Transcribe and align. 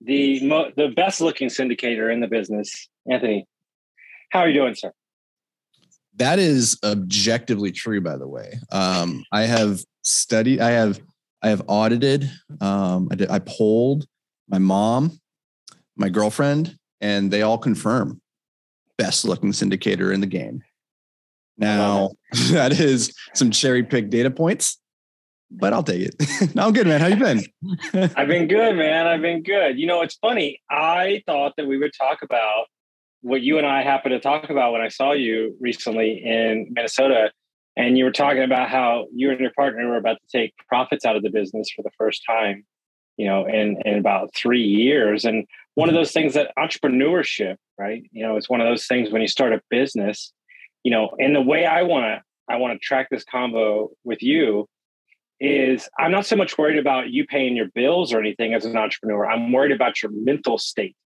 the 0.00 0.40
mo- 0.46 0.70
the 0.76 0.88
best 0.88 1.20
looking 1.20 1.48
syndicator 1.48 2.12
in 2.12 2.20
the 2.20 2.28
business, 2.28 2.88
Anthony. 3.10 3.46
How 4.30 4.40
are 4.40 4.48
you 4.48 4.54
doing, 4.54 4.74
sir? 4.74 4.92
That 6.16 6.38
is 6.38 6.78
objectively 6.84 7.72
true, 7.72 8.00
by 8.00 8.16
the 8.16 8.28
way. 8.28 8.58
Um, 8.72 9.24
I 9.32 9.42
have 9.42 9.80
studied. 10.02 10.60
I 10.60 10.70
have 10.70 11.00
I 11.42 11.48
have 11.48 11.62
audited. 11.68 12.30
Um, 12.60 13.08
I 13.10 13.14
did. 13.14 13.30
I 13.30 13.38
polled 13.40 14.06
my 14.48 14.58
mom, 14.58 15.18
my 15.96 16.08
girlfriend, 16.08 16.76
and 17.00 17.30
they 17.30 17.42
all 17.42 17.58
confirm 17.58 18.20
best 18.96 19.24
looking 19.24 19.52
syndicator 19.52 20.12
in 20.12 20.20
the 20.20 20.26
game. 20.26 20.62
Now 21.56 22.10
that 22.50 22.78
is 22.78 23.12
some 23.34 23.50
cherry 23.50 23.82
pick 23.82 24.10
data 24.10 24.30
points 24.30 24.78
but 25.50 25.72
I'll 25.72 25.82
take 25.82 26.02
it. 26.02 26.54
no, 26.54 26.66
I'm 26.66 26.72
good, 26.72 26.86
man. 26.86 27.00
How 27.00 27.06
you 27.06 27.16
been? 27.16 27.42
I've 28.16 28.28
been 28.28 28.48
good, 28.48 28.76
man. 28.76 29.06
I've 29.06 29.22
been 29.22 29.42
good. 29.42 29.78
You 29.78 29.86
know, 29.86 30.02
it's 30.02 30.16
funny. 30.16 30.60
I 30.70 31.22
thought 31.26 31.54
that 31.56 31.66
we 31.66 31.78
would 31.78 31.92
talk 31.98 32.22
about 32.22 32.66
what 33.22 33.42
you 33.42 33.58
and 33.58 33.66
I 33.66 33.82
happened 33.82 34.12
to 34.12 34.20
talk 34.20 34.50
about 34.50 34.72
when 34.72 34.80
I 34.80 34.88
saw 34.88 35.12
you 35.12 35.56
recently 35.60 36.22
in 36.24 36.68
Minnesota. 36.70 37.32
And 37.76 37.96
you 37.96 38.04
were 38.04 38.12
talking 38.12 38.42
about 38.42 38.68
how 38.68 39.06
you 39.14 39.30
and 39.30 39.40
your 39.40 39.52
partner 39.52 39.88
were 39.88 39.96
about 39.96 40.18
to 40.20 40.38
take 40.38 40.52
profits 40.68 41.04
out 41.04 41.16
of 41.16 41.22
the 41.22 41.30
business 41.30 41.68
for 41.74 41.82
the 41.82 41.90
first 41.96 42.22
time, 42.28 42.64
you 43.16 43.26
know, 43.26 43.46
in, 43.46 43.80
in 43.84 43.98
about 43.98 44.34
three 44.34 44.64
years. 44.64 45.24
And 45.24 45.46
one 45.74 45.88
of 45.88 45.94
those 45.94 46.12
things 46.12 46.34
that 46.34 46.52
entrepreneurship, 46.58 47.56
right? 47.78 48.02
You 48.10 48.26
know, 48.26 48.36
it's 48.36 48.50
one 48.50 48.60
of 48.60 48.66
those 48.66 48.86
things 48.86 49.10
when 49.10 49.22
you 49.22 49.28
start 49.28 49.52
a 49.52 49.60
business, 49.70 50.32
you 50.82 50.90
know, 50.90 51.10
and 51.18 51.34
the 51.34 51.40
way 51.40 51.66
I 51.66 51.82
want 51.82 52.04
to, 52.04 52.22
I 52.52 52.56
want 52.56 52.72
to 52.72 52.78
track 52.84 53.08
this 53.10 53.24
combo 53.24 53.90
with 54.04 54.22
you 54.22 54.66
is 55.40 55.88
I'm 55.98 56.10
not 56.10 56.26
so 56.26 56.36
much 56.36 56.58
worried 56.58 56.78
about 56.78 57.10
you 57.10 57.26
paying 57.26 57.56
your 57.56 57.68
bills 57.74 58.12
or 58.12 58.18
anything 58.18 58.54
as 58.54 58.64
an 58.64 58.76
entrepreneur. 58.76 59.28
I'm 59.28 59.52
worried 59.52 59.72
about 59.72 60.02
your 60.02 60.10
mental 60.12 60.58
state 60.58 60.96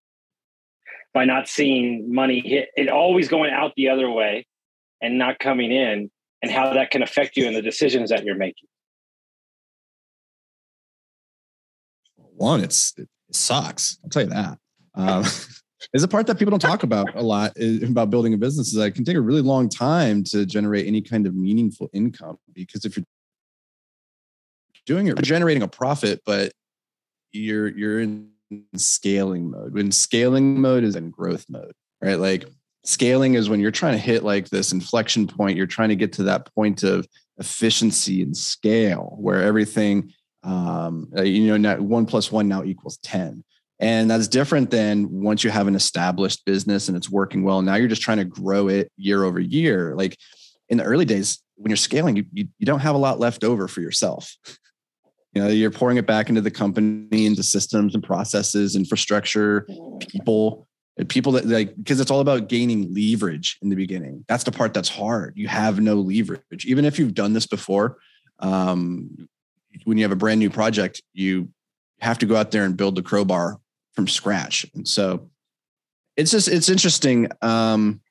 by 1.13 1.25
not 1.25 1.47
seeing 1.47 2.13
money 2.13 2.39
hit 2.39 2.69
it 2.75 2.89
always 2.89 3.27
going 3.27 3.51
out 3.51 3.73
the 3.75 3.89
other 3.89 4.09
way 4.09 4.47
and 5.01 5.17
not 5.17 5.37
coming 5.39 5.71
in 5.71 6.09
and 6.41 6.51
how 6.51 6.73
that 6.73 6.91
can 6.91 7.03
affect 7.03 7.37
you 7.37 7.45
in 7.45 7.53
the 7.53 7.61
decisions 7.61 8.09
that 8.09 8.23
you're 8.23 8.35
making. 8.35 8.67
One, 12.35 12.63
it's 12.63 12.93
it 12.97 13.07
sucks. 13.31 13.99
I'll 14.03 14.09
tell 14.09 14.23
you 14.23 14.29
that. 14.29 14.57
Um, 14.95 15.23
is 15.93 16.03
a 16.03 16.07
part 16.07 16.27
that 16.27 16.39
people 16.39 16.51
don't 16.51 16.59
talk 16.59 16.83
about 16.83 17.15
a 17.15 17.21
lot 17.21 17.53
is, 17.55 17.83
about 17.83 18.09
building 18.09 18.33
a 18.33 18.37
business 18.37 18.67
is 18.67 18.73
that 18.73 18.85
it 18.85 18.95
can 18.95 19.05
take 19.05 19.15
a 19.15 19.21
really 19.21 19.41
long 19.41 19.69
time 19.69 20.23
to 20.23 20.45
generate 20.45 20.87
any 20.87 21.01
kind 21.01 21.27
of 21.27 21.35
meaningful 21.35 21.89
income 21.93 22.37
because 22.53 22.85
if 22.85 22.95
you're 22.97 23.05
doing 24.85 25.07
it, 25.07 25.21
generating 25.21 25.63
a 25.63 25.67
profit, 25.67 26.21
but 26.25 26.51
you're 27.31 27.67
you're 27.67 27.99
in 27.99 28.29
scaling 28.75 29.51
mode. 29.51 29.73
When 29.73 29.91
scaling 29.91 30.59
mode 30.59 30.83
is 30.83 30.95
in 30.95 31.09
growth 31.09 31.45
mode, 31.49 31.73
right? 32.01 32.19
Like 32.19 32.45
scaling 32.85 33.35
is 33.35 33.49
when 33.49 33.59
you're 33.59 33.71
trying 33.71 33.93
to 33.93 33.99
hit 33.99 34.23
like 34.23 34.49
this 34.49 34.71
inflection 34.71 35.27
point. 35.27 35.57
You're 35.57 35.67
trying 35.67 35.89
to 35.89 35.95
get 35.95 36.13
to 36.13 36.23
that 36.23 36.53
point 36.53 36.83
of 36.83 37.07
efficiency 37.37 38.21
and 38.21 38.35
scale 38.35 39.15
where 39.19 39.41
everything, 39.41 40.13
um, 40.43 41.11
uh, 41.17 41.23
you 41.23 41.47
know, 41.47 41.57
now 41.57 41.77
one 41.77 42.05
plus 42.05 42.31
one 42.31 42.47
now 42.47 42.63
equals 42.63 42.97
10. 43.03 43.43
And 43.79 44.09
that's 44.09 44.27
different 44.27 44.69
than 44.69 45.09
once 45.23 45.43
you 45.43 45.49
have 45.49 45.67
an 45.67 45.75
established 45.75 46.45
business 46.45 46.87
and 46.87 46.95
it's 46.95 47.09
working 47.09 47.43
well. 47.43 47.61
Now 47.61 47.75
you're 47.75 47.87
just 47.87 48.03
trying 48.03 48.19
to 48.19 48.25
grow 48.25 48.67
it 48.67 48.91
year 48.97 49.23
over 49.23 49.39
year. 49.39 49.95
Like 49.95 50.17
in 50.69 50.77
the 50.77 50.83
early 50.83 51.05
days, 51.05 51.41
when 51.55 51.69
you're 51.69 51.77
scaling, 51.77 52.15
you, 52.15 52.25
you, 52.31 52.47
you 52.59 52.65
don't 52.65 52.79
have 52.79 52.95
a 52.95 52.99
lot 52.99 53.19
left 53.19 53.43
over 53.43 53.67
for 53.67 53.81
yourself 53.81 54.35
you 55.33 55.41
know 55.41 55.47
you're 55.47 55.71
pouring 55.71 55.97
it 55.97 56.05
back 56.05 56.29
into 56.29 56.41
the 56.41 56.51
company 56.51 57.25
into 57.25 57.43
systems 57.43 57.95
and 57.95 58.03
processes 58.03 58.75
infrastructure 58.75 59.67
people 59.99 60.67
people 61.09 61.31
that 61.31 61.45
like 61.45 61.75
because 61.75 61.99
it's 61.99 62.11
all 62.11 62.19
about 62.19 62.47
gaining 62.47 62.93
leverage 62.93 63.57
in 63.61 63.69
the 63.69 63.75
beginning. 63.75 64.23
That's 64.27 64.43
the 64.43 64.51
part 64.51 64.73
that's 64.73 64.89
hard. 64.89 65.33
You 65.35 65.47
have 65.47 65.79
no 65.79 65.95
leverage. 65.95 66.65
Even 66.65 66.85
if 66.85 66.99
you've 66.99 67.15
done 67.15 67.33
this 67.33 67.47
before 67.47 67.97
um, 68.39 69.27
when 69.85 69.97
you 69.97 70.03
have 70.03 70.11
a 70.11 70.15
brand 70.15 70.39
new 70.39 70.49
project 70.49 71.01
you 71.13 71.49
have 71.99 72.19
to 72.19 72.25
go 72.25 72.35
out 72.35 72.51
there 72.51 72.65
and 72.65 72.77
build 72.77 72.95
the 72.95 73.01
crowbar 73.01 73.59
from 73.93 74.07
scratch. 74.07 74.65
And 74.75 74.87
so 74.87 75.29
it's 76.15 76.31
just 76.31 76.47
it's 76.47 76.69
interesting 76.69 77.29
um, 77.41 78.01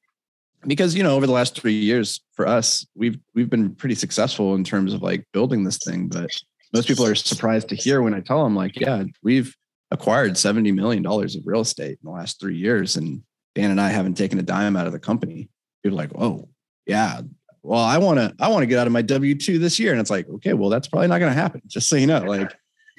because 0.67 0.95
you 0.97 1.03
know 1.03 1.15
over 1.15 1.27
the 1.27 1.33
last 1.33 1.61
three 1.61 1.75
years 1.75 2.21
for 2.33 2.47
us 2.47 2.87
we've 2.95 3.19
we've 3.35 3.51
been 3.51 3.75
pretty 3.75 3.95
successful 3.95 4.55
in 4.55 4.65
terms 4.65 4.93
of 4.93 5.03
like 5.03 5.25
building 5.33 5.65
this 5.65 5.79
thing 5.79 6.09
but 6.09 6.31
most 6.73 6.89
people 6.89 7.07
are 7.07 7.15
surprised 7.15 7.69
to 7.69 7.77
hear 7.77 8.03
when 8.03 8.15
I 8.15 8.21
tell 8.21 8.43
them, 8.43 8.57
like, 8.57 8.79
yeah, 8.79 9.05
we've 9.23 9.55
acquired 9.91 10.33
$70 10.33 10.75
million 10.75 11.05
of 11.07 11.47
real 11.47 11.61
estate 11.61 11.99
in 12.03 12.05
the 12.05 12.11
last 12.11 12.41
three 12.41 12.57
years. 12.57 12.97
And 12.97 13.23
Dan 13.55 13.71
and 13.71 13.81
I 13.81 13.91
haven't 13.91 14.15
taken 14.15 14.39
a 14.39 14.43
dime 14.43 14.77
out 14.77 14.87
of 14.87 14.93
the 14.93 14.99
company. 14.99 15.51
People 15.83 15.99
are 15.99 16.03
like, 16.03 16.13
oh, 16.19 16.49
yeah. 16.87 17.21
Well, 17.63 17.81
I 17.81 17.99
want 17.99 18.19
to, 18.19 18.35
I 18.41 18.49
want 18.49 18.63
to 18.63 18.67
get 18.67 18.79
out 18.79 18.87
of 18.87 18.93
my 18.93 19.03
W 19.03 19.35
2 19.35 19.59
this 19.59 19.79
year. 19.79 19.93
And 19.93 20.01
it's 20.01 20.11
like, 20.11 20.29
okay, 20.29 20.55
well, 20.55 20.71
that's 20.71 20.89
probably 20.89 21.09
not 21.09 21.19
going 21.19 21.33
to 21.33 21.41
happen. 21.41 21.63
Just 21.67 21.89
so 21.89 21.97
you 21.97 22.07
know, 22.07 22.21
like, 22.21 22.53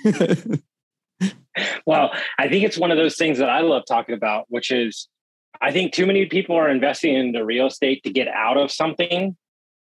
well, 1.85 2.11
I 2.37 2.47
think 2.47 2.63
it's 2.63 2.77
one 2.77 2.91
of 2.91 2.97
those 2.97 3.17
things 3.17 3.39
that 3.39 3.49
I 3.49 3.61
love 3.61 3.83
talking 3.87 4.15
about, 4.15 4.45
which 4.49 4.71
is 4.71 5.07
I 5.61 5.71
think 5.71 5.93
too 5.93 6.05
many 6.05 6.25
people 6.25 6.55
are 6.55 6.69
investing 6.69 7.15
into 7.15 7.43
real 7.45 7.67
estate 7.67 8.03
to 8.03 8.11
get 8.11 8.27
out 8.27 8.57
of 8.57 8.71
something 8.71 9.35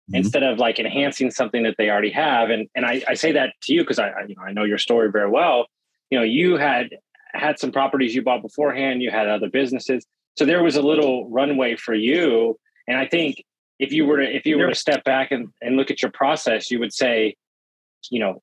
mm-hmm. 0.09 0.17
instead 0.17 0.43
of 0.43 0.59
like 0.59 0.79
enhancing 0.79 1.31
something 1.31 1.63
that 1.65 1.77
they 1.79 1.91
already 1.91 2.11
have. 2.11 2.51
And 2.51 2.69
and 2.75 2.87
I, 2.87 3.03
I 3.09 3.15
say 3.15 3.33
that 3.33 3.55
to 3.63 3.75
you 3.75 3.83
because 3.83 3.99
I, 3.99 4.09
I, 4.09 4.25
you 4.27 4.35
know 4.37 4.43
I 4.43 4.53
know 4.53 4.65
your 4.65 4.79
story 4.79 5.11
very 5.11 5.31
well. 5.31 5.67
You 6.11 6.19
know, 6.19 6.25
you 6.25 6.57
had 6.57 6.91
had 7.33 7.59
some 7.59 7.73
properties 7.73 8.15
you 8.15 8.23
bought 8.23 8.43
beforehand, 8.43 9.03
you 9.03 9.11
had 9.11 9.29
other 9.29 9.51
businesses. 9.51 10.07
So 10.37 10.45
there 10.45 10.63
was 10.63 10.77
a 10.77 10.83
little 10.83 11.29
runway 11.31 11.77
for 11.77 11.95
you. 11.95 12.59
And 12.87 12.97
I 12.97 13.07
think 13.07 13.43
if 13.79 13.93
you 13.93 14.07
were 14.07 14.19
to 14.19 14.37
if 14.37 14.47
you 14.47 14.59
were 14.59 14.69
to 14.69 14.75
step 14.75 15.05
back 15.05 15.33
and, 15.33 15.49
and 15.61 15.77
look 15.77 15.91
at 15.91 16.03
your 16.03 16.11
process, 16.13 16.71
you 16.71 16.79
would 16.79 16.93
say, 16.93 17.35
you 18.11 18.21
know, 18.21 18.41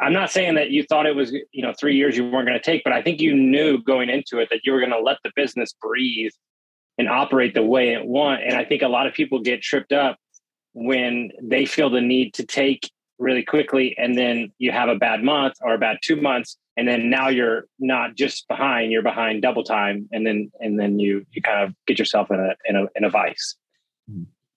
I'm 0.00 0.12
not 0.12 0.30
saying 0.30 0.54
that 0.54 0.70
you 0.70 0.84
thought 0.84 1.06
it 1.06 1.16
was, 1.16 1.32
you 1.32 1.62
know, 1.62 1.72
three 1.78 1.96
years 1.96 2.16
you 2.16 2.24
weren't 2.24 2.46
going 2.46 2.58
to 2.58 2.64
take, 2.64 2.84
but 2.84 2.92
I 2.92 3.02
think 3.02 3.20
you 3.20 3.34
knew 3.34 3.82
going 3.82 4.08
into 4.08 4.38
it 4.38 4.48
that 4.50 4.60
you 4.64 4.72
were 4.72 4.78
going 4.78 4.92
to 4.92 5.00
let 5.00 5.18
the 5.24 5.32
business 5.34 5.72
breathe 5.80 6.30
and 6.98 7.08
operate 7.08 7.54
the 7.54 7.62
way 7.62 7.92
it 7.92 8.04
want. 8.04 8.42
And 8.42 8.54
I 8.54 8.64
think 8.64 8.82
a 8.82 8.88
lot 8.88 9.06
of 9.06 9.14
people 9.14 9.40
get 9.40 9.62
tripped 9.62 9.92
up 9.92 10.18
when 10.72 11.30
they 11.42 11.64
feel 11.64 11.90
the 11.90 12.00
need 12.00 12.34
to 12.34 12.44
take 12.44 12.90
really 13.18 13.42
quickly 13.42 13.96
and 13.98 14.16
then 14.16 14.52
you 14.58 14.70
have 14.70 14.88
a 14.88 14.94
bad 14.94 15.22
month 15.22 15.54
or 15.60 15.74
a 15.74 15.78
bad 15.78 15.98
two 16.02 16.16
months 16.16 16.56
and 16.76 16.86
then 16.86 17.10
now 17.10 17.28
you're 17.28 17.66
not 17.80 18.14
just 18.14 18.46
behind 18.46 18.92
you're 18.92 19.02
behind 19.02 19.42
double 19.42 19.64
time 19.64 20.08
and 20.12 20.26
then 20.26 20.50
and 20.60 20.78
then 20.78 20.98
you 20.98 21.26
you 21.32 21.42
kind 21.42 21.64
of 21.64 21.74
get 21.86 21.98
yourself 21.98 22.30
in 22.30 22.38
a 22.38 22.54
in 22.64 22.76
a 22.76 22.86
in 22.94 23.04
a 23.04 23.10
vice. 23.10 23.56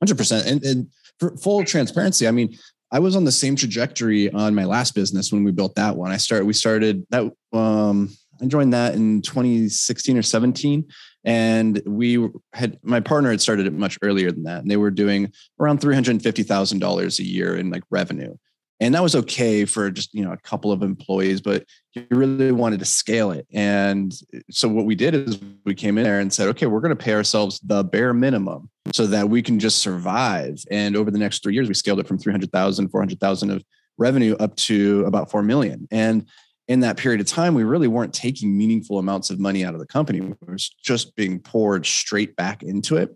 100% 0.03 0.45
and, 0.47 0.63
and 0.63 0.87
for 1.19 1.35
full 1.37 1.63
transparency 1.65 2.27
i 2.27 2.31
mean 2.31 2.55
i 2.91 2.99
was 2.99 3.15
on 3.15 3.25
the 3.25 3.31
same 3.31 3.55
trajectory 3.55 4.31
on 4.31 4.55
my 4.55 4.63
last 4.63 4.95
business 4.95 5.31
when 5.31 5.43
we 5.43 5.51
built 5.51 5.75
that 5.75 5.95
one. 5.95 6.11
I 6.11 6.17
started 6.17 6.45
we 6.45 6.53
started 6.53 7.05
that 7.09 7.31
um 7.51 8.09
i 8.41 8.45
joined 8.45 8.73
that 8.73 8.95
in 8.95 9.21
2016 9.21 10.17
or 10.17 10.21
17 10.21 10.85
and 11.23 11.81
we 11.85 12.29
had 12.53 12.79
my 12.83 12.99
partner 12.99 13.29
had 13.29 13.41
started 13.41 13.67
it 13.67 13.73
much 13.73 13.97
earlier 14.01 14.31
than 14.31 14.43
that. 14.43 14.61
And 14.61 14.71
they 14.71 14.77
were 14.77 14.91
doing 14.91 15.31
around 15.59 15.79
$350,000 15.79 17.19
a 17.19 17.23
year 17.23 17.55
in 17.55 17.69
like 17.69 17.83
revenue. 17.89 18.35
And 18.79 18.95
that 18.95 19.03
was 19.03 19.15
okay 19.15 19.65
for 19.65 19.91
just, 19.91 20.11
you 20.11 20.25
know, 20.25 20.31
a 20.31 20.37
couple 20.37 20.71
of 20.71 20.81
employees, 20.81 21.39
but 21.39 21.65
you 21.93 22.03
really 22.09 22.51
wanted 22.51 22.79
to 22.79 22.85
scale 22.85 23.29
it. 23.29 23.45
And 23.53 24.11
so 24.49 24.67
what 24.67 24.85
we 24.85 24.95
did 24.95 25.13
is 25.13 25.39
we 25.65 25.75
came 25.75 25.99
in 25.99 26.03
there 26.03 26.19
and 26.19 26.33
said, 26.33 26.47
okay, 26.47 26.65
we're 26.65 26.79
going 26.79 26.89
to 26.89 26.95
pay 26.95 27.13
ourselves 27.13 27.59
the 27.59 27.83
bare 27.83 28.11
minimum 28.11 28.71
so 28.91 29.05
that 29.05 29.29
we 29.29 29.43
can 29.43 29.59
just 29.59 29.77
survive. 29.77 30.63
And 30.71 30.95
over 30.95 31.11
the 31.11 31.19
next 31.19 31.43
three 31.43 31.53
years, 31.53 31.67
we 31.67 31.75
scaled 31.75 31.99
it 31.99 32.07
from 32.07 32.17
300,000, 32.17 32.89
400,000 32.89 33.51
of 33.51 33.63
revenue 33.99 34.35
up 34.39 34.55
to 34.55 35.03
about 35.05 35.29
4 35.29 35.43
million. 35.43 35.87
And 35.91 36.25
in 36.67 36.81
that 36.81 36.97
period 36.97 37.19
of 37.21 37.27
time, 37.27 37.53
we 37.53 37.63
really 37.63 37.87
weren't 37.87 38.13
taking 38.13 38.57
meaningful 38.57 38.99
amounts 38.99 39.29
of 39.29 39.39
money 39.39 39.65
out 39.65 39.73
of 39.73 39.79
the 39.79 39.87
company. 39.87 40.19
It 40.19 40.49
was 40.49 40.69
just 40.69 41.15
being 41.15 41.39
poured 41.39 41.85
straight 41.85 42.35
back 42.35 42.63
into 42.63 42.97
it. 42.97 43.15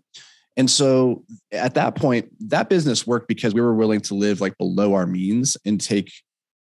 And 0.58 0.70
so 0.70 1.22
at 1.52 1.74
that 1.74 1.94
point, 1.96 2.28
that 2.48 2.68
business 2.68 3.06
worked 3.06 3.28
because 3.28 3.54
we 3.54 3.60
were 3.60 3.74
willing 3.74 4.00
to 4.02 4.14
live 4.14 4.40
like 4.40 4.56
below 4.58 4.94
our 4.94 5.06
means 5.06 5.56
and 5.64 5.80
take 5.80 6.10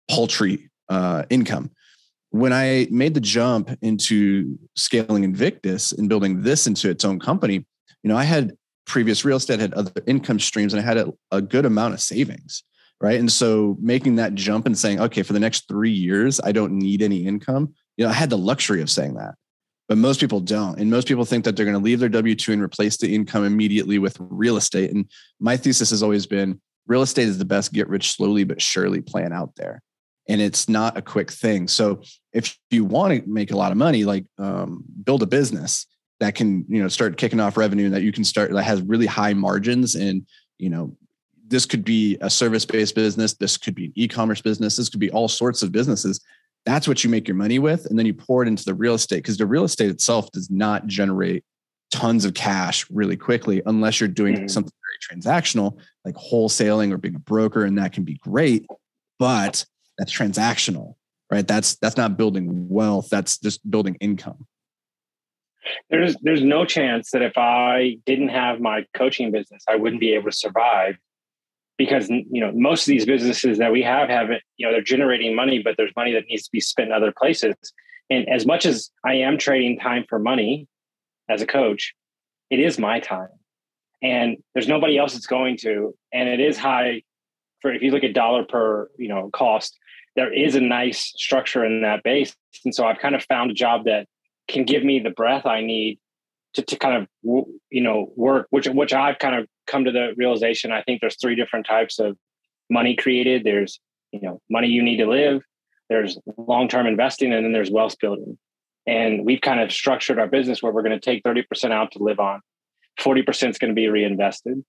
paltry 0.07 0.69
uh, 0.89 1.23
income. 1.29 1.71
when 2.31 2.53
I 2.53 2.87
made 2.89 3.13
the 3.13 3.21
jump 3.21 3.69
into 3.81 4.57
scaling 4.75 5.23
Invictus 5.23 5.91
and 5.91 6.09
building 6.09 6.41
this 6.41 6.65
into 6.65 6.89
its 6.89 7.05
own 7.05 7.19
company, 7.19 7.65
you 8.03 8.07
know, 8.07 8.17
I 8.17 8.23
had 8.23 8.53
previous 8.87 9.23
real 9.23 9.37
estate, 9.37 9.59
had 9.59 9.73
other 9.73 9.91
income 10.07 10.39
streams, 10.39 10.73
and 10.73 10.81
I 10.81 10.85
had 10.85 10.97
a, 10.97 11.13
a 11.31 11.41
good 11.41 11.65
amount 11.65 11.93
of 11.93 12.01
savings. 12.01 12.63
Right. 13.01 13.19
And 13.19 13.31
so 13.31 13.77
making 13.81 14.17
that 14.17 14.35
jump 14.35 14.67
and 14.67 14.77
saying, 14.77 14.99
okay, 15.01 15.23
for 15.23 15.33
the 15.33 15.39
next 15.39 15.67
three 15.67 15.91
years, 15.91 16.39
I 16.43 16.51
don't 16.51 16.73
need 16.73 17.01
any 17.01 17.25
income. 17.25 17.73
You 17.97 18.05
know, 18.05 18.11
I 18.11 18.13
had 18.13 18.29
the 18.29 18.37
luxury 18.37 18.81
of 18.81 18.91
saying 18.91 19.15
that 19.15 19.33
but 19.91 19.97
most 19.97 20.21
people 20.21 20.39
don't. 20.39 20.79
And 20.79 20.89
most 20.89 21.05
people 21.05 21.25
think 21.25 21.43
that 21.43 21.57
they're 21.57 21.65
going 21.65 21.77
to 21.77 21.83
leave 21.83 21.99
their 21.99 22.07
W 22.07 22.33
2 22.33 22.53
and 22.53 22.61
replace 22.61 22.95
the 22.95 23.13
income 23.13 23.43
immediately 23.43 23.99
with 23.99 24.15
real 24.21 24.55
estate. 24.55 24.89
And 24.89 25.05
my 25.41 25.57
thesis 25.57 25.89
has 25.89 26.01
always 26.01 26.25
been 26.25 26.61
real 26.87 27.01
estate 27.01 27.27
is 27.27 27.37
the 27.37 27.43
best 27.43 27.73
get 27.73 27.89
rich 27.89 28.11
slowly 28.13 28.45
but 28.45 28.61
surely 28.61 29.01
plan 29.01 29.33
out 29.33 29.53
there. 29.57 29.81
And 30.29 30.39
it's 30.39 30.69
not 30.69 30.95
a 30.95 31.01
quick 31.01 31.29
thing. 31.29 31.67
So 31.67 32.03
if 32.31 32.57
you 32.69 32.85
want 32.85 33.21
to 33.21 33.29
make 33.29 33.51
a 33.51 33.57
lot 33.57 33.73
of 33.73 33.77
money, 33.77 34.05
like 34.05 34.23
um, 34.37 34.85
build 35.03 35.23
a 35.23 35.27
business 35.27 35.85
that 36.21 36.35
can, 36.35 36.63
you 36.69 36.81
know, 36.81 36.87
start 36.87 37.17
kicking 37.17 37.41
off 37.41 37.57
revenue 37.57 37.89
that 37.89 38.01
you 38.01 38.13
can 38.13 38.23
start 38.23 38.49
that 38.53 38.63
has 38.63 38.81
really 38.83 39.07
high 39.07 39.33
margins 39.33 39.95
and, 39.95 40.25
you 40.57 40.69
know, 40.69 40.95
this 41.51 41.67
could 41.67 41.85
be 41.85 42.17
a 42.21 42.29
service 42.29 42.65
based 42.65 42.95
business. 42.95 43.35
This 43.35 43.57
could 43.57 43.75
be 43.75 43.85
an 43.85 43.93
e 43.95 44.07
commerce 44.07 44.41
business. 44.41 44.77
This 44.77 44.89
could 44.89 44.99
be 44.99 45.11
all 45.11 45.27
sorts 45.27 45.61
of 45.61 45.71
businesses 45.71 46.19
that's 46.65 46.87
what 46.87 47.03
you 47.03 47.09
make 47.09 47.27
your 47.27 47.35
money 47.35 47.59
with. 47.59 47.85
And 47.87 47.97
then 47.97 48.05
you 48.05 48.13
pour 48.13 48.43
it 48.43 48.47
into 48.47 48.63
the 48.63 48.73
real 48.73 48.93
estate 48.93 49.17
because 49.17 49.37
the 49.37 49.45
real 49.45 49.63
estate 49.63 49.89
itself 49.89 50.31
does 50.31 50.49
not 50.49 50.87
generate 50.87 51.43
tons 51.89 52.23
of 52.23 52.33
cash 52.33 52.89
really 52.89 53.17
quickly 53.17 53.61
unless 53.65 53.99
you're 53.99 54.07
doing 54.07 54.35
mm-hmm. 54.35 54.47
something 54.47 54.71
very 54.71 55.19
transactional 55.19 55.77
like 56.05 56.15
wholesaling 56.15 56.93
or 56.93 56.97
being 56.97 57.15
a 57.15 57.19
broker 57.19 57.65
and 57.65 57.77
that 57.77 57.91
can 57.91 58.05
be 58.05 58.13
great 58.23 58.65
but 59.19 59.65
that's 59.97 60.17
transactional 60.17 60.93
right 61.29 61.49
that's 61.49 61.75
that's 61.75 61.97
not 61.97 62.15
building 62.15 62.69
wealth 62.69 63.09
that's 63.09 63.37
just 63.39 63.69
building 63.69 63.97
income 63.99 64.47
there's 65.89 66.15
there's 66.21 66.41
no 66.41 66.63
chance 66.63 67.11
that 67.11 67.21
if 67.21 67.37
i 67.37 67.97
didn't 68.05 68.29
have 68.29 68.61
my 68.61 68.85
coaching 68.93 69.29
business 69.29 69.61
i 69.67 69.75
wouldn't 69.75 69.99
be 69.99 70.13
able 70.13 70.31
to 70.31 70.37
survive 70.37 70.95
because 71.83 72.09
you 72.09 72.41
know 72.41 72.51
most 72.53 72.83
of 72.83 72.91
these 72.91 73.07
businesses 73.07 73.57
that 73.57 73.71
we 73.71 73.81
have 73.81 74.07
have 74.07 74.29
you 74.57 74.65
know 74.65 74.71
they're 74.71 74.83
generating 74.83 75.35
money 75.35 75.59
but 75.63 75.75
there's 75.77 75.91
money 75.95 76.13
that 76.13 76.25
needs 76.29 76.43
to 76.43 76.49
be 76.51 76.59
spent 76.59 76.89
in 76.89 76.93
other 76.93 77.11
places. 77.11 77.55
And 78.11 78.29
as 78.29 78.45
much 78.45 78.65
as 78.65 78.91
i 79.03 79.15
am 79.15 79.37
trading 79.37 79.79
time 79.79 80.05
for 80.07 80.19
money 80.19 80.67
as 81.27 81.41
a 81.41 81.47
coach 81.47 81.95
it 82.51 82.59
is 82.59 82.77
my 82.77 82.99
time. 82.99 83.29
And 84.03 84.37
there's 84.53 84.67
nobody 84.67 84.97
else 84.97 85.13
that's 85.13 85.27
going 85.27 85.55
to. 85.57 85.95
And 86.11 86.27
it 86.27 86.39
is 86.39 86.57
high 86.57 87.03
for 87.61 87.73
if 87.73 87.81
you 87.81 87.91
look 87.91 88.03
at 88.03 88.13
dollar 88.13 88.43
per 88.43 88.89
you 88.97 89.09
know 89.09 89.29
cost 89.33 89.77
there 90.15 90.33
is 90.33 90.55
a 90.55 90.61
nice 90.61 91.13
structure 91.15 91.63
in 91.63 91.81
that 91.81 92.03
base. 92.03 92.35
And 92.63 92.75
so 92.75 92.85
i've 92.85 92.99
kind 92.99 93.15
of 93.15 93.23
found 93.23 93.49
a 93.49 93.55
job 93.55 93.85
that 93.85 94.07
can 94.47 94.65
give 94.65 94.83
me 94.83 94.99
the 94.99 95.09
breath 95.09 95.45
i 95.45 95.61
need 95.61 95.99
to, 96.53 96.61
to 96.61 96.75
kind 96.77 97.01
of 97.03 97.07
you 97.69 97.81
know 97.81 98.11
work 98.15 98.47
which 98.49 98.67
which 98.67 98.93
i've 98.93 99.19
kind 99.19 99.35
of 99.35 99.47
come 99.67 99.85
to 99.85 99.91
the 99.91 100.13
realization 100.17 100.71
i 100.71 100.81
think 100.83 101.01
there's 101.01 101.17
three 101.19 101.35
different 101.35 101.65
types 101.65 101.99
of 101.99 102.17
money 102.71 102.95
created. 102.95 103.43
There's 103.43 103.79
you 104.11 104.21
know 104.21 104.41
money 104.49 104.67
you 104.67 104.81
need 104.81 104.97
to 104.97 105.05
live 105.05 105.43
there's 105.91 106.17
long-term 106.37 106.87
investing 106.87 107.33
and 107.33 107.43
then 107.43 107.51
there's 107.51 107.69
wealth 107.69 107.99
building. 107.99 108.37
And 108.87 109.25
we've 109.25 109.41
kind 109.41 109.59
of 109.59 109.73
structured 109.73 110.19
our 110.19 110.27
business 110.27 110.63
where 110.63 110.71
we're 110.71 110.83
going 110.83 110.97
to 110.97 111.01
take 111.01 111.21
30% 111.23 111.71
out 111.71 111.91
to 111.91 111.99
live 111.99 112.17
on. 112.17 112.39
40% 113.01 113.49
is 113.49 113.57
going 113.57 113.69
to 113.69 113.75
be 113.75 113.89
reinvested 113.89 114.63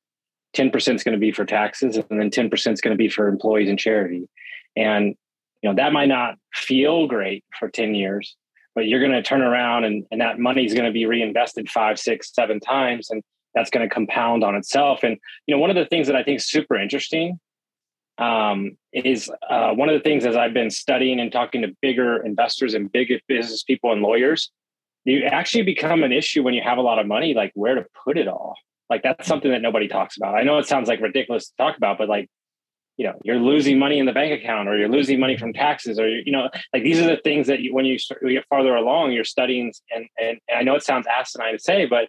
10% 0.56 0.94
is 0.94 1.04
going 1.04 1.14
to 1.14 1.18
be 1.18 1.32
for 1.32 1.44
taxes 1.44 1.96
and 1.96 2.20
then 2.20 2.28
10% 2.28 2.72
is 2.72 2.80
going 2.80 2.92
to 2.92 2.98
be 2.98 3.08
for 3.08 3.28
employees 3.28 3.70
and 3.70 3.78
charity. 3.78 4.28
And 4.76 5.14
you 5.62 5.70
know 5.70 5.76
that 5.76 5.92
might 5.92 6.08
not 6.08 6.34
feel 6.52 7.06
great 7.06 7.44
for 7.56 7.70
10 7.70 7.94
years 7.94 8.36
but 8.74 8.86
you're 8.86 9.00
going 9.00 9.12
to 9.12 9.22
turn 9.22 9.42
around 9.42 9.84
and, 9.84 10.04
and 10.10 10.20
that 10.20 10.38
money 10.38 10.64
is 10.64 10.74
going 10.74 10.86
to 10.86 10.92
be 10.92 11.06
reinvested 11.06 11.68
five 11.68 11.98
six 11.98 12.32
seven 12.34 12.60
times 12.60 13.10
and 13.10 13.22
that's 13.54 13.70
going 13.70 13.86
to 13.86 13.94
compound 13.94 14.42
on 14.42 14.54
itself. 14.54 15.02
And 15.02 15.18
you 15.46 15.54
know 15.54 15.60
one 15.60 15.70
of 15.70 15.76
the 15.76 15.86
things 15.86 16.06
that 16.06 16.16
i 16.16 16.22
think 16.22 16.38
is 16.38 16.48
super 16.48 16.76
interesting 16.76 17.38
um, 18.18 18.76
is 18.92 19.30
uh, 19.48 19.72
one 19.72 19.88
of 19.88 19.94
the 19.94 20.00
things 20.00 20.24
as 20.26 20.36
i've 20.36 20.54
been 20.54 20.70
studying 20.70 21.18
and 21.20 21.32
talking 21.32 21.62
to 21.62 21.68
bigger 21.80 22.22
investors 22.24 22.74
and 22.74 22.92
big 22.92 23.10
business 23.26 23.62
people 23.62 23.92
and 23.92 24.02
lawyers 24.02 24.50
you 25.04 25.24
actually 25.24 25.64
become 25.64 26.02
an 26.02 26.12
issue 26.12 26.42
when 26.42 26.54
you 26.54 26.62
have 26.62 26.78
a 26.78 26.82
lot 26.82 26.98
of 26.98 27.06
money 27.06 27.34
like 27.34 27.52
where 27.54 27.74
to 27.74 27.84
put 28.04 28.16
it 28.16 28.28
all. 28.28 28.54
Like 28.88 29.02
that's 29.02 29.26
something 29.26 29.50
that 29.50 29.62
nobody 29.62 29.88
talks 29.88 30.16
about. 30.16 30.34
I 30.34 30.42
know 30.42 30.58
it 30.58 30.66
sounds 30.66 30.88
like 30.88 31.00
ridiculous 31.00 31.48
to 31.48 31.56
talk 31.56 31.76
about 31.76 31.98
but 31.98 32.08
like 32.08 32.28
you 32.96 33.06
know 33.06 33.14
you're 33.24 33.38
losing 33.38 33.78
money 33.78 33.98
in 33.98 34.06
the 34.06 34.12
bank 34.12 34.38
account 34.38 34.68
or 34.68 34.76
you're 34.76 34.88
losing 34.88 35.18
money 35.18 35.36
from 35.36 35.52
taxes 35.52 35.98
or 35.98 36.08
you 36.08 36.32
know 36.32 36.48
like 36.72 36.82
these 36.82 37.00
are 37.00 37.06
the 37.06 37.20
things 37.24 37.46
that 37.46 37.60
you, 37.60 37.74
when 37.74 37.84
you, 37.84 37.98
start, 37.98 38.22
get 38.22 38.44
farther 38.48 38.74
along 38.74 39.12
you're 39.12 39.24
studying 39.24 39.72
and, 39.94 40.06
and 40.18 40.38
and 40.48 40.58
i 40.58 40.62
know 40.62 40.74
it 40.74 40.82
sounds 40.82 41.06
asinine 41.06 41.52
to 41.52 41.58
say 41.58 41.86
but 41.86 42.08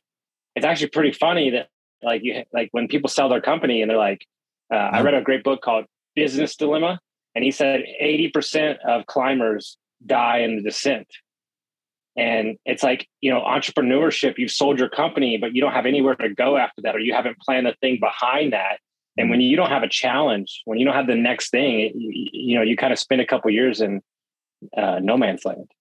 it's 0.56 0.66
actually 0.66 0.90
pretty 0.90 1.12
funny 1.12 1.50
that 1.52 1.68
like 2.02 2.22
you 2.24 2.44
like 2.54 2.70
when 2.72 2.88
people 2.88 3.10
sell 3.10 3.30
their 3.30 3.42
company 3.42 3.82
and 3.82 3.90
they're 3.90 3.98
like 3.98 4.26
uh, 4.74 4.90
i 4.92 5.02
read 5.02 5.14
a 5.14 5.22
great 5.22 5.44
book 5.44 5.62
called 5.62 5.86
business 6.16 6.56
dilemma 6.56 7.00
and 7.36 7.44
he 7.44 7.52
said 7.52 7.82
80% 8.02 8.78
of 8.88 9.06
climbers 9.06 9.78
die 10.06 10.40
in 10.40 10.58
the 10.58 10.62
descent. 10.62 11.08
And 12.16 12.58
it's 12.64 12.84
like 12.84 13.08
you 13.22 13.32
know 13.32 13.42
entrepreneurship 13.42 14.36
you've 14.38 14.52
sold 14.52 14.78
your 14.78 14.90
company 14.90 15.40
but 15.42 15.56
you 15.56 15.62
don't 15.62 15.72
have 15.72 15.88
anywhere 15.88 16.14
to 16.14 16.30
go 16.30 16.58
after 16.58 16.84
that 16.84 16.96
or 16.96 17.00
you 17.00 17.12
haven't 17.12 17.40
planned 17.40 17.66
the 17.66 17.74
thing 17.82 17.98
behind 18.00 18.54
that 18.54 18.78
and 19.18 19.30
when 19.30 19.42
you 19.42 19.56
don't 19.56 19.70
have 19.70 19.84
a 19.84 19.90
challenge, 19.90 20.62
when 20.66 20.80
you 20.80 20.86
don't 20.86 20.96
have 20.96 21.08
the 21.08 21.16
next 21.16 21.50
thing, 21.50 21.80
it, 21.82 21.96
you, 21.96 22.30
you, 22.32 22.56
know, 22.56 22.62
you 22.62 22.76
kind 22.76 22.94
of 22.94 23.00
spend 23.00 23.22
a 23.22 23.26
couple 23.26 23.52
years 23.52 23.82
in 23.82 24.02
uh, 24.76 25.00
no 25.02 25.18
man's 25.18 25.46
land. 25.46 25.72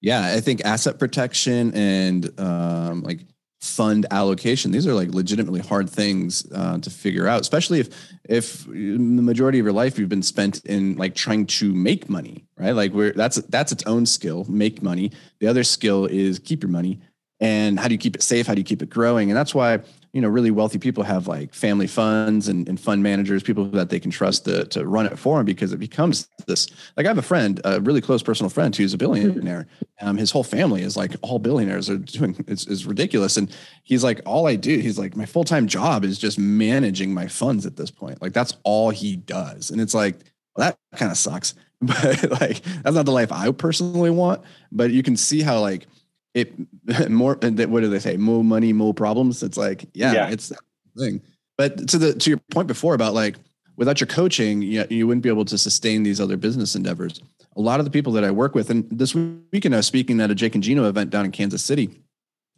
Yeah, 0.00 0.34
I 0.34 0.40
think 0.40 0.64
asset 0.64 0.98
protection 0.98 1.74
and 1.74 2.40
um, 2.40 3.02
like 3.02 3.20
fund 3.62 4.06
allocation 4.10 4.70
these 4.70 4.86
are 4.86 4.92
like 4.92 5.08
legitimately 5.08 5.58
hard 5.58 5.88
things 5.88 6.46
uh, 6.54 6.78
to 6.78 6.90
figure 6.90 7.26
out 7.26 7.40
especially 7.40 7.80
if 7.80 7.88
if 8.28 8.64
the 8.66 8.98
majority 8.98 9.58
of 9.58 9.64
your 9.64 9.72
life 9.72 9.98
you've 9.98 10.10
been 10.10 10.22
spent 10.22 10.64
in 10.66 10.94
like 10.96 11.14
trying 11.14 11.44
to 11.46 11.74
make 11.74 12.08
money 12.08 12.46
right? 12.58 12.72
Like 12.72 12.92
we're 12.92 13.12
that's 13.12 13.36
that's 13.36 13.72
its 13.72 13.84
own 13.84 14.06
skill 14.06 14.44
make 14.48 14.82
money. 14.82 15.12
The 15.40 15.46
other 15.46 15.64
skill 15.64 16.06
is 16.06 16.38
keep 16.38 16.62
your 16.62 16.70
money. 16.70 17.00
And 17.38 17.78
how 17.78 17.88
do 17.88 17.94
you 17.94 17.98
keep 17.98 18.16
it 18.16 18.22
safe? 18.22 18.46
How 18.46 18.54
do 18.54 18.60
you 18.60 18.64
keep 18.64 18.80
it 18.80 18.88
growing? 18.88 19.30
And 19.30 19.36
that's 19.36 19.54
why 19.54 19.80
you 20.12 20.20
know 20.20 20.28
really 20.28 20.50
wealthy 20.50 20.78
people 20.78 21.04
have 21.04 21.26
like 21.26 21.52
family 21.54 21.86
funds 21.86 22.48
and, 22.48 22.68
and 22.68 22.80
fund 22.80 23.02
managers 23.02 23.42
people 23.42 23.66
that 23.66 23.90
they 23.90 24.00
can 24.00 24.10
trust 24.10 24.44
to, 24.44 24.64
to 24.66 24.86
run 24.86 25.06
it 25.06 25.18
for 25.18 25.38
them 25.38 25.46
because 25.46 25.72
it 25.72 25.78
becomes 25.78 26.28
this 26.46 26.68
like 26.96 27.06
i 27.06 27.08
have 27.08 27.18
a 27.18 27.22
friend 27.22 27.60
a 27.64 27.80
really 27.80 28.00
close 28.00 28.22
personal 28.22 28.50
friend 28.50 28.74
who's 28.76 28.94
a 28.94 28.98
billionaire. 28.98 29.66
Um, 30.00 30.16
his 30.16 30.30
whole 30.30 30.44
family 30.44 30.82
is 30.82 30.96
like 30.96 31.14
all 31.22 31.38
billionaires 31.38 31.88
are 31.88 31.98
doing 31.98 32.44
it's, 32.46 32.66
it's 32.66 32.84
ridiculous. 32.84 33.36
And 33.36 33.54
he's 33.82 34.04
like 34.04 34.20
all 34.26 34.46
i 34.46 34.56
do 34.56 34.78
he's 34.78 34.98
like 34.98 35.16
my 35.16 35.26
full-time 35.26 35.66
job 35.66 36.04
is 36.04 36.18
just 36.18 36.38
managing 36.38 37.12
my 37.12 37.26
funds 37.26 37.66
at 37.66 37.76
this 37.76 37.90
point. 37.90 38.20
Like 38.22 38.32
that's 38.32 38.54
all 38.64 38.90
he 38.90 39.16
does. 39.16 39.70
And 39.70 39.80
it's 39.80 39.94
like 39.94 40.16
well, 40.56 40.68
that 40.68 40.98
kind 40.98 41.10
of 41.12 41.18
sucks. 41.18 41.54
But 41.78 42.40
like 42.40 42.62
that's 42.82 42.96
not 42.96 43.04
the 43.04 43.12
life 43.12 43.30
i 43.30 43.50
personally 43.52 44.10
want. 44.10 44.42
But 44.72 44.92
you 44.92 45.02
can 45.02 45.14
see 45.14 45.42
how 45.42 45.60
like 45.60 45.86
it 46.36 47.10
more 47.10 47.38
uh, 47.42 47.50
what 47.66 47.80
do 47.80 47.88
they 47.88 47.98
say? 47.98 48.16
More 48.16 48.44
money 48.44 48.72
more 48.72 48.94
problems? 48.94 49.42
It's 49.42 49.56
like 49.56 49.86
yeah, 49.94 50.12
yeah. 50.12 50.28
it's 50.28 50.50
that 50.50 50.60
thing. 50.96 51.22
But 51.56 51.88
to 51.88 51.98
the 51.98 52.14
to 52.14 52.30
your 52.30 52.38
point 52.50 52.68
before 52.68 52.94
about 52.94 53.14
like 53.14 53.36
without 53.76 54.00
your 54.00 54.06
coaching 54.06 54.62
you, 54.62 54.84
you 54.90 55.06
wouldn't 55.06 55.22
be 55.22 55.28
able 55.28 55.44
to 55.46 55.58
sustain 55.58 56.02
these 56.02 56.20
other 56.20 56.36
business 56.36 56.74
endeavors. 56.74 57.22
A 57.56 57.60
lot 57.60 57.80
of 57.80 57.86
the 57.86 57.90
people 57.90 58.12
that 58.12 58.24
i 58.24 58.30
work 58.30 58.54
with 58.54 58.70
and 58.70 58.86
this 58.90 59.14
weekend 59.14 59.74
i 59.74 59.78
was 59.78 59.86
speaking 59.86 60.20
at 60.20 60.30
a 60.30 60.34
jake 60.34 60.54
and 60.54 60.62
gino 60.62 60.88
event 60.88 61.10
down 61.10 61.24
in 61.24 61.32
kansas 61.32 61.64
city. 61.64 62.02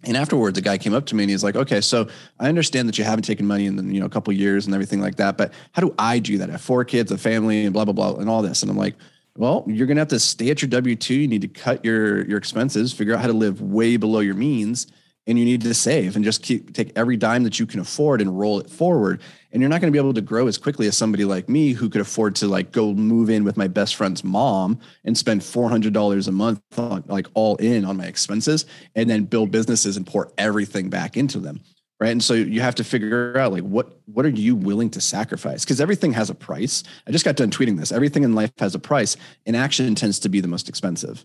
And 0.05 0.17
afterwards 0.17 0.57
a 0.59 0.61
guy 0.61 0.79
came 0.79 0.95
up 0.95 1.07
to 1.07 1.15
me 1.15 1.25
and 1.25 1.31
he's 1.31 1.45
like 1.45 1.57
okay 1.57 1.81
so 1.81 2.09
i 2.41 2.49
understand 2.49 2.89
that 2.89 2.99
you 2.99 3.05
haven't 3.05 3.25
taken 3.25 3.47
money 3.47 3.67
in 3.67 3.77
the, 3.77 3.85
you 3.95 4.01
know 4.01 4.07
a 4.07 4.11
couple 4.11 4.33
years 4.33 4.67
and 4.67 4.75
everything 4.75 5.01
like 5.01 5.17
that 5.17 5.37
but 5.37 5.53
how 5.73 5.83
do 5.83 5.95
i 5.99 6.19
do 6.19 6.39
that? 6.39 6.49
I 6.49 6.53
have 6.53 6.61
four 6.61 6.85
kids 6.85 7.13
a 7.13 7.19
family 7.19 7.65
and 7.65 7.73
blah 7.73 7.85
blah 7.85 7.95
blah 7.95 8.17
and 8.17 8.29
all 8.29 8.43
this. 8.43 8.63
And 8.63 8.71
i'm 8.71 8.77
like 8.77 8.97
well, 9.39 9.63
you're 9.69 9.87
going 9.87 9.97
to 9.97 10.01
have 10.01 10.09
to 10.09 10.19
stay 10.19 10.51
at 10.51 10.61
your 10.61 10.69
W 10.69 10.97
2. 10.97 11.15
You 11.15 11.29
need 11.29 11.43
to 11.43 11.49
cut 11.49 11.85
your, 11.85 12.27
your 12.27 12.39
expenses, 12.39 12.93
figure 12.93 13.15
out 13.15 13.21
how 13.21 13.29
to 13.29 13.33
live 13.33 13.63
way 13.63 13.97
below 13.97 14.19
your 14.19 14.35
means, 14.35 14.89
and 15.29 15.39
you 15.39 15.45
need 15.45 15.61
to 15.61 15.75
save 15.75 16.17
and 16.17 16.25
just 16.25 16.43
keep 16.43 16.75
take 16.75 16.91
every 16.97 17.17
dime 17.17 17.45
that 17.45 17.61
you 17.61 17.67
can 17.67 17.79
afford 17.79 18.21
and 18.21 18.37
roll 18.37 18.59
it 18.59 18.69
forward. 18.69 19.21
And 19.53 19.63
you're 19.63 19.69
not 19.69 19.81
going 19.81 19.93
to 19.93 19.97
be 19.97 20.03
able 20.03 20.15
to 20.15 20.21
grow 20.21 20.49
as 20.49 20.59
quickly 20.59 20.89
as 20.89 20.97
somebody 20.97 21.25
like 21.25 21.49
me 21.49 21.73
who 21.73 21.89
could 21.89 22.01
afford 22.01 22.35
to 22.37 22.49
like 22.49 22.73
go 22.73 22.93
move 22.95 23.31
in 23.31 23.45
with 23.45 23.57
my 23.57 23.69
best 23.69 23.95
friend's 23.95 24.25
mom 24.25 24.81
and 25.05 25.17
spend 25.17 25.43
$400 25.43 26.29
a 26.29 26.33
month 26.33 26.61
on, 26.77 27.05
like 27.07 27.29
all 27.35 27.55
in 27.57 27.85
on 27.85 27.97
my 27.97 28.07
expenses 28.07 28.67
and 28.97 29.09
then 29.09 29.25
build 29.25 29.53
businesses 29.53 29.97
and 29.97 30.05
pour 30.05 30.33
everything 30.37 30.91
back 30.91 31.17
into 31.17 31.39
them 31.39 31.61
right? 32.01 32.11
And 32.11 32.23
so 32.23 32.35
you 32.35 32.61
have 32.61 32.75
to 32.77 32.85
figure 32.85 33.37
out 33.39 33.53
like 33.53 33.63
what 33.63 33.99
what 34.07 34.25
are 34.25 34.31
you 34.31 34.55
willing 34.55 34.91
to 34.91 35.01
sacrifice? 35.01 35.65
Because 35.65 35.81
everything 35.81 36.13
has 36.13 36.31
a 36.31 36.35
price. 36.35 36.83
I 37.07 37.11
just 37.11 37.25
got 37.25 37.37
done 37.37 37.51
tweeting 37.51 37.79
this. 37.79 37.93
Everything 37.93 38.25
in 38.25 38.35
life 38.35 38.53
has 38.59 38.75
a 38.75 38.79
price 38.79 39.17
and 39.47 39.57
action 39.57 39.95
tends 39.95 40.19
to 40.21 40.29
be 40.29 40.41
the 40.41 40.49
most 40.49 40.69
expensive. 40.69 41.25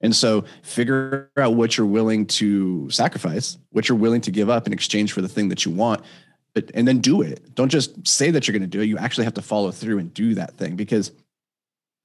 And 0.00 0.14
so 0.14 0.44
figure 0.62 1.30
out 1.36 1.54
what 1.54 1.78
you're 1.78 1.86
willing 1.86 2.26
to 2.26 2.90
sacrifice 2.90 3.58
what 3.70 3.88
you're 3.88 3.98
willing 3.98 4.20
to 4.22 4.30
give 4.30 4.50
up 4.50 4.66
in 4.66 4.72
exchange 4.72 5.12
for 5.12 5.22
the 5.22 5.28
thing 5.28 5.48
that 5.48 5.64
you 5.64 5.72
want 5.72 6.04
but 6.54 6.70
and 6.72 6.86
then 6.88 7.00
do 7.00 7.20
it. 7.20 7.54
Don't 7.54 7.68
just 7.68 8.06
say 8.06 8.30
that 8.30 8.46
you're 8.46 8.52
going 8.52 8.62
to 8.62 8.68
do 8.68 8.80
it. 8.80 8.86
You 8.86 8.96
actually 8.96 9.24
have 9.24 9.34
to 9.34 9.42
follow 9.42 9.70
through 9.70 9.98
and 9.98 10.14
do 10.14 10.34
that 10.34 10.56
thing 10.56 10.76
because 10.76 11.12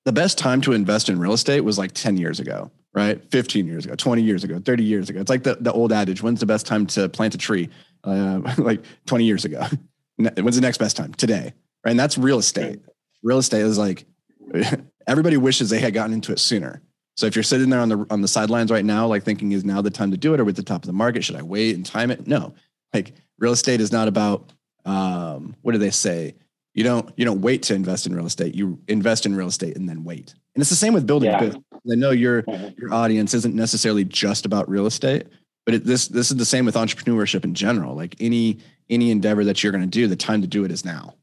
the 0.06 0.12
best 0.12 0.38
time 0.38 0.60
to 0.62 0.74
invest 0.74 1.08
in 1.08 1.20
real 1.20 1.34
estate 1.34 1.62
was 1.62 1.78
like 1.78 1.92
10 1.92 2.18
years 2.18 2.40
ago, 2.40 2.72
right? 2.94 3.22
15 3.32 3.68
years 3.68 3.86
ago, 3.86 3.96
20 3.96 4.22
years 4.22 4.44
ago, 4.44 4.60
30 4.60 4.84
years 4.84 5.10
ago. 5.10 5.20
It's 5.20 5.30
like 5.30 5.44
the, 5.44 5.58
the 5.60 5.72
old 5.72 5.92
adage 5.94 6.24
when's 6.24 6.40
the 6.40 6.46
best 6.46 6.66
time 6.66 6.88
to 6.88 7.08
plant 7.10 7.36
a 7.36 7.38
tree? 7.38 7.70
Uh, 8.04 8.42
like 8.58 8.84
20 9.06 9.26
years 9.26 9.46
ago. 9.46 9.64
When's 10.18 10.56
the 10.56 10.62
next 10.62 10.78
best 10.78 10.98
time? 10.98 11.14
Today. 11.14 11.54
Right. 11.84 11.92
And 11.92 12.00
that's 12.00 12.18
real 12.18 12.40
estate. 12.40 12.82
Real 13.24 13.38
estate 13.40 13.62
is 13.62 13.78
like 13.78 14.06
everybody 15.08 15.38
wishes 15.38 15.70
they 15.70 15.80
had 15.80 15.94
gotten 15.94 16.14
into 16.14 16.32
it 16.32 16.40
sooner. 16.40 16.82
So 17.16 17.26
if 17.26 17.36
you're 17.36 17.44
sitting 17.44 17.70
there 17.70 17.82
on 17.82 17.90
the 17.90 18.06
on 18.10 18.22
the 18.22 18.28
sidelines 18.30 18.72
right 18.72 18.86
now, 18.86 19.06
like 19.06 19.24
thinking 19.24 19.52
is 19.52 19.66
now 19.66 19.82
the 19.82 19.90
time 19.90 20.12
to 20.12 20.18
do 20.18 20.34
it, 20.34 20.40
or 20.40 20.46
with 20.46 20.56
the 20.56 20.64
top 20.64 20.84
of 20.84 20.88
the 20.88 20.94
market, 20.94 21.24
should 21.24 21.36
I 21.36 21.42
wait 21.42 21.76
and 21.76 21.86
time 21.86 22.12
it? 22.12 22.28
No, 22.28 22.54
like 22.94 23.14
real 23.38 23.52
estate 23.52 23.82
is 23.82 23.92
not 23.92 24.08
about 24.08 24.54
um, 24.86 25.56
what 25.62 25.74
do 25.74 25.78
they 25.78 25.90
say? 25.90 26.36
You 26.74 26.86
don't 26.86 27.12
you 27.18 27.26
don't 27.26 27.42
wait 27.42 27.64
to 27.64 27.74
invest 27.76 28.06
in 28.06 28.16
real 28.16 28.26
estate. 28.26 28.56
You 28.56 28.80
invest 28.88 29.26
in 29.26 29.36
real 29.36 29.48
estate 29.48 29.76
and 29.76 29.90
then 29.90 30.06
wait. 30.06 30.34
And 30.56 30.62
it's 30.62 30.70
the 30.70 30.78
same 30.78 30.94
with 30.94 31.06
building 31.06 31.30
yeah. 31.30 31.52
I 31.92 31.96
know 31.96 32.12
your 32.12 32.44
mm-hmm. 32.44 32.80
your 32.80 32.94
audience 32.94 33.34
isn't 33.34 33.54
necessarily 33.54 34.06
just 34.06 34.46
about 34.46 34.70
real 34.70 34.86
estate, 34.86 35.28
but 35.70 35.76
it, 35.76 35.86
this 35.86 36.08
this 36.08 36.32
is 36.32 36.38
the 36.38 36.46
same 36.46 36.66
with 36.66 36.74
entrepreneurship 36.74 37.44
in 37.44 37.54
general. 37.54 37.94
Like 37.94 38.16
any 38.20 38.58
any 38.90 39.12
endeavor 39.12 39.44
that 39.44 39.62
you're 39.62 39.72
going 39.72 39.84
to 39.84 39.88
do, 39.88 40.08
the 40.08 40.16
time 40.16 40.42
to 40.42 40.48
do 40.48 40.64
it 40.64 40.72
is 40.72 40.84
now. 40.84 41.14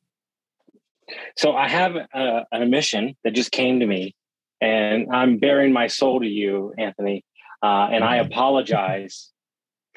So 1.37 1.57
I 1.57 1.67
have 1.67 1.97
a, 1.97 2.45
an 2.53 2.71
mission 2.71 3.17
that 3.25 3.33
just 3.33 3.51
came 3.51 3.81
to 3.81 3.87
me, 3.87 4.15
and 4.61 5.09
I'm 5.13 5.39
bearing 5.39 5.73
my 5.73 5.89
soul 5.89 6.21
to 6.21 6.29
you, 6.29 6.73
Anthony. 6.79 7.25
Uh, 7.61 7.89
and 7.91 8.05
I 8.05 8.19
mm-hmm. 8.19 8.31
apologize 8.31 9.33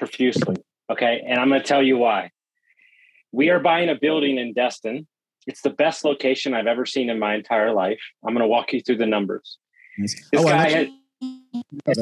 profusely. 0.00 0.56
Okay, 0.90 1.22
and 1.24 1.38
I'm 1.38 1.48
going 1.48 1.60
to 1.60 1.66
tell 1.66 1.80
you 1.82 1.96
why. 1.96 2.32
We 3.30 3.50
are 3.50 3.60
buying 3.60 3.88
a 3.88 3.94
building 3.94 4.36
in 4.38 4.52
Destin. 4.52 5.06
It's 5.46 5.60
the 5.60 5.70
best 5.70 6.04
location 6.04 6.54
I've 6.54 6.66
ever 6.66 6.86
seen 6.86 7.08
in 7.08 7.20
my 7.20 7.36
entire 7.36 7.72
life. 7.72 8.00
I'm 8.26 8.34
going 8.34 8.42
to 8.42 8.48
walk 8.48 8.72
you 8.72 8.80
through 8.80 8.96
the 8.96 9.06
numbers. 9.06 9.58
Nice. 9.96 10.28
This 10.32 10.40
oh, 10.40 10.48
guy 10.48 10.70
had, 10.70 10.88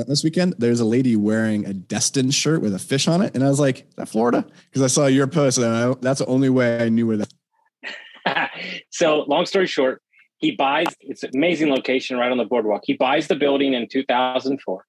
this 0.07 0.25
weekend, 0.25 0.55
there's 0.59 0.81
a 0.81 0.85
lady 0.85 1.17
wearing 1.17 1.67
a 1.67 1.73
Destin 1.73 2.31
shirt 2.31 2.61
with 2.61 2.75
a 2.75 2.79
fish 2.79 3.09
on 3.09 3.23
it, 3.23 3.35
and 3.35 3.45
I 3.45 3.49
was 3.49 3.61
like, 3.61 3.89
"That 3.97 4.09
Florida?" 4.09 4.47
Because 4.67 4.83
I 4.83 4.87
saw 4.87 5.07
your 5.07 5.27
post, 5.27 5.59
and 5.59 5.67
I, 5.67 5.95
that's 6.01 6.21
the 6.21 6.27
only 6.27 6.49
way 6.49 6.83
I 6.85 6.89
knew 6.89 7.07
where 7.07 7.19
that. 7.19 8.51
so, 8.91 9.23
long 9.23 9.47
story 9.47 9.67
short, 9.67 10.03
he 10.39 10.53
buys. 10.53 10.87
It's 11.01 11.23
an 11.23 11.31
amazing 11.35 11.71
location 11.71 12.17
right 12.19 12.31
on 12.31 12.39
the 12.39 12.45
boardwalk. 12.45 12.83
He 12.85 12.95
buys 12.95 13.29
the 13.29 13.37
building 13.37 13.75
in 13.75 13.89
2004 13.89 14.85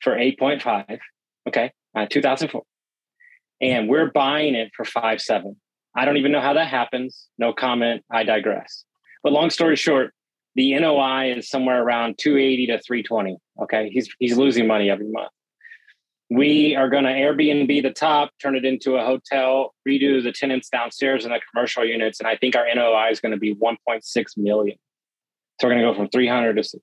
for 0.00 0.12
8.5. 0.12 0.98
Okay, 1.48 1.72
uh, 1.94 2.06
2004, 2.08 2.62
and 3.60 3.88
we're 3.88 4.10
buying 4.10 4.54
it 4.54 4.72
for 4.76 4.84
five 4.84 5.20
seven. 5.20 5.56
I 5.96 6.04
don't 6.04 6.16
even 6.16 6.32
know 6.32 6.40
how 6.40 6.54
that 6.54 6.68
happens. 6.68 7.28
No 7.38 7.52
comment. 7.52 8.04
I 8.10 8.24
digress. 8.24 8.84
But 9.22 9.32
long 9.32 9.50
story 9.50 9.76
short, 9.76 10.12
the 10.54 10.78
NOI 10.78 11.32
is 11.36 11.48
somewhere 11.48 11.82
around 11.82 12.18
280 12.18 12.66
to 12.66 12.80
320. 12.80 13.36
Okay. 13.62 13.90
He's 13.90 14.08
he's 14.18 14.36
losing 14.36 14.66
money 14.66 14.90
every 14.90 15.10
month. 15.10 15.30
We 16.30 16.74
are 16.74 16.88
going 16.88 17.04
to 17.04 17.10
Airbnb 17.10 17.82
the 17.82 17.92
top, 17.92 18.30
turn 18.40 18.56
it 18.56 18.64
into 18.64 18.96
a 18.96 19.04
hotel, 19.04 19.74
redo 19.86 20.22
the 20.22 20.32
tenants 20.32 20.68
downstairs 20.68 21.24
in 21.24 21.30
the 21.30 21.40
commercial 21.52 21.84
units. 21.84 22.18
And 22.18 22.26
I 22.26 22.36
think 22.36 22.56
our 22.56 22.66
NOI 22.74 23.10
is 23.10 23.20
going 23.20 23.32
to 23.32 23.38
be 23.38 23.54
1.6 23.54 24.02
million. 24.36 24.76
So 25.60 25.68
we're 25.68 25.74
going 25.74 25.84
to 25.84 25.92
go 25.92 25.94
from 25.94 26.08
300 26.08 26.54
to 26.54 26.64
six. 26.64 26.82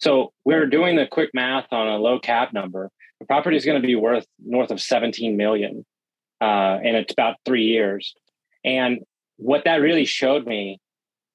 So 0.00 0.32
we're 0.44 0.66
doing 0.66 0.96
the 0.96 1.06
quick 1.06 1.30
math 1.34 1.66
on 1.72 1.86
a 1.88 1.98
low 1.98 2.18
cap 2.18 2.52
number. 2.52 2.90
The 3.20 3.26
property 3.26 3.56
is 3.56 3.64
going 3.64 3.80
to 3.80 3.86
be 3.86 3.94
worth 3.94 4.26
north 4.44 4.70
of 4.70 4.80
17 4.80 5.36
million. 5.36 5.84
Uh, 6.40 6.78
and 6.82 6.96
it's 6.96 7.12
about 7.12 7.36
three 7.44 7.64
years. 7.64 8.14
And 8.64 9.00
what 9.36 9.64
that 9.64 9.76
really 9.76 10.04
showed 10.04 10.46
me 10.46 10.80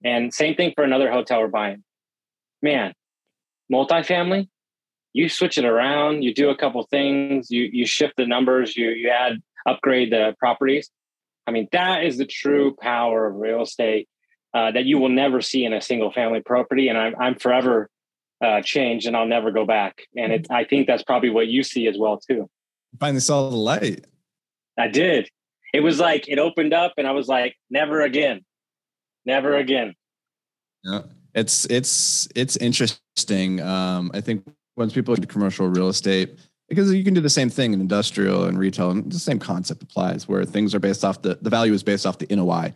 and 0.03 0.33
same 0.33 0.55
thing 0.55 0.73
for 0.75 0.83
another 0.83 1.11
hotel 1.11 1.39
we're 1.39 1.47
buying. 1.47 1.83
Man, 2.61 2.93
multifamily, 3.71 4.49
you 5.13 5.29
switch 5.29 5.57
it 5.57 5.65
around, 5.65 6.23
you 6.23 6.33
do 6.33 6.49
a 6.49 6.57
couple 6.57 6.83
things, 6.89 7.49
you 7.51 7.69
you 7.71 7.85
shift 7.85 8.15
the 8.17 8.25
numbers, 8.25 8.75
you 8.75 8.89
you 8.89 9.09
add 9.09 9.41
upgrade 9.65 10.11
the 10.11 10.35
properties. 10.39 10.89
I 11.45 11.51
mean, 11.51 11.67
that 11.71 12.03
is 12.03 12.17
the 12.17 12.25
true 12.25 12.75
power 12.79 13.27
of 13.27 13.35
real 13.35 13.61
estate 13.61 14.07
uh, 14.53 14.71
that 14.71 14.85
you 14.85 14.97
will 14.97 15.09
never 15.09 15.41
see 15.41 15.65
in 15.65 15.73
a 15.73 15.81
single 15.81 16.11
family 16.11 16.41
property. 16.41 16.87
And 16.87 16.97
I'm 16.97 17.15
I'm 17.19 17.35
forever 17.35 17.89
uh, 18.43 18.61
changed, 18.61 19.07
and 19.07 19.15
I'll 19.15 19.27
never 19.27 19.51
go 19.51 19.65
back. 19.65 20.03
And 20.17 20.33
it, 20.33 20.47
I 20.49 20.63
think 20.63 20.87
that's 20.87 21.03
probably 21.03 21.29
what 21.29 21.47
you 21.47 21.63
see 21.63 21.87
as 21.87 21.97
well 21.97 22.19
too. 22.19 22.49
Finally 22.99 23.21
saw 23.21 23.49
the 23.49 23.55
light. 23.55 24.05
I 24.77 24.87
did. 24.87 25.29
It 25.73 25.81
was 25.81 25.99
like 25.99 26.27
it 26.27 26.39
opened 26.39 26.73
up, 26.73 26.93
and 26.97 27.07
I 27.07 27.11
was 27.11 27.27
like, 27.27 27.55
never 27.69 28.01
again. 28.01 28.41
Never 29.25 29.55
again. 29.55 29.95
Yeah, 30.83 31.01
it's 31.33 31.65
it's 31.65 32.27
it's 32.35 32.57
interesting. 32.57 33.61
Um, 33.61 34.11
I 34.13 34.21
think 34.21 34.45
once 34.75 34.93
people 34.93 35.13
into 35.13 35.27
commercial 35.27 35.67
real 35.67 35.89
estate, 35.89 36.37
because 36.67 36.93
you 36.93 37.03
can 37.03 37.13
do 37.13 37.21
the 37.21 37.29
same 37.29 37.49
thing 37.49 37.73
in 37.73 37.81
industrial 37.81 38.45
and 38.45 38.57
retail, 38.57 38.91
and 38.91 39.11
the 39.11 39.19
same 39.19 39.39
concept 39.39 39.81
applies 39.83 40.27
where 40.27 40.43
things 40.45 40.75
are 40.75 40.79
based 40.79 41.05
off 41.05 41.21
the 41.21 41.37
the 41.41 41.49
value 41.49 41.73
is 41.73 41.83
based 41.83 42.05
off 42.05 42.17
the 42.17 42.33
NOI. 42.35 42.73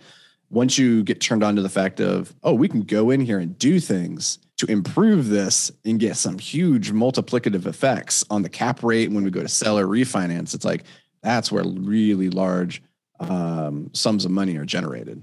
Once 0.50 0.78
you 0.78 1.04
get 1.04 1.20
turned 1.20 1.44
on 1.44 1.58
to 1.58 1.62
the 1.62 1.68
fact 1.68 2.00
of, 2.00 2.34
oh, 2.44 2.54
we 2.54 2.70
can 2.70 2.82
go 2.82 3.10
in 3.10 3.20
here 3.20 3.38
and 3.38 3.60
do 3.60 3.82
things 3.82 4.40
to 4.58 4.66
improve 4.68 5.28
this 5.28 5.72
and 5.86 6.00
get 6.00 6.18
some 6.18 6.40
huge 6.40 6.92
multiplicative 6.92 7.66
effects 7.66 8.24
on 8.30 8.42
the 8.42 8.50
cap 8.50 8.82
rate 8.82 9.12
when 9.12 9.24
we 9.24 9.30
go 9.30 9.42
to 9.42 9.48
sell 9.48 9.78
or 9.78 9.86
refinance, 9.86 10.54
it's 10.54 10.66
like 10.66 10.84
that's 11.22 11.52
where 11.52 11.64
really 11.64 12.30
large 12.30 12.82
um, 13.20 13.90
sums 13.94 14.26
of 14.26 14.32
money 14.32 14.58
are 14.58 14.66
generated. 14.66 15.22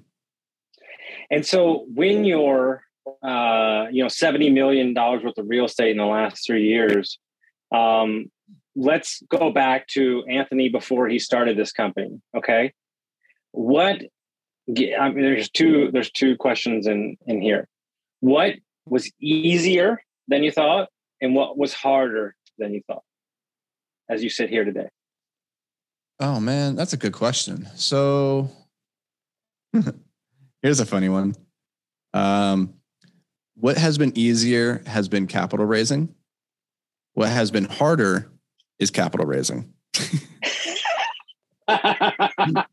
And 1.30 1.44
so 1.44 1.86
when 1.92 2.24
you're, 2.24 2.82
uh, 3.22 3.86
you 3.90 4.02
know, 4.02 4.08
$70 4.08 4.52
million 4.52 4.94
worth 4.94 5.38
of 5.38 5.48
real 5.48 5.66
estate 5.66 5.90
in 5.90 5.98
the 5.98 6.04
last 6.04 6.46
three 6.46 6.64
years, 6.64 7.18
um, 7.74 8.30
let's 8.76 9.22
go 9.28 9.50
back 9.50 9.86
to 9.88 10.24
Anthony 10.28 10.68
before 10.68 11.08
he 11.08 11.18
started 11.18 11.56
this 11.56 11.72
company. 11.72 12.20
Okay. 12.36 12.72
What, 13.52 14.02
I 14.68 15.10
mean, 15.10 15.22
there's 15.22 15.50
two, 15.50 15.90
there's 15.92 16.10
two 16.10 16.36
questions 16.36 16.86
in, 16.86 17.16
in 17.26 17.40
here. 17.40 17.68
What 18.20 18.54
was 18.86 19.10
easier 19.20 20.02
than 20.28 20.42
you 20.42 20.50
thought 20.50 20.88
and 21.20 21.34
what 21.34 21.56
was 21.56 21.72
harder 21.72 22.34
than 22.58 22.74
you 22.74 22.82
thought 22.86 23.02
as 24.08 24.22
you 24.22 24.30
sit 24.30 24.50
here 24.50 24.64
today? 24.64 24.88
Oh 26.20 26.38
man, 26.40 26.76
that's 26.76 26.92
a 26.92 26.96
good 26.96 27.12
question. 27.12 27.68
So 27.74 28.48
Here's 30.64 30.80
a 30.80 30.86
funny 30.86 31.10
one. 31.10 31.34
Um, 32.14 32.72
what 33.54 33.76
has 33.76 33.98
been 33.98 34.16
easier 34.16 34.82
has 34.86 35.08
been 35.08 35.26
capital 35.26 35.66
raising. 35.66 36.14
What 37.12 37.28
has 37.28 37.50
been 37.50 37.66
harder 37.66 38.30
is 38.78 38.90
capital 38.90 39.26
raising. 39.26 39.74
and 41.68 42.64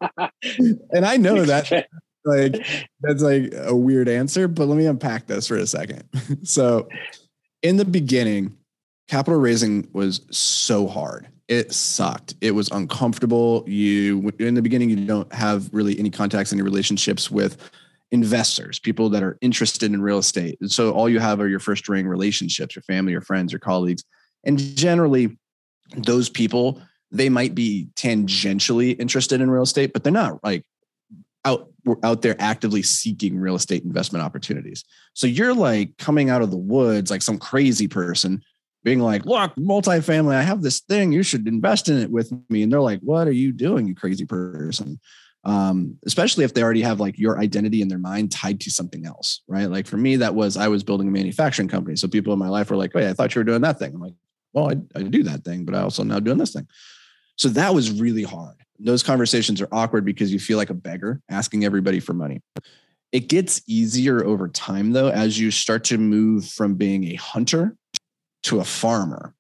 I 1.04 1.18
know 1.18 1.44
that 1.44 1.70
like 2.24 2.66
that's 3.02 3.22
like 3.22 3.54
a 3.58 3.76
weird 3.76 4.08
answer, 4.08 4.48
but 4.48 4.70
let 4.70 4.78
me 4.78 4.86
unpack 4.86 5.28
this 5.28 5.50
for 5.50 5.58
a 5.58 5.68
second. 5.68 6.06
so, 6.44 6.88
in 7.62 7.76
the 7.76 7.84
beginning, 7.84 8.56
capital 9.10 9.38
raising 9.38 9.90
was 9.92 10.22
so 10.32 10.88
hard. 10.88 11.28
It 11.50 11.74
sucked. 11.74 12.36
It 12.40 12.52
was 12.52 12.70
uncomfortable. 12.72 13.66
You 13.68 14.32
in 14.40 14.54
the 14.54 14.62
beginning, 14.62 14.90
you 14.90 15.06
don't 15.06 15.32
have 15.34 15.70
really 15.74 16.00
any 16.00 16.10
contacts, 16.10 16.54
any 16.54 16.62
relationships 16.62 17.30
with 17.30 17.58
investors, 18.12 18.80
people 18.80 19.10
that 19.10 19.24
are 19.24 19.38
interested 19.42 19.94
in 19.94 20.02
real 20.02 20.18
estate. 20.18 20.58
And 20.62 20.72
so 20.72 20.92
all 20.92 21.10
you 21.10 21.20
have 21.20 21.40
are 21.40 21.48
your 21.48 21.60
first 21.60 21.88
ring 21.88 22.08
relationships, 22.08 22.76
your 22.76 22.84
family, 22.84 23.14
your 23.14 23.22
friends, 23.22 23.52
your 23.52 23.60
colleagues. 23.60 24.04
And 24.44 24.58
generally, 24.58 25.38
those 25.96 26.30
people, 26.30 26.82
they 27.12 27.30
might 27.30 27.56
be 27.56 27.88
tangentially 27.96 29.00
interested 29.00 29.42
in 29.42 29.50
real 29.50 29.64
estate, 29.64 29.94
but 29.94 30.04
they're 30.04 30.14
not 30.14 30.44
like 30.44 30.66
out 31.46 31.70
out 32.04 32.22
there 32.22 32.36
actively 32.40 32.84
seeking 32.84 33.40
real 33.40 33.56
estate 33.56 33.84
investment 33.84 34.24
opportunities. 34.24 34.84
So 35.14 35.26
you're 35.26 35.54
like 35.54 35.98
coming 35.98 36.30
out 36.30 36.42
of 36.42 36.52
the 36.52 36.58
woods 36.58 37.10
like 37.10 37.24
some 37.24 37.40
crazy 37.40 37.88
person 37.88 38.44
being 38.84 39.00
like, 39.00 39.26
look, 39.26 39.56
multifamily, 39.56 40.36
I 40.36 40.42
have 40.42 40.62
this 40.62 40.82
thing, 40.82 41.12
you 41.12 41.24
should 41.24 41.48
invest 41.48 41.90
in 41.90 41.98
it 41.98 42.12
with 42.12 42.32
me. 42.50 42.64
And 42.64 42.72
they're 42.72 42.82
like, 42.82 43.00
what 43.02 43.28
are 43.28 43.34
you 43.34 43.52
doing, 43.52 43.88
you 43.88 43.96
crazy 43.96 44.26
person? 44.26 45.00
Um, 45.44 45.98
especially 46.06 46.44
if 46.44 46.54
they 46.54 46.62
already 46.62 46.82
have 46.82 47.00
like 47.00 47.18
your 47.18 47.40
identity 47.40 47.82
in 47.82 47.88
their 47.88 47.98
mind 47.98 48.32
tied 48.32 48.60
to 48.62 48.70
something 48.70 49.06
else, 49.06 49.42
right? 49.48 49.66
Like 49.66 49.88
for 49.88 49.98
me, 49.98 50.18
that 50.18 50.36
was 50.36 50.56
I 50.56 50.68
was 50.68 50.84
building 50.84 51.08
a 51.08 51.12
manufacturing 51.12 51.68
company. 51.68 51.96
So 51.96 52.08
people 52.08 52.34
in 52.34 52.40
my 52.40 52.50
life 52.50 52.70
were 52.70 52.78
like, 52.78 52.94
"Wait, 52.94 53.08
I 53.08 53.14
thought 53.14 53.34
you 53.34 53.40
were 53.40 53.46
doing 53.46 53.62
that 53.62 53.80
thing." 53.80 53.94
I'm 53.94 54.02
like, 54.02 54.14
"Well, 54.54 54.70
I, 54.70 55.00
I 55.00 55.04
do 55.04 55.24
that 55.24 55.44
thing, 55.44 55.66
but 55.66 55.76
I 55.76 55.82
also 55.82 56.04
now 56.04 56.20
doing 56.20 56.38
this 56.38 56.54
thing." 56.54 56.68
So 57.38 57.50
that 57.50 57.74
was 57.74 58.00
really 58.00 58.24
hard. 58.24 58.58
Those 58.78 59.04
conversations 59.04 59.62
are 59.62 59.68
awkward 59.72 60.06
because 60.06 60.32
you 60.32 60.40
feel 60.40 60.58
like 60.58 60.70
a 60.70 60.76
beggar 60.76 61.22
asking 61.30 61.66
everybody 61.66 62.00
for 62.00 62.14
money. 62.14 62.42
It 63.12 63.28
gets 63.28 63.62
easier 63.68 64.24
over 64.24 64.48
time 64.48 64.92
though 64.92 65.10
as 65.10 65.40
you 65.40 65.52
start 65.52 65.84
to 65.86 65.98
move 65.98 66.46
from 66.46 66.76
being 66.76 67.06
a 67.06 67.16
hunter 67.16 67.76
to 68.44 68.60
a 68.60 68.64
farmer. 68.64 69.34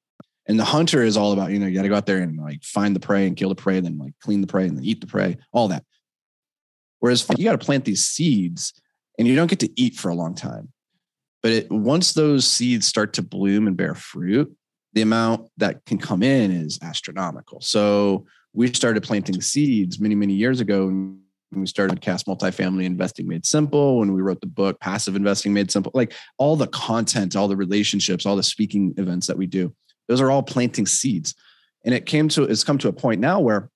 And 0.47 0.59
the 0.59 0.65
hunter 0.65 1.03
is 1.03 1.17
all 1.17 1.33
about, 1.33 1.51
you 1.51 1.59
know, 1.59 1.67
you 1.67 1.75
got 1.75 1.83
to 1.83 1.89
go 1.89 1.95
out 1.95 2.05
there 2.05 2.17
and 2.17 2.37
like 2.37 2.63
find 2.63 2.95
the 2.95 2.99
prey 2.99 3.27
and 3.27 3.37
kill 3.37 3.49
the 3.49 3.55
prey, 3.55 3.77
and 3.77 3.85
then 3.85 3.97
like 3.97 4.13
clean 4.21 4.41
the 4.41 4.47
prey 4.47 4.67
and 4.67 4.77
then 4.77 4.83
eat 4.83 5.01
the 5.01 5.07
prey, 5.07 5.37
all 5.51 5.67
that. 5.67 5.83
Whereas 6.99 7.25
you 7.37 7.43
got 7.43 7.59
to 7.59 7.65
plant 7.65 7.85
these 7.85 8.03
seeds 8.03 8.73
and 9.17 9.27
you 9.27 9.35
don't 9.35 9.49
get 9.49 9.59
to 9.59 9.81
eat 9.81 9.95
for 9.95 10.09
a 10.09 10.15
long 10.15 10.35
time. 10.35 10.69
But 11.43 11.51
it, 11.51 11.71
once 11.71 12.13
those 12.13 12.47
seeds 12.47 12.87
start 12.87 13.13
to 13.13 13.21
bloom 13.21 13.67
and 13.67 13.75
bear 13.75 13.95
fruit, 13.95 14.55
the 14.93 15.01
amount 15.01 15.49
that 15.57 15.85
can 15.85 15.97
come 15.97 16.21
in 16.21 16.51
is 16.51 16.77
astronomical. 16.81 17.61
So 17.61 18.25
we 18.53 18.67
started 18.67 19.03
planting 19.03 19.41
seeds 19.41 19.99
many, 19.99 20.15
many 20.15 20.33
years 20.33 20.59
ago. 20.59 20.85
When 20.85 21.21
we 21.53 21.65
started 21.65 22.01
Cast 22.01 22.27
Multifamily 22.27 22.85
Investing 22.85 23.27
Made 23.27 23.45
Simple, 23.45 23.99
when 23.99 24.13
we 24.13 24.21
wrote 24.21 24.41
the 24.41 24.47
book 24.47 24.79
Passive 24.79 25.15
Investing 25.15 25.53
Made 25.53 25.71
Simple, 25.71 25.91
like 25.95 26.13
all 26.37 26.55
the 26.55 26.67
content, 26.67 27.35
all 27.35 27.47
the 27.47 27.57
relationships, 27.57 28.25
all 28.25 28.35
the 28.35 28.43
speaking 28.43 28.93
events 28.97 29.27
that 29.27 29.37
we 29.37 29.47
do, 29.47 29.73
those 30.11 30.21
are 30.21 30.29
all 30.29 30.43
planting 30.43 30.85
seeds. 30.85 31.33
And 31.83 31.95
it 31.95 32.05
came 32.05 32.29
to, 32.29 32.43
it's 32.43 32.63
come 32.63 32.77
to 32.79 32.87
a 32.87 32.93
point 32.93 33.21
now 33.21 33.39
where 33.39 33.69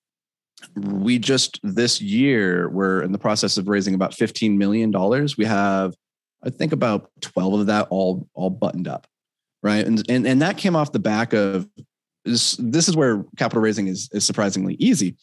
we 0.76 1.18
just 1.18 1.60
this 1.64 2.02
year 2.02 2.70
we're 2.70 3.02
in 3.02 3.12
the 3.12 3.18
process 3.18 3.58
of 3.58 3.68
raising 3.68 3.94
about 3.94 4.14
15 4.14 4.58
million 4.58 4.92
dollars. 4.92 5.38
We 5.38 5.46
have 5.46 5.96
i 6.44 6.50
think 6.50 6.74
about 6.74 7.10
12 7.22 7.62
of 7.62 7.66
that 7.68 7.88
all 7.90 8.28
all 8.34 8.50
buttoned 8.50 8.88
up 8.88 9.08
right? 9.66 9.86
And 9.86 10.04
and, 10.10 10.28
and 10.28 10.42
that 10.44 10.58
came 10.58 10.76
off 10.76 10.92
the 10.92 11.00
back 11.00 11.34
of 11.34 11.68
this 12.24 12.56
this 12.58 12.88
is 12.88 12.96
where 12.96 13.26
capital 13.36 13.64
raising 13.64 13.88
is, 13.88 14.08
is 14.14 14.24
surprisingly 14.24 14.76
easy 14.76 15.18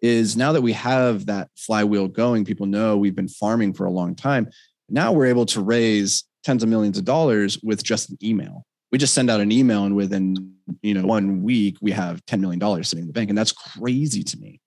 is 0.00 0.36
now 0.36 0.52
that 0.52 0.62
we 0.62 0.72
have 0.72 1.26
that 1.26 1.50
flywheel 1.56 2.06
going 2.08 2.44
people 2.44 2.66
know 2.66 2.96
we've 2.96 3.16
been 3.16 3.28
farming 3.28 3.74
for 3.74 3.84
a 3.84 3.90
long 3.90 4.14
time 4.14 4.48
now 4.88 5.12
we're 5.12 5.26
able 5.26 5.44
to 5.44 5.60
raise 5.60 6.24
tens 6.44 6.62
of 6.62 6.68
millions 6.68 6.96
of 6.98 7.04
dollars 7.04 7.58
with 7.62 7.82
just 7.82 8.10
an 8.10 8.18
email 8.22 8.64
we 8.92 8.98
just 8.98 9.14
send 9.14 9.30
out 9.30 9.40
an 9.40 9.52
email 9.52 9.84
and 9.84 9.94
within 9.94 10.54
you 10.82 10.94
know 10.94 11.04
one 11.04 11.42
week 11.42 11.76
we 11.80 11.92
have 11.92 12.24
10 12.26 12.40
million 12.40 12.58
dollars 12.58 12.88
sitting 12.88 13.04
in 13.04 13.06
the 13.06 13.12
bank 13.12 13.28
and 13.28 13.38
that's 13.38 13.52
crazy 13.52 14.22
to 14.22 14.38
me 14.38 14.60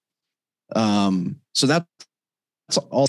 um, 0.75 1.38
so 1.53 1.68
that's 1.68 1.86
all. 2.89 3.08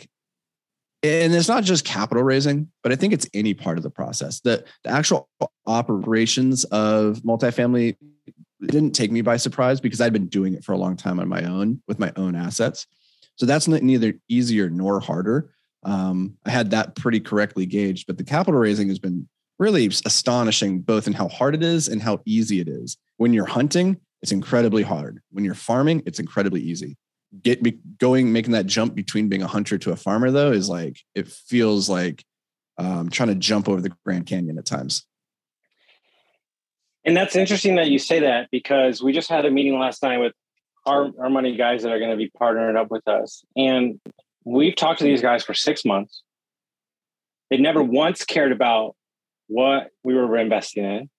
And 1.02 1.34
it's 1.34 1.48
not 1.48 1.64
just 1.64 1.84
capital 1.84 2.22
raising, 2.22 2.70
but 2.82 2.90
I 2.90 2.96
think 2.96 3.12
it's 3.12 3.28
any 3.34 3.52
part 3.52 3.76
of 3.76 3.82
the 3.82 3.90
process. 3.90 4.40
The, 4.40 4.64
the 4.84 4.90
actual 4.90 5.28
operations 5.66 6.64
of 6.64 7.18
multifamily 7.18 7.96
didn't 8.62 8.92
take 8.92 9.12
me 9.12 9.20
by 9.20 9.36
surprise 9.36 9.80
because 9.80 10.00
I'd 10.00 10.14
been 10.14 10.28
doing 10.28 10.54
it 10.54 10.64
for 10.64 10.72
a 10.72 10.78
long 10.78 10.96
time 10.96 11.20
on 11.20 11.28
my 11.28 11.44
own 11.44 11.82
with 11.86 11.98
my 11.98 12.10
own 12.16 12.34
assets. 12.34 12.86
So 13.36 13.44
that's 13.44 13.68
neither 13.68 14.14
easier 14.28 14.70
nor 14.70 15.00
harder. 15.00 15.50
Um, 15.82 16.38
I 16.46 16.50
had 16.50 16.70
that 16.70 16.94
pretty 16.94 17.20
correctly 17.20 17.66
gauged, 17.66 18.06
but 18.06 18.16
the 18.16 18.24
capital 18.24 18.58
raising 18.58 18.88
has 18.88 18.98
been 18.98 19.28
really 19.58 19.86
astonishing, 19.86 20.80
both 20.80 21.06
in 21.06 21.12
how 21.12 21.28
hard 21.28 21.54
it 21.54 21.62
is 21.62 21.88
and 21.88 22.02
how 22.02 22.20
easy 22.24 22.60
it 22.60 22.68
is. 22.68 22.96
When 23.16 23.32
you're 23.32 23.46
hunting, 23.46 24.00
it's 24.22 24.32
incredibly 24.32 24.82
hard. 24.82 25.20
When 25.30 25.44
you're 25.44 25.54
farming, 25.54 26.02
it's 26.06 26.18
incredibly 26.18 26.60
easy 26.60 26.96
get 27.42 27.98
going 27.98 28.32
making 28.32 28.52
that 28.52 28.66
jump 28.66 28.94
between 28.94 29.28
being 29.28 29.42
a 29.42 29.46
hunter 29.46 29.76
to 29.76 29.90
a 29.90 29.96
farmer 29.96 30.30
though 30.30 30.52
is 30.52 30.68
like 30.68 31.00
it 31.16 31.26
feels 31.26 31.88
like 31.88 32.24
um, 32.78 33.08
trying 33.10 33.28
to 33.28 33.34
jump 33.34 33.68
over 33.68 33.80
the 33.80 33.92
Grand 34.04 34.26
Canyon 34.26 34.58
at 34.58 34.66
times. 34.66 35.06
And 37.04 37.16
that's 37.16 37.36
interesting 37.36 37.76
that 37.76 37.88
you 37.88 37.98
say 37.98 38.20
that 38.20 38.48
because 38.50 39.02
we 39.02 39.12
just 39.12 39.28
had 39.28 39.44
a 39.44 39.50
meeting 39.50 39.78
last 39.78 40.02
night 40.02 40.18
with 40.18 40.32
our, 40.86 41.10
our 41.20 41.30
money 41.30 41.56
guys 41.56 41.82
that 41.82 41.92
are 41.92 41.98
going 41.98 42.10
to 42.10 42.16
be 42.16 42.30
partnering 42.40 42.76
up 42.76 42.90
with 42.90 43.06
us. 43.06 43.44
And 43.56 44.00
we've 44.44 44.74
talked 44.74 45.00
to 45.00 45.04
these 45.04 45.20
guys 45.20 45.44
for 45.44 45.54
six 45.54 45.84
months. 45.84 46.22
They 47.50 47.58
never 47.58 47.82
once 47.82 48.24
cared 48.24 48.52
about 48.52 48.96
what 49.48 49.88
we 50.02 50.14
were 50.14 50.36
investing 50.36 50.84
in. 50.84 51.10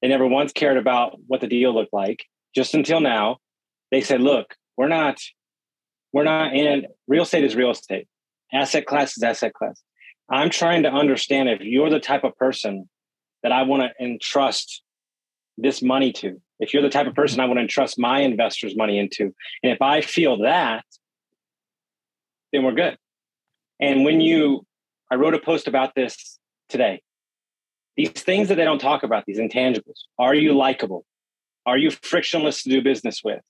They 0.00 0.08
never 0.08 0.26
once 0.26 0.52
cared 0.52 0.76
about 0.76 1.18
what 1.26 1.40
the 1.40 1.46
deal 1.46 1.74
looked 1.74 1.92
like. 1.92 2.24
Just 2.54 2.74
until 2.74 3.00
now, 3.00 3.38
they 3.90 4.00
said, 4.00 4.20
look, 4.20 4.54
we're 4.76 4.88
not 4.88 5.20
we're 6.12 6.24
not 6.24 6.54
in 6.54 6.86
real 7.08 7.22
estate 7.22 7.44
is 7.44 7.56
real 7.56 7.70
estate. 7.70 8.06
Asset 8.52 8.84
class 8.84 9.16
is 9.16 9.22
asset 9.22 9.54
class. 9.54 9.82
I'm 10.30 10.50
trying 10.50 10.82
to 10.82 10.90
understand 10.90 11.48
if 11.48 11.60
you're 11.60 11.90
the 11.90 12.00
type 12.00 12.24
of 12.24 12.36
person 12.36 12.88
that 13.42 13.52
I 13.52 13.62
want 13.62 13.82
to 13.82 14.04
entrust 14.04 14.82
this 15.56 15.82
money 15.82 16.12
to. 16.12 16.40
If 16.58 16.72
you're 16.72 16.82
the 16.82 16.90
type 16.90 17.06
of 17.06 17.14
person 17.14 17.40
I 17.40 17.46
want 17.46 17.58
to 17.58 17.62
entrust 17.62 17.98
my 17.98 18.20
investors' 18.20 18.76
money 18.76 18.98
into. 18.98 19.34
And 19.62 19.72
if 19.72 19.80
I 19.80 20.00
feel 20.00 20.42
that, 20.42 20.84
then 22.52 22.62
we're 22.62 22.72
good. 22.72 22.96
And 23.80 24.04
when 24.04 24.20
you, 24.20 24.64
I 25.10 25.16
wrote 25.16 25.34
a 25.34 25.40
post 25.40 25.66
about 25.66 25.94
this 25.94 26.38
today. 26.68 27.02
These 27.96 28.10
things 28.10 28.48
that 28.48 28.56
they 28.56 28.64
don't 28.64 28.80
talk 28.80 29.02
about, 29.02 29.24
these 29.26 29.38
intangibles. 29.38 30.04
Are 30.18 30.34
you 30.34 30.54
likable? 30.54 31.04
Are 31.66 31.76
you 31.76 31.90
frictionless 31.90 32.62
to 32.62 32.70
do 32.70 32.82
business 32.82 33.20
with? 33.22 33.40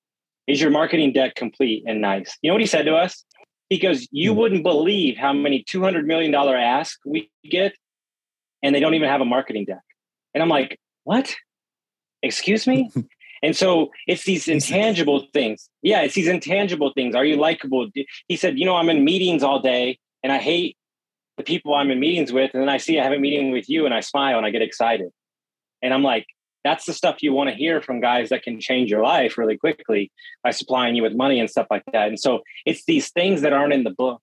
Is 0.47 0.61
your 0.61 0.71
marketing 0.71 1.13
deck 1.13 1.35
complete 1.35 1.85
and 1.87 2.01
nice? 2.01 2.37
You 2.43 2.49
know 2.51 2.55
what 2.55 2.61
he 2.61 2.67
said 2.67 2.87
to 2.87 2.95
us? 2.95 3.25
He 3.69 3.79
goes, 3.79 4.07
You 4.11 4.33
hmm. 4.33 4.39
wouldn't 4.39 4.63
believe 4.65 5.17
how 5.17 5.33
many 5.33 5.65
$200 5.65 6.05
million 6.05 6.35
asks 6.35 6.99
we 7.07 7.31
get, 7.49 7.75
and 8.63 8.75
they 8.75 8.81
don't 8.81 8.95
even 8.95 9.09
have 9.09 9.21
a 9.21 9.25
marketing 9.25 9.65
deck. 9.65 9.83
And 10.35 10.43
I'm 10.43 10.49
like, 10.49 10.79
What? 11.05 11.35
Excuse 12.23 12.67
me? 12.67 12.91
and 13.43 13.57
so 13.57 13.91
it's 14.07 14.25
these 14.25 14.49
intangible 14.49 15.27
things. 15.33 15.71
Yeah, 15.83 16.03
it's 16.03 16.15
these 16.15 16.29
intangible 16.29 16.93
things. 16.95 17.15
Are 17.15 17.25
you 17.25 17.37
likable? 17.37 17.89
He 18.29 18.37
said, 18.37 18.59
You 18.59 18.67
know, 18.67 18.77
I'm 18.77 18.91
in 18.91 19.05
meetings 19.05 19.43
all 19.43 19.61
day 19.61 19.99
and 20.23 20.33
I 20.33 20.39
hate 20.39 20.77
the 21.37 21.43
people 21.43 21.75
I'm 21.75 21.91
in 21.91 22.01
meetings 22.01 22.33
with. 22.33 22.51
And 22.55 22.63
then 22.63 22.69
I 22.69 22.77
see 22.77 22.99
I 22.99 23.05
have 23.05 23.13
a 23.13 23.19
meeting 23.19 23.53
with 23.53 23.69
you 23.69 23.85
and 23.85 23.95
I 23.95 24.01
smile 24.01 24.37
and 24.37 24.47
I 24.47 24.51
get 24.51 24.63
excited. 24.63 25.11
And 25.83 25.93
I'm 25.93 26.03
like, 26.03 26.27
that's 26.65 26.85
the 26.87 26.93
stuff 26.93 27.23
you 27.23 27.33
want 27.33 27.51
to 27.51 27.57
hear 27.57 27.83
from 27.83 28.01
guys 28.01 28.29
that 28.29 28.43
can 28.43 28.61
change 28.61 28.91
your 28.91 29.03
life 29.03 29.37
really 29.37 29.57
quickly 29.57 30.13
by 30.45 30.53
supplying 30.53 30.95
you 30.95 31.03
with 31.03 31.15
money 31.15 31.41
and 31.41 31.51
stuff 31.51 31.67
like 31.71 31.83
that. 31.93 32.09
And 32.09 32.21
so 32.21 32.43
it's 32.65 32.85
these 32.85 33.11
things 33.11 33.41
that 33.43 33.53
aren't 33.53 33.73
in 33.73 33.85
the 33.85 33.91
book. 33.91 34.23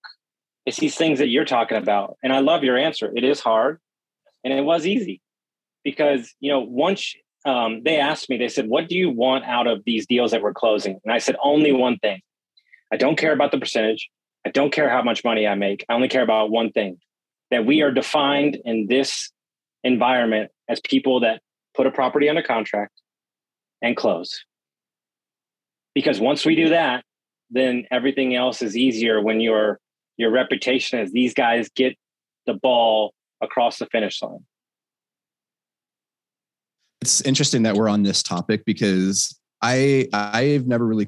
It's 0.66 0.78
these 0.78 0.96
things 0.96 1.20
that 1.20 1.28
you're 1.28 1.46
talking 1.46 1.78
about. 1.78 2.18
And 2.24 2.32
I 2.32 2.40
love 2.40 2.64
your 2.64 2.78
answer. 2.78 3.12
It 3.14 3.24
is 3.24 3.40
hard 3.40 3.80
and 4.44 4.54
it 4.54 4.64
was 4.64 4.86
easy 4.86 5.22
because, 5.84 6.34
you 6.40 6.52
know, 6.52 6.62
once 6.62 7.14
um, 7.46 7.82
they 7.84 7.98
asked 7.98 8.30
me, 8.30 8.38
they 8.38 8.48
said, 8.48 8.68
What 8.68 8.88
do 8.88 8.96
you 8.96 9.10
want 9.10 9.46
out 9.46 9.68
of 9.68 9.84
these 9.86 10.06
deals 10.06 10.32
that 10.32 10.42
we're 10.42 10.54
closing? 10.54 11.00
And 11.04 11.14
I 11.14 11.18
said, 11.18 11.36
Only 11.44 11.72
one 11.72 11.98
thing. 11.98 12.22
I 12.92 12.98
don't 12.98 13.18
care 13.18 13.34
about 13.34 13.52
the 13.52 13.60
percentage. 13.60 14.10
I 14.46 14.52
don't 14.52 14.72
care 14.72 14.90
how 14.90 15.02
much 15.02 15.24
money 15.24 15.46
I 15.46 15.56
make. 15.56 15.86
I 15.90 15.94
only 15.94 16.08
care 16.08 16.24
about 16.24 16.50
one 16.50 16.72
thing 16.72 16.98
that 17.52 17.66
we 17.66 17.82
are 17.82 17.92
defined 17.92 18.58
in 18.64 18.88
this 18.88 19.32
environment 19.84 20.52
as 20.68 20.80
people 20.82 21.22
that 21.22 21.42
put 21.76 21.88
a 21.88 21.92
property 21.92 22.30
under 22.30 22.42
contract, 22.42 22.92
and 23.82 23.96
close. 23.96 24.44
Because 25.96 26.20
once 26.20 26.46
we 26.46 26.56
do 26.56 26.70
that, 26.70 27.04
then 27.50 27.86
everything 27.90 28.36
else 28.36 28.62
is 28.62 28.76
easier 28.76 29.22
when 29.22 29.40
your 29.40 29.80
your 30.18 30.32
reputation 30.32 31.00
is 31.00 31.12
these 31.12 31.34
guys 31.34 31.70
get 31.76 31.96
the 32.46 32.54
ball 32.54 33.14
across 33.42 33.80
the 33.80 33.86
finish 33.86 34.22
line. 34.22 34.46
It's 37.02 37.22
interesting 37.22 37.64
that 37.64 37.76
we're 37.76 37.88
on 37.88 38.04
this 38.04 38.22
topic 38.22 38.66
because 38.66 39.40
I 39.62 40.08
I've 40.14 40.68
never 40.68 40.86
really 40.86 41.08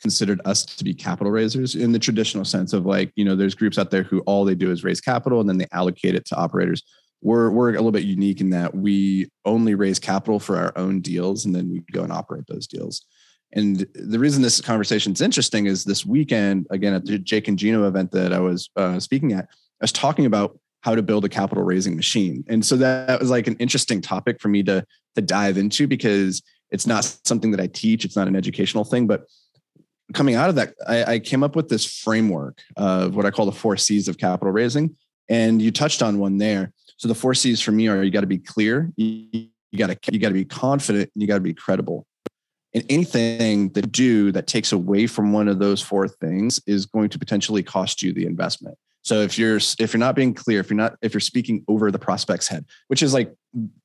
considered 0.00 0.40
us 0.44 0.64
to 0.64 0.84
be 0.84 0.94
capital 0.94 1.30
raisers 1.30 1.74
in 1.74 1.92
the 1.92 1.98
traditional 1.98 2.44
sense 2.44 2.72
of 2.72 2.86
like, 2.86 3.12
you 3.16 3.24
know, 3.24 3.36
there's 3.36 3.54
groups 3.54 3.78
out 3.78 3.90
there 3.90 4.02
who 4.02 4.20
all 4.20 4.44
they 4.44 4.54
do 4.54 4.70
is 4.70 4.84
raise 4.84 5.00
capital 5.00 5.40
and 5.40 5.48
then 5.48 5.58
they 5.58 5.66
allocate 5.72 6.14
it 6.14 6.24
to 6.26 6.36
operators. 6.36 6.82
We're 7.22 7.50
we're 7.50 7.70
a 7.70 7.72
little 7.72 7.92
bit 7.92 8.04
unique 8.04 8.40
in 8.40 8.50
that 8.50 8.74
we 8.74 9.30
only 9.44 9.74
raise 9.74 9.98
capital 9.98 10.40
for 10.40 10.56
our 10.56 10.72
own 10.76 11.00
deals 11.00 11.44
and 11.44 11.54
then 11.54 11.70
we 11.70 11.80
go 11.92 12.02
and 12.02 12.12
operate 12.12 12.46
those 12.48 12.66
deals. 12.66 13.04
And 13.52 13.86
the 13.94 14.18
reason 14.18 14.42
this 14.42 14.60
conversation 14.60 15.12
is 15.12 15.20
interesting 15.20 15.66
is 15.66 15.84
this 15.84 16.06
weekend, 16.06 16.66
again 16.70 16.94
at 16.94 17.04
the 17.04 17.18
Jake 17.18 17.48
and 17.48 17.58
Gino 17.58 17.86
event 17.86 18.12
that 18.12 18.32
I 18.32 18.38
was 18.38 18.70
uh, 18.76 19.00
speaking 19.00 19.32
at, 19.32 19.44
I 19.44 19.84
was 19.84 19.92
talking 19.92 20.24
about 20.24 20.58
how 20.82 20.94
to 20.94 21.02
build 21.02 21.26
a 21.26 21.28
capital 21.28 21.62
raising 21.64 21.94
machine, 21.94 22.44
and 22.48 22.64
so 22.64 22.76
that 22.76 23.20
was 23.20 23.28
like 23.28 23.48
an 23.48 23.56
interesting 23.56 24.00
topic 24.00 24.40
for 24.40 24.48
me 24.48 24.62
to 24.62 24.86
to 25.16 25.20
dive 25.20 25.58
into 25.58 25.86
because 25.86 26.42
it's 26.70 26.86
not 26.86 27.04
something 27.24 27.50
that 27.50 27.60
I 27.60 27.66
teach, 27.66 28.04
it's 28.04 28.16
not 28.16 28.28
an 28.28 28.36
educational 28.36 28.84
thing, 28.84 29.06
but 29.06 29.24
coming 30.12 30.34
out 30.34 30.48
of 30.48 30.56
that, 30.56 30.74
I, 30.86 31.14
I 31.14 31.18
came 31.18 31.42
up 31.42 31.56
with 31.56 31.68
this 31.68 31.84
framework 31.84 32.60
of 32.76 33.14
what 33.14 33.26
I 33.26 33.30
call 33.30 33.46
the 33.46 33.52
four 33.52 33.76
C's 33.76 34.08
of 34.08 34.18
capital 34.18 34.52
raising, 34.52 34.96
and 35.28 35.60
you 35.60 35.70
touched 35.70 36.02
on 36.02 36.18
one 36.18 36.38
there 36.38 36.72
so 37.00 37.08
the 37.08 37.14
four 37.14 37.32
C's 37.32 37.62
for 37.62 37.72
me 37.72 37.88
are 37.88 38.02
you 38.02 38.10
got 38.10 38.20
to 38.20 38.26
be 38.26 38.36
clear, 38.36 38.92
you, 38.96 39.48
got 39.78 39.86
to 39.86 39.98
you 40.12 40.18
got 40.18 40.28
to 40.28 40.34
be 40.34 40.44
confident, 40.44 41.10
and 41.14 41.22
you 41.22 41.26
got 41.26 41.36
to 41.36 41.40
be 41.40 41.54
credible. 41.54 42.06
And 42.74 42.84
anything 42.90 43.70
that 43.70 43.90
do 43.90 44.30
that 44.32 44.46
takes 44.46 44.72
away 44.72 45.06
from 45.06 45.32
one 45.32 45.48
of 45.48 45.58
those 45.58 45.80
four 45.80 46.06
things 46.06 46.60
is 46.66 46.84
going 46.84 47.08
to 47.08 47.18
potentially 47.18 47.62
cost 47.62 48.02
you 48.02 48.12
the 48.12 48.26
investment. 48.26 48.76
So 49.00 49.22
if 49.22 49.38
you're 49.38 49.56
if 49.56 49.94
you're 49.94 49.98
not 49.98 50.14
being 50.14 50.34
clear, 50.34 50.60
if 50.60 50.68
you're 50.68 50.76
not 50.76 50.96
if 51.00 51.14
you're 51.14 51.22
speaking 51.22 51.64
over 51.68 51.90
the 51.90 51.98
prospect's 51.98 52.48
head, 52.48 52.66
which 52.88 53.02
is 53.02 53.14
like 53.14 53.34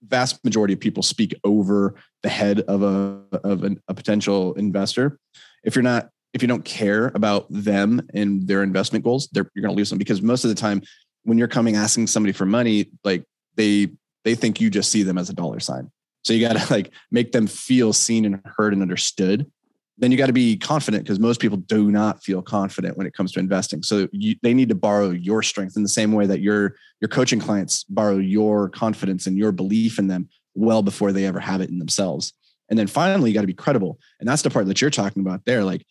vast 0.05 0.43
majority 0.43 0.73
of 0.73 0.81
people 0.81 1.01
speak 1.01 1.33
over 1.45 1.95
the 2.21 2.27
head 2.27 2.59
of 2.67 2.83
a 2.83 3.21
of 3.45 3.63
an, 3.63 3.81
a 3.87 3.93
potential 3.93 4.55
investor. 4.55 5.17
If 5.63 5.73
you're 5.73 5.83
not 5.83 6.09
if 6.35 6.41
you 6.41 6.49
don't 6.49 6.65
care 6.65 7.13
about 7.15 7.47
them 7.49 8.05
and 8.13 8.45
their 8.45 8.61
investment 8.61 9.05
goals, 9.05 9.29
you're 9.33 9.49
going 9.55 9.69
to 9.69 9.77
lose 9.77 9.89
them 9.89 9.97
because 9.97 10.21
most 10.21 10.43
of 10.43 10.49
the 10.49 10.55
time 10.55 10.81
when 11.23 11.37
you're 11.37 11.47
coming 11.47 11.77
asking 11.77 12.07
somebody 12.07 12.33
for 12.33 12.45
money, 12.45 12.91
like 13.05 13.23
they 13.55 13.87
they 14.25 14.35
think 14.35 14.59
you 14.59 14.69
just 14.69 14.91
see 14.91 15.01
them 15.01 15.17
as 15.17 15.29
a 15.29 15.33
dollar 15.33 15.61
sign. 15.61 15.89
So 16.25 16.33
you 16.33 16.45
got 16.45 16.57
to 16.57 16.73
like 16.73 16.91
make 17.09 17.31
them 17.31 17.47
feel 17.47 17.93
seen 17.93 18.25
and 18.25 18.41
heard 18.45 18.73
and 18.73 18.81
understood. 18.81 19.49
then 19.97 20.11
you 20.11 20.17
got 20.17 20.25
to 20.25 20.33
be 20.33 20.57
confident 20.57 21.03
because 21.03 21.21
most 21.21 21.39
people 21.39 21.57
do 21.57 21.89
not 21.89 22.21
feel 22.21 22.41
confident 22.41 22.97
when 22.97 23.07
it 23.07 23.13
comes 23.13 23.31
to 23.31 23.39
investing. 23.39 23.81
So 23.81 24.09
you, 24.11 24.35
they 24.43 24.53
need 24.53 24.67
to 24.69 24.75
borrow 24.75 25.11
your 25.11 25.41
strength 25.41 25.77
in 25.77 25.83
the 25.83 25.89
same 25.89 26.11
way 26.11 26.25
that 26.25 26.41
your 26.41 26.75
your 26.99 27.07
coaching 27.07 27.39
clients 27.39 27.85
borrow 27.85 28.17
your 28.17 28.67
confidence 28.67 29.25
and 29.25 29.37
your 29.37 29.53
belief 29.53 29.99
in 29.99 30.07
them 30.07 30.27
well 30.53 30.83
before 30.83 31.13
they 31.13 31.25
ever 31.25 31.39
have 31.39 31.61
it 31.61 31.69
in 31.69 31.79
themselves. 31.79 32.33
And 32.69 32.77
then 32.77 32.87
finally, 32.87 33.29
you 33.29 33.33
got 33.33 33.41
to 33.41 33.47
be 33.47 33.53
credible, 33.53 33.99
and 34.19 34.27
that's 34.27 34.41
the 34.41 34.49
part 34.49 34.65
that 34.65 34.81
you're 34.81 34.89
talking 34.89 35.21
about 35.21 35.45
there. 35.45 35.63
Like 35.63 35.85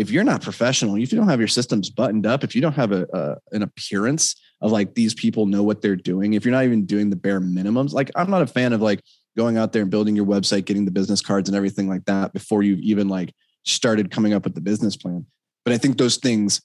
if 0.00 0.10
you're 0.10 0.24
not 0.24 0.40
professional, 0.40 0.96
if 0.96 1.12
you 1.12 1.18
don't 1.18 1.28
have 1.28 1.40
your 1.40 1.48
systems 1.48 1.90
buttoned 1.90 2.24
up, 2.24 2.42
if 2.42 2.54
you 2.54 2.62
don't 2.62 2.72
have 2.72 2.90
a, 2.90 3.06
a 3.12 3.36
an 3.52 3.62
appearance 3.62 4.34
of 4.62 4.72
like 4.72 4.94
these 4.94 5.12
people 5.12 5.44
know 5.44 5.62
what 5.62 5.82
they're 5.82 5.94
doing, 5.94 6.32
if 6.32 6.42
you're 6.42 6.52
not 6.52 6.64
even 6.64 6.86
doing 6.86 7.10
the 7.10 7.16
bare 7.16 7.38
minimums, 7.38 7.92
like 7.92 8.10
I'm 8.16 8.30
not 8.30 8.40
a 8.40 8.46
fan 8.46 8.72
of 8.72 8.80
like 8.80 9.02
going 9.36 9.58
out 9.58 9.74
there 9.74 9.82
and 9.82 9.90
building 9.90 10.16
your 10.16 10.24
website, 10.24 10.64
getting 10.64 10.86
the 10.86 10.90
business 10.90 11.20
cards 11.20 11.50
and 11.50 11.56
everything 11.56 11.86
like 11.86 12.06
that 12.06 12.32
before 12.32 12.62
you've 12.62 12.80
even 12.80 13.10
like 13.10 13.34
started 13.64 14.10
coming 14.10 14.32
up 14.32 14.44
with 14.44 14.54
the 14.54 14.62
business 14.62 14.96
plan. 14.96 15.26
But 15.66 15.74
I 15.74 15.78
think 15.78 15.98
those 15.98 16.16
things, 16.16 16.62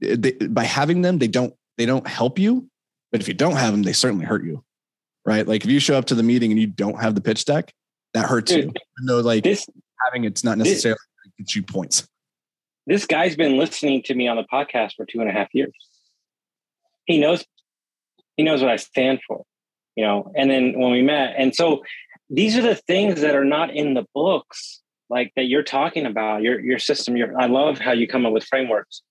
they, 0.00 0.32
by 0.32 0.64
having 0.64 1.02
them, 1.02 1.18
they 1.18 1.28
don't 1.28 1.52
they 1.76 1.84
don't 1.84 2.06
help 2.06 2.38
you. 2.38 2.70
But 3.12 3.20
if 3.20 3.28
you 3.28 3.34
don't 3.34 3.56
have 3.56 3.72
them, 3.72 3.82
they 3.82 3.92
certainly 3.92 4.24
hurt 4.24 4.46
you, 4.46 4.64
right? 5.26 5.46
Like 5.46 5.62
if 5.62 5.70
you 5.70 5.78
show 5.78 5.98
up 5.98 6.06
to 6.06 6.14
the 6.14 6.22
meeting 6.22 6.52
and 6.52 6.60
you 6.60 6.68
don't 6.68 6.98
have 7.02 7.14
the 7.14 7.20
pitch 7.20 7.44
deck, 7.44 7.70
that 8.14 8.24
hurts 8.24 8.50
Dude, 8.50 8.64
you. 8.64 8.70
Even 8.70 9.06
though 9.06 9.20
like 9.20 9.44
this, 9.44 9.66
having 10.06 10.24
it's 10.24 10.42
not 10.42 10.56
necessarily 10.56 10.96
this, 11.24 11.32
gets 11.36 11.54
you 11.54 11.62
points. 11.62 12.08
This 12.88 13.04
guy's 13.04 13.36
been 13.36 13.58
listening 13.58 14.02
to 14.04 14.14
me 14.14 14.28
on 14.28 14.36
the 14.36 14.46
podcast 14.50 14.94
for 14.96 15.04
two 15.04 15.20
and 15.20 15.28
a 15.28 15.32
half 15.32 15.48
years. 15.52 15.74
He 17.04 17.18
knows 17.18 17.44
he 18.36 18.44
knows 18.44 18.62
what 18.62 18.70
I 18.70 18.76
stand 18.76 19.20
for, 19.26 19.44
you 19.94 20.04
know. 20.04 20.32
And 20.34 20.50
then 20.50 20.78
when 20.78 20.92
we 20.92 21.02
met, 21.02 21.34
and 21.36 21.54
so 21.54 21.82
these 22.30 22.56
are 22.56 22.62
the 22.62 22.74
things 22.74 23.20
that 23.20 23.34
are 23.34 23.44
not 23.44 23.74
in 23.74 23.92
the 23.92 24.06
books 24.14 24.80
like 25.10 25.32
that 25.36 25.44
you're 25.44 25.62
talking 25.62 26.06
about 26.06 26.42
your 26.42 26.60
your 26.60 26.78
system 26.78 27.16
your 27.16 27.38
i 27.40 27.46
love 27.46 27.78
how 27.78 27.92
you 27.92 28.06
come 28.06 28.26
up 28.26 28.32
with 28.32 28.44
frameworks 28.44 29.02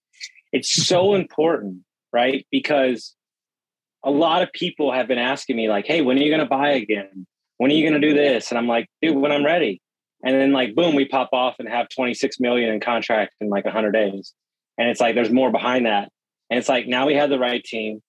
it's 0.52 0.72
so 0.72 1.13
important 1.22 1.80
right 2.13 2.46
because 2.52 3.16
a 4.04 4.12
lot 4.12 4.42
of 4.42 4.52
people 4.54 4.92
have 4.92 5.08
been 5.08 5.18
asking 5.18 5.56
me 5.56 5.70
like 5.70 5.86
hey 5.86 6.02
when 6.02 6.18
are 6.18 6.22
you 6.22 6.30
going 6.30 6.40
to 6.40 6.46
buy 6.46 6.70
again 6.70 7.26
when 7.58 7.72
are 7.72 7.74
you 7.74 7.88
going 7.88 8.00
to 8.00 8.08
do 8.08 8.13
this 8.13 8.52
and 8.52 8.58
i'm 8.58 8.68
like 8.68 8.88
dude 9.02 9.18
when 9.18 9.32
i'm 9.32 9.46
ready 9.46 9.82
and 10.24 10.36
then 10.36 10.52
like 10.52 10.76
boom 10.76 10.96
we 10.96 11.06
pop 11.06 11.30
off 11.34 11.56
and 11.60 11.68
have 11.68 11.88
26 11.90 12.40
million 12.40 12.74
in 12.74 12.80
contract 12.80 13.34
in 13.40 13.50
like 13.50 13.66
100 13.66 13.92
days 13.92 14.34
and 14.78 14.90
it's 14.90 15.00
like 15.00 15.16
there's 15.16 15.32
more 15.32 15.52
behind 15.52 15.86
that 15.86 16.10
and 16.50 16.58
it's 16.58 16.70
like 16.70 16.88
now 16.88 17.06
we 17.06 17.16
have 17.16 17.30
the 17.30 17.40
right 17.40 17.64
team 17.64 18.02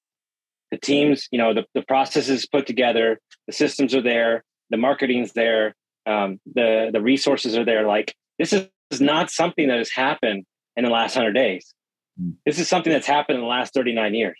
the 0.70 0.78
teams 0.78 1.28
you 1.30 1.38
know 1.38 1.54
the, 1.54 1.64
the 1.74 1.82
process 1.82 2.28
is 2.28 2.46
put 2.46 2.66
together 2.66 3.18
the 3.46 3.52
systems 3.52 3.94
are 3.94 4.02
there 4.02 4.44
the 4.70 4.76
marketing's 4.76 5.32
there 5.32 5.74
um, 6.08 6.40
the 6.54 6.90
the 6.92 7.00
resources 7.00 7.56
are 7.56 7.64
there. 7.64 7.86
Like 7.86 8.14
this 8.38 8.52
is 8.52 9.00
not 9.00 9.30
something 9.30 9.68
that 9.68 9.78
has 9.78 9.90
happened 9.90 10.44
in 10.76 10.84
the 10.84 10.90
last 10.90 11.14
hundred 11.14 11.34
days. 11.34 11.74
Mm. 12.20 12.34
This 12.46 12.58
is 12.58 12.68
something 12.68 12.92
that's 12.92 13.06
happened 13.06 13.36
in 13.36 13.42
the 13.42 13.48
last 13.48 13.74
thirty 13.74 13.94
nine 13.94 14.14
years. 14.14 14.38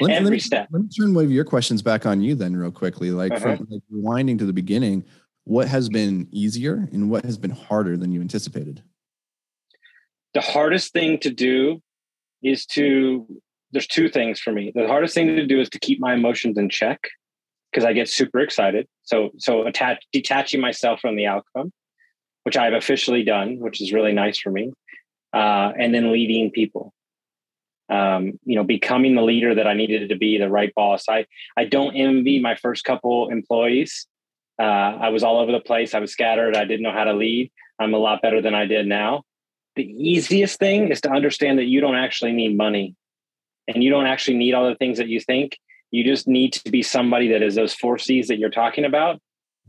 Let, 0.00 0.12
Every 0.12 0.24
let 0.24 0.32
me, 0.32 0.38
step. 0.38 0.68
Let 0.70 0.82
me 0.82 0.88
turn 0.88 1.14
one 1.14 1.24
of 1.24 1.32
your 1.32 1.44
questions 1.44 1.82
back 1.82 2.06
on 2.06 2.20
you 2.20 2.34
then, 2.34 2.56
real 2.56 2.70
quickly. 2.70 3.10
Like 3.10 3.32
uh-huh. 3.32 3.56
from 3.56 3.68
like 3.70 3.82
rewinding 3.92 4.38
to 4.38 4.46
the 4.46 4.52
beginning, 4.52 5.04
what 5.44 5.68
has 5.68 5.88
been 5.88 6.28
easier 6.32 6.88
and 6.92 7.10
what 7.10 7.24
has 7.24 7.38
been 7.38 7.50
harder 7.50 7.96
than 7.96 8.12
you 8.12 8.20
anticipated? 8.20 8.82
The 10.32 10.40
hardest 10.40 10.92
thing 10.92 11.18
to 11.20 11.30
do 11.30 11.82
is 12.42 12.66
to. 12.66 13.26
There's 13.70 13.86
two 13.88 14.08
things 14.08 14.38
for 14.38 14.52
me. 14.52 14.70
The 14.72 14.86
hardest 14.86 15.14
thing 15.14 15.26
to 15.26 15.46
do 15.46 15.60
is 15.60 15.68
to 15.70 15.80
keep 15.80 15.98
my 15.98 16.14
emotions 16.14 16.56
in 16.56 16.68
check 16.68 17.00
because 17.72 17.84
I 17.84 17.92
get 17.92 18.08
super 18.08 18.38
excited. 18.38 18.86
So 19.02 19.30
so 19.38 19.66
attach 19.66 20.04
detaching 20.12 20.60
myself 20.60 21.00
from 21.00 21.16
the 21.16 21.26
outcome, 21.26 21.72
which 22.44 22.56
I've 22.56 22.72
officially 22.72 23.24
done, 23.24 23.58
which 23.58 23.80
is 23.80 23.92
really 23.92 24.12
nice 24.12 24.38
for 24.38 24.50
me. 24.50 24.72
Uh, 25.32 25.72
and 25.78 25.92
then 25.92 26.12
leading 26.12 26.50
people. 26.52 26.92
Um, 27.90 28.38
you 28.44 28.56
know, 28.56 28.64
becoming 28.64 29.14
the 29.14 29.22
leader 29.22 29.54
that 29.56 29.66
I 29.66 29.74
needed 29.74 30.08
to 30.08 30.16
be, 30.16 30.38
the 30.38 30.48
right 30.48 30.72
boss. 30.74 31.04
I 31.08 31.26
I 31.56 31.64
don't 31.64 31.94
envy 31.94 32.40
my 32.40 32.54
first 32.54 32.84
couple 32.84 33.28
employees. 33.30 34.06
Uh, 34.58 34.62
I 34.62 35.08
was 35.08 35.22
all 35.22 35.38
over 35.38 35.52
the 35.52 35.60
place. 35.60 35.94
I 35.94 36.00
was 36.00 36.12
scattered. 36.12 36.56
I 36.56 36.64
didn't 36.64 36.82
know 36.82 36.92
how 36.92 37.04
to 37.04 37.12
lead. 37.12 37.50
I'm 37.78 37.94
a 37.94 37.98
lot 37.98 38.22
better 38.22 38.40
than 38.40 38.54
I 38.54 38.66
did 38.66 38.86
now. 38.86 39.24
The 39.76 39.84
easiest 39.84 40.58
thing 40.58 40.90
is 40.90 41.00
to 41.00 41.10
understand 41.10 41.58
that 41.58 41.64
you 41.64 41.80
don't 41.80 41.96
actually 41.96 42.32
need 42.32 42.56
money 42.56 42.94
and 43.66 43.82
you 43.82 43.90
don't 43.90 44.06
actually 44.06 44.36
need 44.36 44.54
all 44.54 44.68
the 44.68 44.76
things 44.76 44.98
that 44.98 45.08
you 45.08 45.20
think 45.20 45.58
you 45.94 46.02
just 46.02 46.26
need 46.26 46.52
to 46.54 46.70
be 46.72 46.82
somebody 46.82 47.28
that 47.28 47.40
is 47.40 47.54
those 47.54 47.72
four 47.72 47.98
C's 47.98 48.26
that 48.26 48.36
you're 48.36 48.50
talking 48.50 48.84
about, 48.84 49.20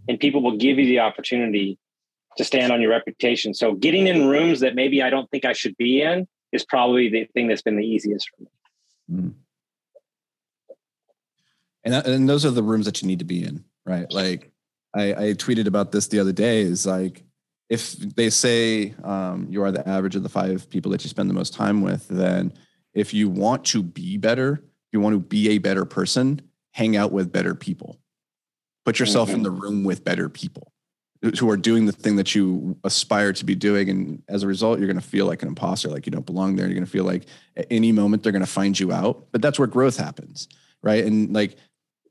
and 0.09 0.19
people 0.19 0.41
will 0.41 0.57
give 0.57 0.79
you 0.79 0.87
the 0.87 0.99
opportunity 1.01 1.77
to 2.37 2.43
stand 2.43 2.73
on 2.73 2.81
your 2.81 2.89
reputation. 2.89 3.53
So 3.53 3.75
getting 3.75 4.07
in 4.07 4.27
rooms 4.27 4.61
that 4.61 4.73
maybe 4.73 5.03
I 5.03 5.11
don't 5.11 5.29
think 5.29 5.45
I 5.45 5.53
should 5.53 5.77
be 5.77 6.01
in 6.01 6.27
is 6.51 6.65
probably 6.65 7.09
the 7.09 7.25
thing 7.35 7.47
that's 7.47 7.61
been 7.61 7.77
the 7.77 7.85
easiest 7.85 8.27
for 8.31 8.41
me. 8.41 8.49
Mm. 9.11 9.33
And, 11.83 11.93
that, 11.93 12.07
and 12.07 12.27
those 12.27 12.43
are 12.43 12.49
the 12.49 12.63
rooms 12.63 12.87
that 12.87 13.03
you 13.03 13.07
need 13.07 13.19
to 13.19 13.25
be 13.25 13.43
in, 13.43 13.63
right? 13.85 14.11
Like 14.11 14.51
I, 14.95 15.09
I 15.13 15.33
tweeted 15.33 15.67
about 15.67 15.91
this 15.91 16.07
the 16.07 16.19
other 16.19 16.31
day 16.31 16.61
is 16.61 16.85
like, 16.85 17.23
if 17.69 17.93
they 17.93 18.29
say 18.29 18.93
um, 19.03 19.47
you 19.49 19.63
are 19.63 19.71
the 19.71 19.87
average 19.87 20.15
of 20.15 20.23
the 20.23 20.29
five 20.29 20.69
people 20.69 20.91
that 20.91 21.03
you 21.03 21.09
spend 21.09 21.29
the 21.29 21.33
most 21.33 21.53
time 21.53 21.81
with, 21.81 22.07
then 22.07 22.53
if 22.93 23.13
you 23.13 23.27
want 23.27 23.65
to 23.65 23.83
be 23.83 24.17
better, 24.17 24.53
if 24.53 24.93
you 24.93 24.99
want 24.99 25.13
to 25.13 25.19
be 25.19 25.49
a 25.49 25.57
better 25.57 25.83
person, 25.83 26.41
hang 26.71 26.95
out 26.95 27.11
with 27.11 27.31
better 27.31 27.55
people. 27.55 27.99
Put 28.85 28.99
yourself 28.99 29.29
mm-hmm. 29.29 29.37
in 29.37 29.43
the 29.43 29.51
room 29.51 29.83
with 29.83 30.03
better 30.03 30.29
people 30.29 30.71
who 31.39 31.49
are 31.49 31.57
doing 31.57 31.87
the 31.87 31.91
thing 31.91 32.17
that 32.17 32.35
you 32.35 32.77
aspire 32.83 33.33
to 33.33 33.45
be 33.45 33.55
doing. 33.55 33.89
And 33.89 34.21
as 34.29 34.43
a 34.43 34.47
result, 34.47 34.77
you're 34.77 34.87
going 34.87 34.99
to 34.99 35.05
feel 35.05 35.25
like 35.25 35.41
an 35.41 35.47
imposter, 35.47 35.89
like 35.89 36.05
you 36.05 36.11
don't 36.11 36.25
belong 36.25 36.55
there. 36.55 36.67
You're 36.67 36.75
going 36.75 36.85
to 36.85 36.91
feel 36.91 37.03
like 37.03 37.25
at 37.57 37.65
any 37.71 37.91
moment 37.91 38.21
they're 38.21 38.31
going 38.31 38.45
to 38.45 38.51
find 38.51 38.79
you 38.79 38.91
out. 38.91 39.27
But 39.31 39.41
that's 39.41 39.57
where 39.57 39.67
growth 39.67 39.97
happens. 39.97 40.47
Right. 40.83 41.03
And 41.03 41.33
like, 41.33 41.57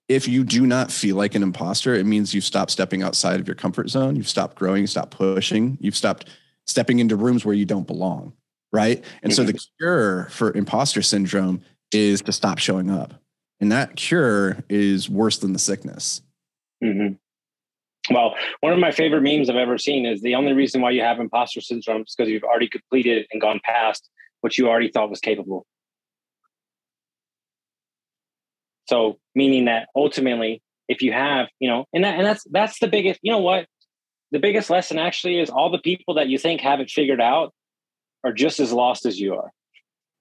if 0.08 0.28
you 0.28 0.44
do 0.44 0.66
not 0.66 0.90
feel 0.90 1.16
like 1.16 1.34
an 1.34 1.42
imposter, 1.42 1.94
it 1.94 2.04
means 2.04 2.34
you've 2.34 2.44
stopped 2.44 2.70
stepping 2.70 3.02
outside 3.02 3.40
of 3.40 3.48
your 3.48 3.54
comfort 3.54 3.88
zone. 3.88 4.16
You've 4.16 4.28
stopped 4.28 4.56
growing, 4.56 4.82
you 4.82 4.86
stopped 4.86 5.16
pushing, 5.16 5.78
you've 5.80 5.96
stopped 5.96 6.28
stepping 6.66 6.98
into 6.98 7.16
rooms 7.16 7.44
where 7.44 7.54
you 7.54 7.64
don't 7.64 7.86
belong. 7.86 8.32
Right. 8.72 9.04
And 9.22 9.32
mm-hmm. 9.32 9.36
so 9.36 9.44
the 9.44 9.58
cure 9.78 10.28
for 10.30 10.52
imposter 10.52 11.00
syndrome 11.00 11.62
is 11.92 12.22
to 12.22 12.32
stop 12.32 12.58
showing 12.58 12.90
up. 12.90 13.14
And 13.60 13.70
that 13.70 13.96
cure 13.96 14.58
is 14.68 15.08
worse 15.08 15.38
than 15.38 15.52
the 15.52 15.58
sickness. 15.58 16.22
Mm-hmm. 16.82 17.14
Well, 18.12 18.34
one 18.60 18.72
of 18.72 18.78
my 18.78 18.90
favorite 18.90 19.22
memes 19.22 19.48
I've 19.48 19.56
ever 19.56 19.78
seen 19.78 20.04
is 20.04 20.20
the 20.20 20.34
only 20.34 20.52
reason 20.52 20.82
why 20.82 20.90
you 20.90 21.00
have 21.00 21.20
imposter 21.20 21.60
syndrome 21.60 22.02
is 22.02 22.14
because 22.14 22.30
you've 22.30 22.42
already 22.42 22.68
completed 22.68 23.26
and 23.32 23.40
gone 23.40 23.60
past 23.64 24.10
what 24.42 24.58
you 24.58 24.68
already 24.68 24.90
thought 24.90 25.08
was 25.08 25.20
capable. 25.20 25.64
So, 28.86 29.18
meaning 29.34 29.66
that 29.66 29.88
ultimately, 29.94 30.62
if 30.88 31.02
you 31.02 31.12
have, 31.12 31.46
you 31.58 31.68
know, 31.68 31.86
and 31.92 32.04
that, 32.04 32.16
and 32.16 32.26
that's 32.26 32.44
that's 32.50 32.78
the 32.78 32.88
biggest, 32.88 33.20
you 33.22 33.32
know 33.32 33.38
what, 33.38 33.66
the 34.30 34.38
biggest 34.38 34.70
lesson 34.70 34.98
actually 34.98 35.38
is 35.38 35.50
all 35.50 35.70
the 35.70 35.78
people 35.78 36.14
that 36.14 36.28
you 36.28 36.38
think 36.38 36.60
have 36.60 36.80
it 36.80 36.90
figured 36.90 37.20
out 37.20 37.54
are 38.24 38.32
just 38.32 38.60
as 38.60 38.72
lost 38.72 39.06
as 39.06 39.18
you 39.18 39.34
are. 39.34 39.52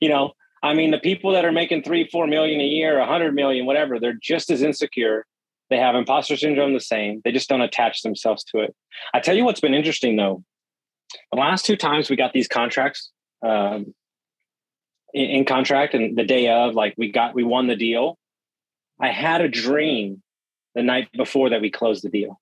you 0.00 0.08
know, 0.08 0.32
I 0.62 0.74
mean, 0.74 0.92
the 0.92 0.98
people 0.98 1.32
that 1.32 1.44
are 1.44 1.52
making 1.52 1.82
three, 1.82 2.08
four 2.10 2.26
million 2.26 2.60
a 2.60 2.66
year, 2.66 2.98
a 2.98 3.06
hundred 3.06 3.34
million, 3.34 3.66
whatever, 3.66 3.98
they're 3.98 4.18
just 4.20 4.50
as 4.50 4.62
insecure. 4.62 5.26
They 5.70 5.78
have 5.78 5.94
imposter 5.94 6.36
syndrome 6.36 6.74
the 6.74 6.80
same. 6.80 7.20
They 7.24 7.32
just 7.32 7.48
don't 7.48 7.62
attach 7.62 8.02
themselves 8.02 8.44
to 8.44 8.60
it. 8.60 8.74
I 9.14 9.20
tell 9.20 9.36
you 9.36 9.44
what's 9.44 9.60
been 9.60 9.74
interesting 9.74 10.16
though. 10.16 10.44
The 11.32 11.38
last 11.38 11.66
two 11.66 11.76
times 11.76 12.08
we 12.08 12.16
got 12.16 12.32
these 12.32 12.48
contracts 12.48 13.10
um, 13.46 13.94
in, 15.12 15.30
in 15.30 15.44
contract, 15.44 15.94
and 15.94 16.16
the 16.16 16.24
day 16.24 16.48
of, 16.48 16.74
like 16.74 16.94
we 16.96 17.10
got, 17.10 17.34
we 17.34 17.44
won 17.44 17.66
the 17.66 17.76
deal. 17.76 18.18
I 19.00 19.08
had 19.08 19.40
a 19.40 19.48
dream 19.48 20.22
the 20.74 20.82
night 20.82 21.08
before 21.12 21.50
that 21.50 21.60
we 21.60 21.70
closed 21.70 22.04
the 22.04 22.08
deal. 22.08 22.40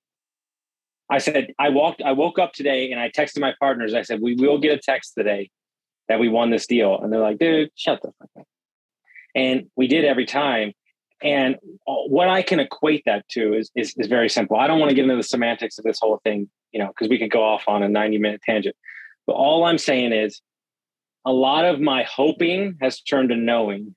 I 1.11 1.19
said, 1.19 1.53
I 1.59 1.71
walked, 1.71 2.03
I 2.03 2.13
woke 2.13 2.39
up 2.39 2.53
today 2.53 2.93
and 2.93 3.01
I 3.01 3.11
texted 3.11 3.41
my 3.41 3.55
partners. 3.59 3.95
I 3.95 4.03
said, 4.03 4.21
we 4.21 4.35
will 4.37 4.59
get 4.59 4.73
a 4.73 4.79
text 4.79 5.15
today 5.19 5.51
that 6.09 6.21
we 6.21 6.29
won 6.29 6.51
this 6.51 6.67
deal. 6.67 7.01
And 7.01 7.13
they're 7.13 7.21
like, 7.21 7.39
dude, 7.39 7.71
shut 7.75 8.01
the 8.03 8.13
fuck 8.19 8.31
up. 8.39 8.47
And 9.35 9.71
we 9.77 9.89
did 9.89 10.05
every 10.05 10.27
time. 10.27 10.73
And 11.23 11.57
uh, 11.87 11.95
what 12.07 12.29
I 12.29 12.43
can 12.43 12.61
equate 12.61 13.03
that 13.07 13.29
to 13.31 13.55
is, 13.55 13.71
is, 13.75 13.95
is 13.97 14.07
very 14.07 14.29
simple. 14.29 14.57
I 14.57 14.67
don't 14.67 14.79
want 14.79 14.91
to 14.91 14.95
get 14.95 15.03
into 15.03 15.17
the 15.17 15.23
semantics 15.23 15.79
of 15.79 15.85
this 15.85 15.99
whole 16.01 16.21
thing, 16.25 16.49
you 16.73 16.79
know, 16.79 16.89
because 16.89 17.09
we 17.09 17.19
could 17.19 17.31
go 17.31 17.43
off 17.43 17.65
on 17.67 17.83
a 17.83 17.89
90 17.89 18.19
minute 18.19 18.41
tangent. 18.43 18.77
But 19.27 19.35
all 19.35 19.65
I'm 19.65 19.79
saying 19.79 20.13
is 20.13 20.41
a 21.25 21.33
lot 21.33 21.65
of 21.65 21.81
my 21.81 22.05
hoping 22.05 22.77
has 22.81 23.01
turned 23.01 23.31
to 23.31 23.37
knowing. 23.37 23.95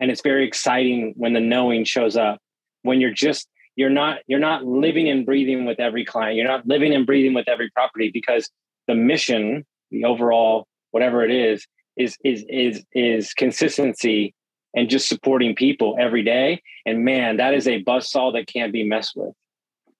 And 0.00 0.10
it's 0.10 0.20
very 0.20 0.46
exciting 0.46 1.14
when 1.16 1.32
the 1.32 1.40
knowing 1.40 1.84
shows 1.84 2.16
up. 2.16 2.38
When 2.82 3.00
you're 3.00 3.12
just 3.12 3.48
you're 3.76 3.90
not 3.90 4.18
you're 4.26 4.40
not 4.40 4.64
living 4.64 5.08
and 5.08 5.24
breathing 5.24 5.64
with 5.64 5.80
every 5.80 6.04
client. 6.04 6.36
You're 6.36 6.48
not 6.48 6.66
living 6.66 6.94
and 6.94 7.06
breathing 7.06 7.34
with 7.34 7.48
every 7.48 7.70
property 7.70 8.10
because 8.12 8.50
the 8.88 8.94
mission 8.94 9.64
the 9.90 10.04
overall 10.04 10.66
whatever 10.90 11.24
it 11.24 11.30
is 11.30 11.66
is 11.96 12.16
is 12.24 12.44
is 12.48 12.84
is 12.92 13.32
consistency 13.34 14.34
and 14.74 14.88
just 14.88 15.08
supporting 15.08 15.54
people 15.54 15.96
every 16.00 16.24
day. 16.24 16.62
And 16.84 17.04
man, 17.04 17.36
that 17.36 17.54
is 17.54 17.68
a 17.68 17.82
buzz 17.82 18.10
saw 18.10 18.32
that 18.32 18.46
can't 18.46 18.72
be 18.72 18.84
messed 18.84 19.14
with. 19.16 19.34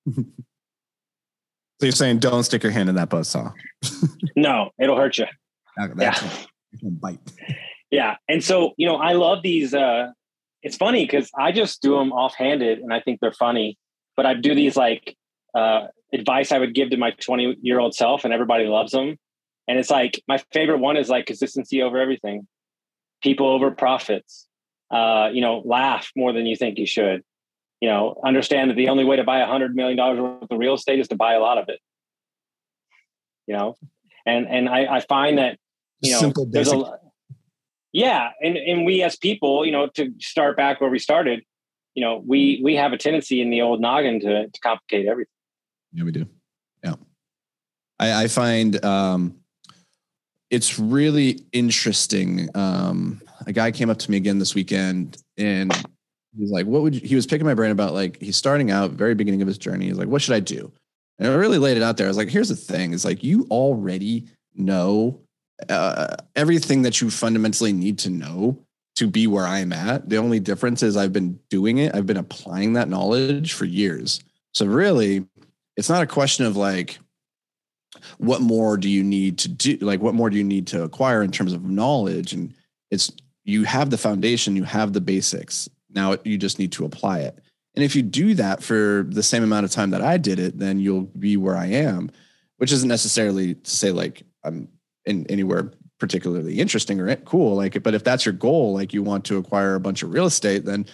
So 1.81 1.87
you're 1.87 1.93
saying 1.95 2.21
don't 2.21 2.45
stick 2.45 2.63
your 2.63 2.71
hand 2.71 2.89
in 2.89 2.95
that 2.95 3.09
buzz 3.09 3.27
saw? 3.27 3.51
no, 4.37 4.71
it'll 4.79 4.97
hurt 4.97 5.19
you. 5.19 5.27
That's 5.77 6.23
yeah. 6.23 6.89
bite. 6.91 7.21
Yeah. 7.91 8.17
And 8.29 8.43
so, 8.43 8.73
you 8.77 8.87
know, 8.87 8.97
I 8.97 9.13
love 9.13 9.43
these. 9.43 9.75
Uh, 9.75 10.09
it's 10.63 10.77
funny 10.77 11.05
because 11.05 11.31
I 11.39 11.53
just 11.53 11.83
do 11.83 11.99
them 11.99 12.13
offhanded 12.13 12.79
and 12.79 12.93
I 12.93 13.01
think 13.01 13.21
they're 13.21 13.33
funny, 13.33 13.79
but 14.17 14.25
I 14.27 14.35
do 14.35 14.55
these 14.55 14.77
like 14.77 15.17
uh, 15.55 15.89
advice 16.13 16.53
I 16.53 16.59
would 16.59 16.75
give 16.75 16.91
to 16.91 16.97
my 16.97 17.11
20 17.11 17.59
year 17.61 17.79
old 17.79 17.95
self 17.95 18.25
and 18.25 18.33
everybody 18.33 18.65
loves 18.65 18.93
them. 18.93 19.17
And 19.69 19.79
it's 19.79 19.91
like, 19.91 20.23
my 20.27 20.39
favorite 20.53 20.79
one 20.79 20.97
is 20.97 21.09
like 21.09 21.27
consistency 21.27 21.83
over 21.83 21.99
everything, 21.99 22.49
people 23.23 23.47
over 23.47 23.71
profits, 23.71 24.49
uh, 24.91 25.29
you 25.33 25.43
know, 25.43 25.63
laugh 25.65 26.11
more 26.17 26.33
than 26.33 26.47
you 26.47 26.57
think 26.57 26.79
you 26.79 26.87
should. 26.87 27.23
You 27.81 27.89
know, 27.89 28.21
understand 28.25 28.71
that 28.71 28.77
the 28.77 28.89
only 28.89 29.05
way 29.05 29.17
to 29.17 29.25
buy 29.25 29.41
a 29.41 29.47
hundred 29.47 29.75
million 29.75 29.97
dollars 29.97 30.21
worth 30.21 30.51
of 30.51 30.59
real 30.59 30.75
estate 30.75 31.01
is 31.01 31.09
to 31.09 31.17
buy 31.17 31.35
a 31.35 31.41
lot 31.41 31.59
of 31.59 31.69
it. 31.69 31.81
You 33.49 33.57
know, 33.57 33.75
and 34.25 34.47
and 34.47 34.69
I, 34.69 34.87
I 34.97 35.01
find 35.01 35.39
that 35.39 35.59
you 36.03 36.13
know 36.13 36.19
Simple, 36.19 36.47
basic. 36.47 36.75
a 36.75 36.99
yeah, 37.93 38.31
and 38.43 38.57
and 38.57 38.87
we 38.87 39.03
as 39.03 39.17
people, 39.17 39.65
you 39.65 39.73
know, 39.73 39.87
to 39.95 40.13
start 40.21 40.57
back 40.57 40.81
where 40.81 40.91
we 40.91 40.99
started, 40.99 41.43
you 41.95 42.03
know, 42.05 42.23
we 42.27 42.61
we 42.63 42.75
have 42.77 42.93
a 42.93 42.99
tendency 42.99 43.41
in 43.41 43.51
the 43.51 43.63
old 43.63 43.81
noggin 43.81 44.21
to 44.21 44.49
to 44.49 44.61
complicate 44.61 45.07
everything. 45.07 45.31
Yeah, 45.93 46.05
we 46.05 46.13
do. 46.13 46.27
Yeah, 46.83 46.95
I, 47.99 48.25
I 48.25 48.29
find 48.29 48.83
um, 48.85 49.37
it's 50.53 50.79
really 50.79 51.41
interesting. 51.53 52.51
Um, 52.55 53.23
a 53.47 53.53
guy 53.53 53.71
came 53.71 53.89
up 53.89 53.99
to 54.01 54.11
me 54.11 54.19
again 54.19 54.39
this 54.39 54.55
weekend 54.55 55.17
and 55.39 55.73
he's 56.37 56.51
like, 56.51 56.67
what 56.67 56.83
would 56.83 56.95
you, 56.95 57.01
he 57.01 57.15
was 57.15 57.27
picking 57.27 57.47
my 57.47 57.55
brain 57.55 57.71
about 57.71 57.95
like, 57.95 58.21
he's 58.21 58.37
starting 58.37 58.71
out 58.71 58.91
very 58.91 59.15
beginning 59.15 59.41
of 59.41 59.49
his 59.49 59.57
journey. 59.57 59.87
He's 59.87 59.97
like, 59.97 60.09
what 60.09 60.21
should 60.21 60.35
I 60.35 60.41
do? 60.41 60.71
And 61.19 61.33
I 61.33 61.35
really 61.37 61.57
laid 61.57 61.79
it 61.79 61.83
out 61.83 61.97
there. 61.97 62.07
I 62.07 62.09
was 62.09 62.19
like, 62.19 62.29
here's 62.29 62.51
the 62.51 62.57
thing. 62.57 62.93
It's 62.93 63.05
like, 63.05 63.25
you 63.25 63.47
already 63.51 64.29
know 64.55 65.22
uh, 65.69 66.17
everything 66.37 66.83
that 66.83 67.01
you 67.01 67.11
fundamentally 67.11 67.73
need 67.73 67.99
to 68.01 68.11
know 68.11 68.59
to 68.97 69.07
be 69.07 69.27
where 69.27 69.47
I'm 69.47 69.73
at. 69.73 70.09
The 70.09 70.19
only 70.19 70.41
difference 70.41 70.83
is 70.83 70.97
I've 70.97 71.13
been 71.13 71.39
doing 71.49 71.79
it. 71.79 71.95
I've 71.95 72.07
been 72.07 72.19
applying 72.19 72.75
that 72.75 72.89
knowledge 72.89 73.55
for 73.55 73.65
years. 73.65 74.21
So 74.53 74.67
really 74.67 75.27
it's 75.77 75.89
not 75.89 76.03
a 76.03 76.07
question 76.07 76.45
of 76.45 76.57
like, 76.57 76.99
what 78.19 78.41
more 78.41 78.77
do 78.77 78.89
you 78.89 79.03
need 79.03 79.39
to 79.39 79.49
do? 79.49 79.77
Like, 79.81 80.01
what 80.01 80.15
more 80.15 80.31
do 80.31 80.37
you 80.37 80.45
need 80.45 80.67
to 80.69 80.83
acquire 80.83 81.23
in 81.23 81.31
terms 81.31 81.53
of 81.53 81.65
knowledge? 81.65 82.33
And 82.33 82.55
it's 82.91 83.13
you 83.45 83.65
have 83.65 83.91
the 83.91 83.99
foundation, 83.99 84.57
you 84.57 84.65
have 84.65 84.93
the 84.93 85.01
basics. 85.01 85.69
Now 85.91 86.17
you 86.25 86.39
just 86.39 86.59
need 86.59 86.73
to 86.73 86.85
apply 86.85 87.21
it. 87.21 87.39
And 87.75 87.85
if 87.85 87.97
you 87.97 88.03
do 88.03 88.35
that 88.35 88.63
for 88.63 89.07
the 89.09 89.23
same 89.23 89.43
amount 89.43 89.65
of 89.65 89.71
time 89.71 89.91
that 89.91 90.03
I 90.03 90.19
did 90.19 90.39
it, 90.39 90.59
then 90.59 90.79
you'll 90.79 91.03
be 91.19 91.37
where 91.37 91.57
I 91.57 91.67
am, 91.67 92.11
which 92.59 92.73
isn't 92.73 92.89
necessarily 92.89 93.55
to 93.55 93.71
say 93.71 93.91
like 93.91 94.23
I'm 94.45 94.69
in 95.05 95.27
anywhere 95.29 95.73
particularly 95.99 96.59
interesting 96.59 97.01
or 97.01 97.09
eh, 97.09 97.17
cool. 97.25 97.57
Like, 97.57 97.83
but 97.83 97.95
if 97.95 98.05
that's 98.05 98.25
your 98.25 98.33
goal, 98.33 98.75
like 98.75 98.93
you 98.93 99.03
want 99.03 99.25
to 99.27 99.39
acquire 99.39 99.75
a 99.75 99.81
bunch 99.81 100.03
of 100.03 100.13
real 100.13 100.27
estate, 100.27 100.65
then 100.65 100.87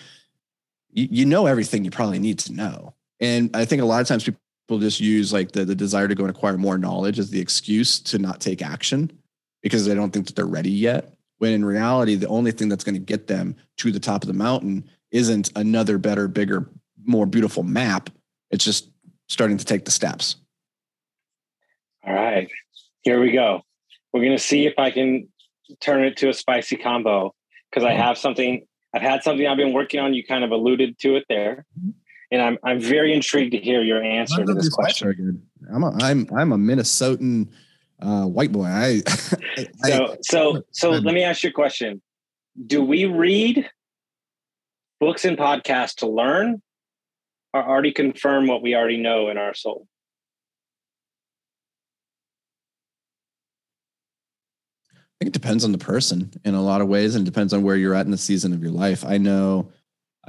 you, 0.91 1.09
you 1.11 1.25
know 1.25 1.47
everything 1.47 1.85
you 1.85 1.91
probably 1.91 2.19
need 2.19 2.39
to 2.41 2.53
know. 2.53 2.95
And 3.21 3.55
I 3.55 3.65
think 3.65 3.83
a 3.83 3.87
lot 3.87 4.01
of 4.01 4.07
times 4.07 4.25
people 4.25 4.79
just 4.79 5.01
use 5.01 5.33
like 5.33 5.53
the, 5.53 5.65
the 5.65 5.75
desire 5.75 6.09
to 6.09 6.15
go 6.15 6.25
and 6.25 6.31
acquire 6.31 6.57
more 6.57 6.79
knowledge 6.79 7.19
as 7.19 7.31
the 7.31 7.41
excuse 7.41 8.01
to 8.01 8.19
not 8.19 8.41
take 8.41 8.63
action 8.63 9.11
because 9.63 9.87
they 9.87 9.95
don't 9.95 10.13
think 10.13 10.27
that 10.27 10.37
they're 10.37 10.47
ready 10.47 10.71
yet 10.71 11.15
when 11.39 11.53
in 11.53 11.65
reality, 11.65 12.15
the 12.17 12.29
only 12.29 12.53
thing 12.53 12.69
that's 12.69 12.85
going 12.85 12.95
to 12.95 13.01
get 13.01 13.27
them 13.27 13.57
to 13.79 13.91
the 13.91 14.01
top 14.01 14.23
of 14.23 14.29
the 14.29 14.35
mountain 14.35 14.89
isn't 15.11 15.51
another 15.57 15.99
better, 15.99 16.29
bigger, 16.29 16.69
more 17.05 17.27
beautiful 17.27 17.63
map. 17.63 18.11
It's 18.51 18.65
just 18.65 18.91
starting 19.29 19.57
to 19.57 19.65
take 19.65 19.85
the 19.85 19.91
steps. 19.91 20.37
All 22.07 22.13
right, 22.15 22.49
here 23.03 23.21
we 23.21 23.33
go. 23.33 23.63
We're 24.19 24.25
going 24.25 24.37
to 24.37 24.43
see 24.43 24.67
if 24.67 24.75
I 24.79 24.91
can 24.91 25.29
turn 25.81 26.05
it 26.05 26.17
to 26.17 26.29
a 26.29 26.35
spicy 26.35 26.77
combo 26.77 27.37
because 27.71 27.85
I 27.85 27.93
have 27.93 28.19
something. 28.19 28.67
I've 28.93 29.03
had 29.03 29.23
something 29.23 29.47
I've 29.47 29.57
been 29.57 29.73
working 29.73 30.01
on. 30.01 30.13
You 30.13 30.25
kind 30.25 30.43
of 30.43 30.51
alluded 30.51 30.99
to 31.01 31.15
it 31.15 31.25
there, 31.29 31.65
and 32.33 32.43
I'm 32.43 32.59
I'm 32.65 32.81
very 32.81 33.15
intrigued 33.15 33.53
to 33.53 33.59
hear 33.59 33.81
your 33.81 34.03
answer 34.03 34.45
to 34.45 34.55
this 34.55 34.71
question. 34.71 35.41
I'm 35.73 35.85
a, 35.85 35.97
I'm 36.03 36.27
I'm 36.37 36.51
a 36.51 36.59
Minnesotan 36.59 37.49
uh, 38.03 38.25
white 38.25 38.51
boy. 38.51 38.65
I, 38.65 39.03
I 39.85 39.91
so 39.93 40.17
so 40.23 40.63
so 40.73 40.91
let 40.91 41.15
me 41.15 41.23
ask 41.23 41.45
you 41.45 41.51
a 41.51 41.53
question. 41.53 42.03
Do 42.67 42.83
we 42.83 43.05
read 43.05 43.71
books 44.99 45.25
and 45.25 45.39
podcasts 45.39 45.95
to 45.97 46.09
learn 46.09 46.61
or 47.55 47.63
already 47.63 47.93
confirm 47.93 48.49
what 48.49 48.63
we 48.63 48.75
already 48.75 48.97
know 48.97 49.29
in 49.29 49.39
our 49.39 49.55
soul? 49.55 49.87
I 55.19 55.25
think 55.25 55.35
it 55.35 55.41
depends 55.41 55.65
on 55.65 55.73
the 55.73 55.79
person 55.79 56.31
in 56.45 56.55
a 56.55 56.63
lot 56.63 56.81
of 56.81 56.87
ways 56.87 57.17
and 57.17 57.25
depends 57.25 57.53
on 57.53 57.65
where 57.65 57.75
you're 57.75 57.95
at 57.95 58.07
in 58.07 58.13
the 58.13 58.19
season 58.19 58.53
of 58.53 58.63
your 58.63 58.71
life. 58.71 59.05
I 59.05 59.19
know 59.19 59.73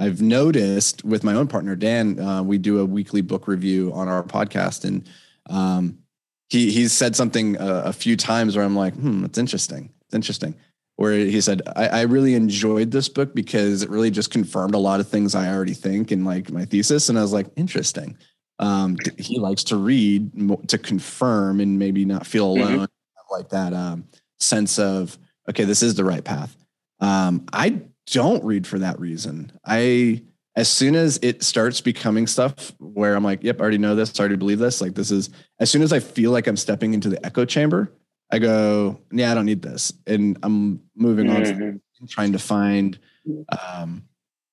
I've 0.00 0.20
noticed 0.20 1.04
with 1.04 1.22
my 1.22 1.34
own 1.34 1.46
partner, 1.46 1.76
Dan, 1.76 2.18
uh, 2.18 2.42
we 2.42 2.58
do 2.58 2.80
a 2.80 2.84
weekly 2.84 3.20
book 3.20 3.46
review 3.46 3.92
on 3.92 4.08
our 4.08 4.24
podcast. 4.24 4.84
And 4.84 5.08
um, 5.48 5.98
he 6.48 6.72
he's 6.72 6.92
said 6.92 7.14
something 7.14 7.56
a, 7.56 7.82
a 7.84 7.92
few 7.92 8.16
times 8.16 8.56
where 8.56 8.64
I'm 8.64 8.74
like, 8.74 8.94
hmm, 8.94 9.20
that's 9.20 9.38
interesting. 9.38 9.92
It's 10.06 10.14
interesting. 10.14 10.56
Where 10.96 11.12
he 11.12 11.40
said, 11.40 11.62
I, 11.76 11.86
I 11.86 12.00
really 12.02 12.34
enjoyed 12.34 12.90
this 12.90 13.08
book 13.08 13.32
because 13.32 13.82
it 13.82 13.90
really 13.90 14.10
just 14.10 14.30
confirmed 14.30 14.74
a 14.74 14.78
lot 14.78 14.98
of 14.98 15.08
things 15.08 15.36
I 15.36 15.54
already 15.54 15.74
think 15.74 16.10
in 16.10 16.24
like 16.24 16.50
my 16.50 16.64
thesis. 16.64 17.08
And 17.08 17.16
I 17.16 17.22
was 17.22 17.32
like, 17.32 17.46
interesting. 17.54 18.18
Um, 18.58 18.96
he 19.18 19.38
likes 19.38 19.64
to 19.64 19.76
read 19.76 20.68
to 20.68 20.78
confirm 20.78 21.60
and 21.60 21.78
maybe 21.78 22.04
not 22.04 22.26
feel 22.26 22.54
mm-hmm. 22.54 22.62
alone, 22.62 22.86
mm-hmm. 22.86 23.34
like 23.34 23.48
that 23.50 23.72
um, 23.72 24.08
sense 24.40 24.78
of 24.78 25.18
okay, 25.48 25.64
this 25.64 25.82
is 25.82 25.94
the 25.94 26.04
right 26.04 26.24
path. 26.24 26.56
Um, 27.00 27.46
I 27.52 27.82
don't 28.06 28.44
read 28.44 28.66
for 28.66 28.78
that 28.78 29.00
reason. 29.00 29.52
I 29.64 30.22
as 30.56 30.68
soon 30.68 30.94
as 30.94 31.18
it 31.22 31.42
starts 31.42 31.80
becoming 31.80 32.26
stuff 32.26 32.72
where 32.78 33.14
I'm 33.14 33.24
like, 33.24 33.42
yep, 33.42 33.60
I 33.60 33.62
already 33.62 33.78
know 33.78 33.94
this, 33.94 34.18
I 34.18 34.20
already 34.20 34.36
believe 34.36 34.58
this. 34.58 34.80
Like 34.80 34.94
this 34.94 35.10
is 35.10 35.30
as 35.58 35.70
soon 35.70 35.82
as 35.82 35.92
I 35.92 36.00
feel 36.00 36.32
like 36.32 36.46
I'm 36.46 36.56
stepping 36.56 36.92
into 36.92 37.08
the 37.08 37.24
echo 37.24 37.44
chamber, 37.44 37.92
I 38.30 38.38
go, 38.38 39.00
yeah, 39.12 39.30
I 39.30 39.34
don't 39.34 39.46
need 39.46 39.62
this. 39.62 39.92
And 40.06 40.38
I'm 40.42 40.80
moving 40.96 41.26
mm-hmm. 41.26 41.62
on 42.02 42.08
trying 42.08 42.32
to 42.32 42.38
find 42.38 42.98
um, 43.48 44.04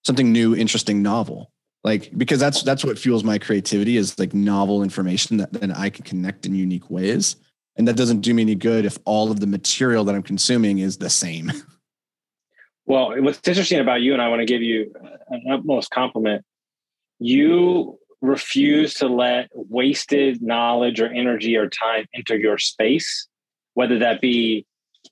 something 0.05 0.31
new, 0.31 0.55
interesting, 0.55 1.01
novel. 1.01 1.51
Like 1.83 2.11
because 2.17 2.39
that's 2.39 2.63
that's 2.63 2.83
what 2.83 2.99
fuels 2.99 3.23
my 3.23 3.37
creativity 3.37 3.97
is 3.97 4.17
like 4.19 4.33
novel 4.33 4.83
information 4.83 5.37
that 5.37 5.53
then 5.53 5.71
I 5.71 5.89
can 5.89 6.03
connect 6.03 6.45
in 6.45 6.53
unique 6.53 6.89
ways. 6.89 7.37
And 7.77 7.87
that 7.87 7.95
doesn't 7.95 8.21
do 8.21 8.33
me 8.33 8.41
any 8.41 8.55
good 8.55 8.85
if 8.85 8.97
all 9.05 9.31
of 9.31 9.39
the 9.39 9.47
material 9.47 10.03
that 10.05 10.15
I'm 10.15 10.23
consuming 10.23 10.79
is 10.79 10.97
the 10.97 11.09
same. 11.09 11.51
Well, 12.89 13.21
what's 13.21 13.45
interesting 13.45 13.81
about 13.81 13.99
you, 13.99 14.13
and 14.13 14.21
I 14.21 14.29
want 14.29 14.39
to 14.39 14.45
give 14.45 14.61
you 14.61 14.93
an 15.27 15.43
utmost 15.51 15.91
compliment, 15.91 16.45
you 17.19 17.99
refuse 18.21 18.95
to 18.95 19.07
let 19.07 19.49
wasted 19.53 20.41
knowledge 20.41 21.01
or 21.01 21.07
energy 21.07 21.57
or 21.57 21.69
time 21.69 22.05
enter 22.15 22.37
your 22.37 22.57
space, 22.57 23.27
whether 23.73 23.99
that 23.99 24.21
be, 24.21 24.65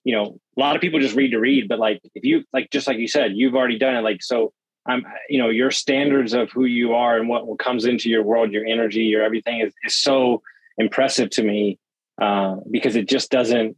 you 0.06 0.16
know, 0.16 0.40
a 0.56 0.60
lot 0.60 0.78
of 0.78 0.82
people 0.82 1.02
just 1.02 1.16
read 1.16 1.32
to 1.32 1.40
read, 1.40 1.68
but 1.68 1.78
like 1.78 2.00
if 2.16 2.24
you 2.24 2.46
like 2.54 2.70
just 2.72 2.88
like 2.88 2.98
you 2.98 3.10
said, 3.10 3.34
you've 3.36 3.56
already 3.56 3.78
done 3.78 3.96
it. 3.96 4.02
Like 4.02 4.24
so 4.24 4.54
I'm 4.88 5.04
you 5.30 5.40
know, 5.40 5.50
your 5.50 5.72
standards 5.72 6.34
of 6.34 6.52
who 6.52 6.66
you 6.66 6.94
are 6.94 7.18
and 7.18 7.28
what, 7.28 7.60
comes 7.60 7.86
into 7.86 8.10
your 8.10 8.24
world, 8.24 8.52
your 8.52 8.66
energy, 8.66 9.04
your 9.04 9.22
everything 9.22 9.60
is, 9.60 9.74
is 9.84 9.96
so 9.96 10.42
impressive 10.78 11.30
to 11.32 11.44
me. 11.44 11.78
Uh, 12.22 12.56
because 12.72 12.96
it 12.96 13.10
just 13.10 13.30
doesn't 13.30 13.76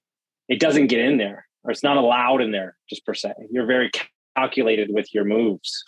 it 0.47 0.59
doesn't 0.59 0.87
get 0.87 0.99
in 0.99 1.17
there 1.17 1.47
or 1.63 1.71
it's 1.71 1.83
not 1.83 1.97
allowed 1.97 2.41
in 2.41 2.51
there 2.51 2.77
just 2.89 3.05
per 3.05 3.13
se. 3.13 3.33
You're 3.51 3.65
very 3.65 3.91
calculated 4.35 4.89
with 4.91 5.13
your 5.13 5.25
moves. 5.25 5.83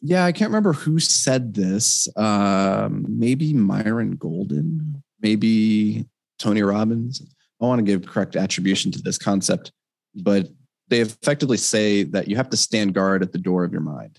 Yeah, 0.00 0.24
I 0.24 0.32
can't 0.32 0.48
remember 0.48 0.72
who 0.72 0.98
said 0.98 1.54
this. 1.54 2.08
Um, 2.16 3.04
maybe 3.08 3.52
Myron 3.52 4.16
Golden, 4.16 5.02
maybe 5.20 6.06
Tony 6.38 6.62
Robbins. 6.62 7.22
I 7.60 7.66
want 7.66 7.80
to 7.80 7.84
give 7.84 8.06
correct 8.06 8.36
attribution 8.36 8.90
to 8.92 9.02
this 9.02 9.18
concept, 9.18 9.72
but 10.14 10.48
they 10.88 11.00
effectively 11.00 11.58
say 11.58 12.04
that 12.04 12.28
you 12.28 12.36
have 12.36 12.48
to 12.50 12.56
stand 12.56 12.94
guard 12.94 13.22
at 13.22 13.32
the 13.32 13.38
door 13.38 13.64
of 13.64 13.72
your 13.72 13.82
mind. 13.82 14.18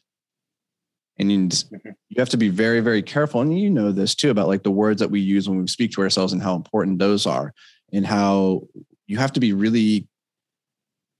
And 1.19 1.29
mm-hmm. 1.29 1.89
you 2.09 2.15
have 2.19 2.29
to 2.29 2.37
be 2.37 2.49
very, 2.49 2.79
very 2.79 3.03
careful. 3.03 3.41
And 3.41 3.59
you 3.59 3.69
know 3.69 3.91
this 3.91 4.15
too 4.15 4.31
about 4.31 4.47
like 4.47 4.63
the 4.63 4.71
words 4.71 4.99
that 5.01 5.11
we 5.11 5.19
use 5.19 5.47
when 5.47 5.59
we 5.59 5.67
speak 5.67 5.91
to 5.91 6.01
ourselves 6.01 6.33
and 6.33 6.41
how 6.41 6.55
important 6.55 6.99
those 6.99 7.25
are, 7.25 7.53
and 7.93 8.05
how 8.05 8.63
you 9.07 9.17
have 9.17 9.33
to 9.33 9.39
be 9.39 9.53
really 9.53 10.07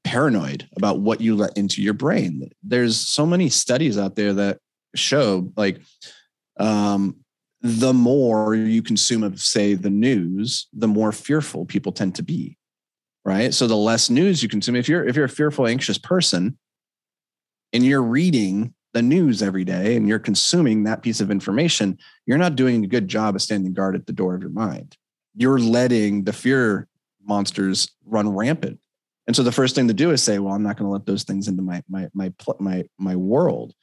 paranoid 0.04 0.68
about 0.76 1.00
what 1.00 1.22
you 1.22 1.36
let 1.36 1.56
into 1.58 1.82
your 1.82 1.94
brain. 1.94 2.50
There's 2.64 2.98
so 2.98 3.26
many 3.26 3.50
studies 3.50 3.98
out 3.98 4.16
there 4.16 4.34
that 4.34 4.60
show 4.96 5.52
like 5.56 5.80
um, 6.60 7.18
the 7.62 7.94
more 7.94 8.56
you 8.56 8.82
consume 8.82 9.24
of 9.24 9.40
say 9.40 9.76
the 9.76 9.90
news, 9.90 10.68
the 10.74 10.88
more 10.88 11.12
fearful 11.12 11.66
people 11.66 11.92
tend 11.92 12.16
to 12.16 12.24
be. 12.24 12.58
Right. 13.24 13.54
So 13.54 13.68
the 13.68 13.76
less 13.76 14.10
news 14.10 14.42
you 14.42 14.50
consume, 14.50 14.76
if 14.76 14.90
you're 14.90 15.08
if 15.08 15.16
you're 15.16 15.26
a 15.26 15.30
fearful, 15.30 15.68
anxious 15.68 16.00
person 16.00 16.58
and 17.72 17.86
you're 17.86 18.02
reading 18.02 18.74
the 18.94 19.02
news 19.02 19.42
every 19.42 19.64
day 19.64 19.96
and 19.96 20.08
you're 20.08 20.20
consuming 20.20 20.84
that 20.84 21.02
piece 21.02 21.22
of 21.22 21.32
information, 21.32 21.98
you're 22.26 22.38
not 22.38 22.56
doing 22.56 22.84
a 22.84 22.88
good 22.88 23.08
job 23.08 23.36
of 23.36 23.42
standing 23.42 23.74
guard 23.74 23.96
at 23.96 24.06
the 24.06 24.14
door 24.14 24.36
of 24.36 24.42
your 24.42 24.52
mind. 24.52 24.98
You're 25.36 25.60
letting 25.60 26.26
the 26.26 26.34
fear 26.34 26.88
monsters 27.24 27.90
run 28.06 28.30
rampant. 28.30 28.80
And 29.28 29.36
so 29.36 29.44
the 29.44 29.52
first 29.52 29.76
thing 29.76 29.88
to 29.88 29.94
do 29.94 30.12
is 30.12 30.22
say, 30.22 30.40
well, 30.40 30.54
I'm 30.54 30.64
not 30.64 30.78
going 30.78 30.88
to 30.88 30.92
let 30.92 31.06
those 31.06 31.24
things 31.24 31.48
into 31.48 31.62
my 31.62 31.82
my 31.88 32.10
my 32.14 32.34
my 32.60 32.84
my 32.98 33.16
world. 33.16 33.74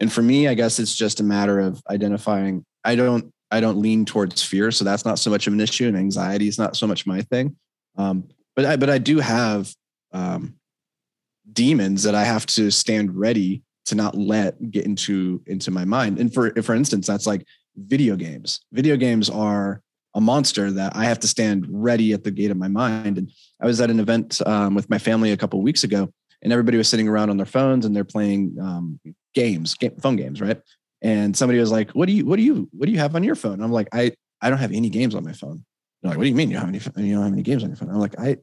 And 0.00 0.12
for 0.12 0.22
me, 0.22 0.48
I 0.48 0.54
guess 0.54 0.78
it's 0.78 0.94
just 0.94 1.20
a 1.20 1.24
matter 1.24 1.60
of 1.60 1.82
identifying. 1.90 2.64
I 2.84 2.96
don't 2.96 3.32
I 3.50 3.60
don't 3.60 3.78
lean 3.78 4.04
towards 4.04 4.42
fear, 4.42 4.70
so 4.70 4.84
that's 4.84 5.04
not 5.04 5.18
so 5.18 5.30
much 5.30 5.46
of 5.46 5.52
an 5.52 5.60
issue, 5.60 5.88
and 5.88 5.96
anxiety 5.96 6.48
is 6.48 6.58
not 6.58 6.76
so 6.76 6.86
much 6.86 7.06
my 7.06 7.22
thing. 7.22 7.56
Um, 7.96 8.28
but 8.56 8.64
I 8.64 8.76
but 8.76 8.88
I 8.88 8.98
do 8.98 9.18
have 9.18 9.72
um, 10.12 10.54
demons 11.52 12.04
that 12.04 12.14
I 12.14 12.24
have 12.24 12.46
to 12.46 12.70
stand 12.70 13.14
ready 13.14 13.62
to 13.86 13.94
not 13.94 14.16
let 14.16 14.70
get 14.70 14.84
into 14.84 15.42
into 15.46 15.70
my 15.70 15.84
mind. 15.84 16.18
And 16.18 16.32
for 16.32 16.50
for 16.62 16.74
instance, 16.74 17.06
that's 17.06 17.26
like 17.26 17.46
video 17.76 18.16
games. 18.16 18.60
Video 18.72 18.96
games 18.96 19.28
are 19.28 19.82
a 20.14 20.20
monster 20.20 20.70
that 20.70 20.94
I 20.94 21.04
have 21.06 21.18
to 21.20 21.28
stand 21.28 21.66
ready 21.68 22.12
at 22.12 22.22
the 22.24 22.30
gate 22.30 22.50
of 22.50 22.56
my 22.56 22.68
mind. 22.68 23.18
And 23.18 23.30
I 23.60 23.66
was 23.66 23.80
at 23.80 23.90
an 23.90 23.98
event 23.98 24.40
um, 24.46 24.74
with 24.74 24.88
my 24.88 24.98
family 24.98 25.32
a 25.32 25.36
couple 25.36 25.60
weeks 25.60 25.82
ago, 25.82 26.08
and 26.42 26.52
everybody 26.52 26.78
was 26.78 26.88
sitting 26.88 27.08
around 27.08 27.30
on 27.30 27.36
their 27.36 27.46
phones 27.46 27.84
and 27.84 27.94
they're 27.94 28.04
playing 28.04 28.56
um, 28.60 29.00
games, 29.34 29.74
game, 29.74 29.96
phone 30.00 30.16
games, 30.16 30.40
right? 30.40 30.60
And 31.02 31.36
somebody 31.36 31.58
was 31.58 31.72
like, 31.72 31.90
"What 31.90 32.06
do 32.06 32.12
you 32.12 32.24
what 32.24 32.36
do 32.36 32.42
you 32.42 32.68
what 32.72 32.86
do 32.86 32.92
you 32.92 32.98
have 32.98 33.14
on 33.14 33.24
your 33.24 33.34
phone?" 33.34 33.54
And 33.54 33.64
I'm 33.64 33.72
like, 33.72 33.88
"I 33.92 34.12
I 34.40 34.50
don't 34.50 34.58
have 34.58 34.72
any 34.72 34.88
games 34.88 35.14
on 35.14 35.24
my 35.24 35.32
phone." 35.32 35.64
They're 36.02 36.10
like, 36.10 36.18
"What 36.18 36.24
do 36.24 36.30
you 36.30 36.34
mean 36.34 36.50
you 36.50 36.56
don't 36.56 36.72
have 36.72 36.96
any 36.96 37.08
you 37.08 37.14
don't 37.14 37.24
have 37.24 37.32
any 37.32 37.42
games 37.42 37.62
on 37.62 37.70
your 37.70 37.76
phone?" 37.76 37.90
I'm 37.90 37.98
like, 37.98 38.18
"I 38.18 38.38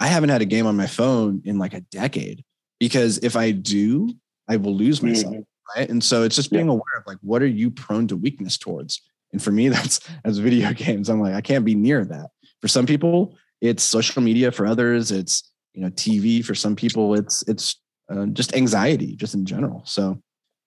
I 0.00 0.06
haven't 0.06 0.30
had 0.30 0.42
a 0.42 0.46
game 0.46 0.66
on 0.66 0.76
my 0.76 0.86
phone 0.88 1.42
in 1.44 1.58
like 1.58 1.74
a 1.74 1.80
decade 1.80 2.42
because 2.80 3.18
if 3.18 3.36
I 3.36 3.52
do, 3.52 4.12
I 4.48 4.56
will 4.56 4.74
lose 4.74 5.02
myself." 5.02 5.34
Mm-hmm. 5.34 5.42
Right. 5.76 5.88
And 5.88 6.02
so 6.02 6.22
it's 6.22 6.36
just 6.36 6.50
being 6.50 6.66
yeah. 6.66 6.72
aware 6.72 6.98
of 6.98 7.04
like, 7.06 7.18
what 7.22 7.42
are 7.42 7.46
you 7.46 7.70
prone 7.70 8.06
to 8.08 8.16
weakness 8.16 8.58
towards? 8.58 9.00
And 9.32 9.42
for 9.42 9.50
me, 9.50 9.68
that's 9.70 10.00
as 10.24 10.38
video 10.38 10.72
games. 10.74 11.08
I'm 11.08 11.20
like, 11.20 11.34
I 11.34 11.40
can't 11.40 11.64
be 11.64 11.74
near 11.74 12.04
that. 12.04 12.30
For 12.60 12.68
some 12.68 12.86
people, 12.86 13.36
it's 13.60 13.82
social 13.82 14.22
media. 14.22 14.52
For 14.52 14.66
others, 14.66 15.10
it's 15.10 15.50
you 15.74 15.82
know 15.82 15.90
TV. 15.90 16.44
For 16.44 16.54
some 16.54 16.76
people, 16.76 17.14
it's 17.14 17.42
it's 17.48 17.80
uh, 18.10 18.26
just 18.26 18.54
anxiety, 18.54 19.16
just 19.16 19.34
in 19.34 19.44
general. 19.44 19.82
So 19.84 20.20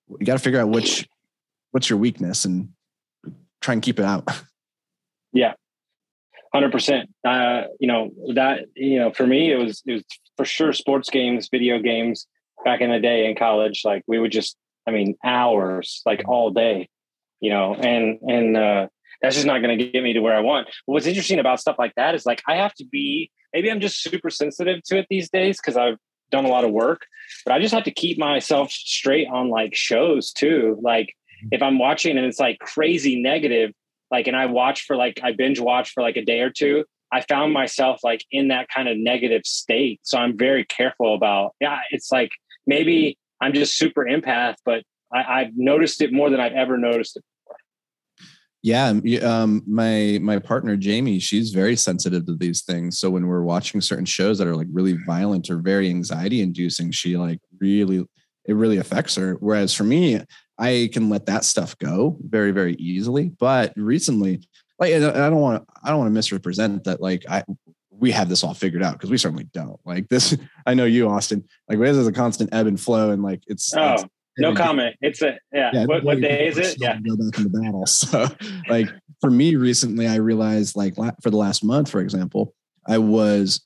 you 0.09 0.25
got 0.25 0.33
to 0.33 0.43
figure 0.43 0.59
out 0.59 0.69
which 0.69 1.07
what's 1.71 1.89
your 1.89 1.99
weakness 1.99 2.45
and 2.45 2.69
try 3.61 3.73
and 3.73 3.81
keep 3.81 3.99
it 3.99 4.05
out. 4.05 4.29
Yeah, 5.33 5.51
hundred 6.53 6.69
uh, 6.69 6.71
percent. 6.71 7.09
You 7.25 7.87
know 7.89 8.09
that 8.35 8.67
you 8.73 8.99
know 8.99 9.11
for 9.11 9.27
me 9.27 9.51
it 9.51 9.57
was 9.57 9.83
it 9.85 9.91
was 9.91 10.03
for 10.37 10.45
sure 10.45 10.71
sports 10.71 11.09
games, 11.09 11.49
video 11.49 11.79
games. 11.79 12.25
Back 12.65 12.81
in 12.81 12.91
the 12.91 12.99
day 12.99 13.27
in 13.29 13.35
college, 13.37 13.83
like 13.85 14.03
we 14.07 14.19
would 14.19 14.33
just, 14.33 14.57
I 14.85 14.91
mean, 14.91 15.15
hours, 15.23 16.01
like 16.05 16.23
all 16.27 16.51
day, 16.51 16.89
you 17.39 17.49
know, 17.51 17.75
and 17.75 18.19
and 18.27 18.57
uh, 18.57 18.87
that's 19.21 19.35
just 19.35 19.47
not 19.47 19.61
going 19.61 19.77
to 19.77 19.85
get 19.85 20.03
me 20.03 20.11
to 20.13 20.19
where 20.19 20.35
I 20.35 20.41
want. 20.41 20.67
But 20.85 20.93
what's 20.93 21.05
interesting 21.05 21.39
about 21.39 21.61
stuff 21.61 21.77
like 21.79 21.93
that 21.95 22.15
is 22.15 22.25
like 22.25 22.43
I 22.47 22.55
have 22.55 22.73
to 22.75 22.85
be. 22.85 23.31
Maybe 23.53 23.71
I'm 23.71 23.79
just 23.79 24.03
super 24.03 24.29
sensitive 24.29 24.83
to 24.87 24.97
it 24.97 25.07
these 25.09 25.29
days 25.29 25.57
because 25.57 25.77
I've 25.77 25.97
done 26.29 26.43
a 26.43 26.49
lot 26.49 26.65
of 26.65 26.71
work, 26.71 27.05
but 27.45 27.53
I 27.53 27.59
just 27.59 27.73
have 27.73 27.85
to 27.85 27.91
keep 27.91 28.17
myself 28.17 28.69
straight 28.71 29.27
on 29.29 29.49
like 29.49 29.73
shows 29.73 30.33
too. 30.33 30.77
Like 30.81 31.13
if 31.51 31.61
I'm 31.61 31.79
watching 31.79 32.17
and 32.17 32.25
it's 32.25 32.39
like 32.39 32.59
crazy 32.59 33.21
negative, 33.21 33.71
like, 34.11 34.27
and 34.27 34.35
I 34.35 34.47
watch 34.47 34.85
for 34.85 34.97
like, 34.97 35.21
I 35.23 35.31
binge 35.31 35.59
watch 35.59 35.91
for 35.91 36.03
like 36.03 36.17
a 36.17 36.25
day 36.25 36.41
or 36.41 36.49
two, 36.49 36.83
I 37.11 37.21
found 37.21 37.53
myself 37.53 38.01
like 38.03 38.25
in 38.31 38.49
that 38.49 38.67
kind 38.67 38.89
of 38.89 38.97
negative 38.97 39.45
state. 39.45 39.99
So 40.03 40.17
I'm 40.17 40.37
very 40.37 40.65
careful 40.65 41.15
about, 41.15 41.55
yeah, 41.61 41.79
it's 41.91 42.11
like 42.11 42.31
maybe 42.67 43.17
I'm 43.41 43.53
just 43.53 43.77
super 43.77 44.05
empath, 44.05 44.55
but 44.65 44.83
I, 45.13 45.41
I've 45.41 45.51
noticed 45.55 46.01
it 46.01 46.11
more 46.11 46.29
than 46.29 46.39
I've 46.39 46.53
ever 46.53 46.77
noticed 46.77 47.17
it 47.17 47.23
Before. 47.45 47.57
yeah, 48.63 48.93
um, 49.23 49.61
my 49.67 50.19
my 50.21 50.39
partner 50.39 50.75
Jamie, 50.75 51.19
she's 51.19 51.51
very 51.51 51.75
sensitive 51.75 52.25
to 52.25 52.35
these 52.35 52.63
things. 52.63 52.97
So 52.97 53.09
when 53.09 53.27
we're 53.27 53.43
watching 53.43 53.81
certain 53.81 54.05
shows 54.05 54.37
that 54.37 54.47
are 54.47 54.55
like 54.55 54.67
really 54.71 54.97
violent 55.05 55.49
or 55.49 55.57
very 55.57 55.89
anxiety 55.89 56.41
inducing, 56.41 56.91
she 56.91 57.17
like 57.17 57.39
really 57.59 58.05
it 58.47 58.53
really 58.55 58.77
affects 58.77 59.15
her. 59.15 59.37
Whereas 59.39 59.73
for 59.73 59.83
me, 59.83 60.21
I 60.57 60.89
can 60.93 61.09
let 61.09 61.25
that 61.25 61.43
stuff 61.43 61.77
go 61.77 62.17
very 62.21 62.51
very 62.51 62.73
easily. 62.75 63.31
But 63.39 63.73
recently, 63.75 64.41
like 64.79 64.93
I 64.93 64.99
don't 64.99 65.39
want 65.39 65.63
to 65.63 65.73
I 65.83 65.89
don't 65.89 65.99
want 65.99 66.09
to 66.09 66.13
misrepresent 66.13 66.85
that 66.85 67.01
like 67.01 67.23
I 67.29 67.43
we 67.99 68.11
have 68.11 68.29
this 68.29 68.43
all 68.43 68.53
figured 68.53 68.83
out 68.83 68.93
because 68.93 69.09
we 69.09 69.17
certainly 69.17 69.45
don't. 69.53 69.79
Like 69.85 70.09
this, 70.09 70.35
I 70.65 70.73
know 70.73 70.85
you, 70.85 71.09
Austin. 71.09 71.43
Like 71.69 71.79
this 71.79 71.97
is 71.97 72.07
a 72.07 72.11
constant 72.11 72.53
ebb 72.53 72.67
and 72.67 72.79
flow, 72.79 73.11
and 73.11 73.23
like 73.23 73.41
it's, 73.47 73.73
oh. 73.75 73.93
it's 73.93 74.05
no 74.37 74.53
comment. 74.53 74.95
It's 75.01 75.21
a 75.21 75.37
yeah. 75.53 75.71
yeah 75.73 75.85
what, 75.85 76.03
what 76.03 76.21
day 76.21 76.47
is 76.47 76.57
it? 76.57 76.77
Yeah. 76.79 76.99
Go 76.99 77.15
back 77.15 77.37
into 77.37 77.49
battle. 77.49 77.85
So 77.95 78.27
like 78.69 78.89
for 79.21 79.31
me 79.31 79.55
recently, 79.55 80.07
I 80.07 80.15
realized 80.15 80.75
like 80.75 80.95
for 81.21 81.29
the 81.29 81.37
last 81.37 81.63
month, 81.63 81.89
for 81.89 82.01
example, 82.01 82.53
I 82.87 82.97
was 82.97 83.61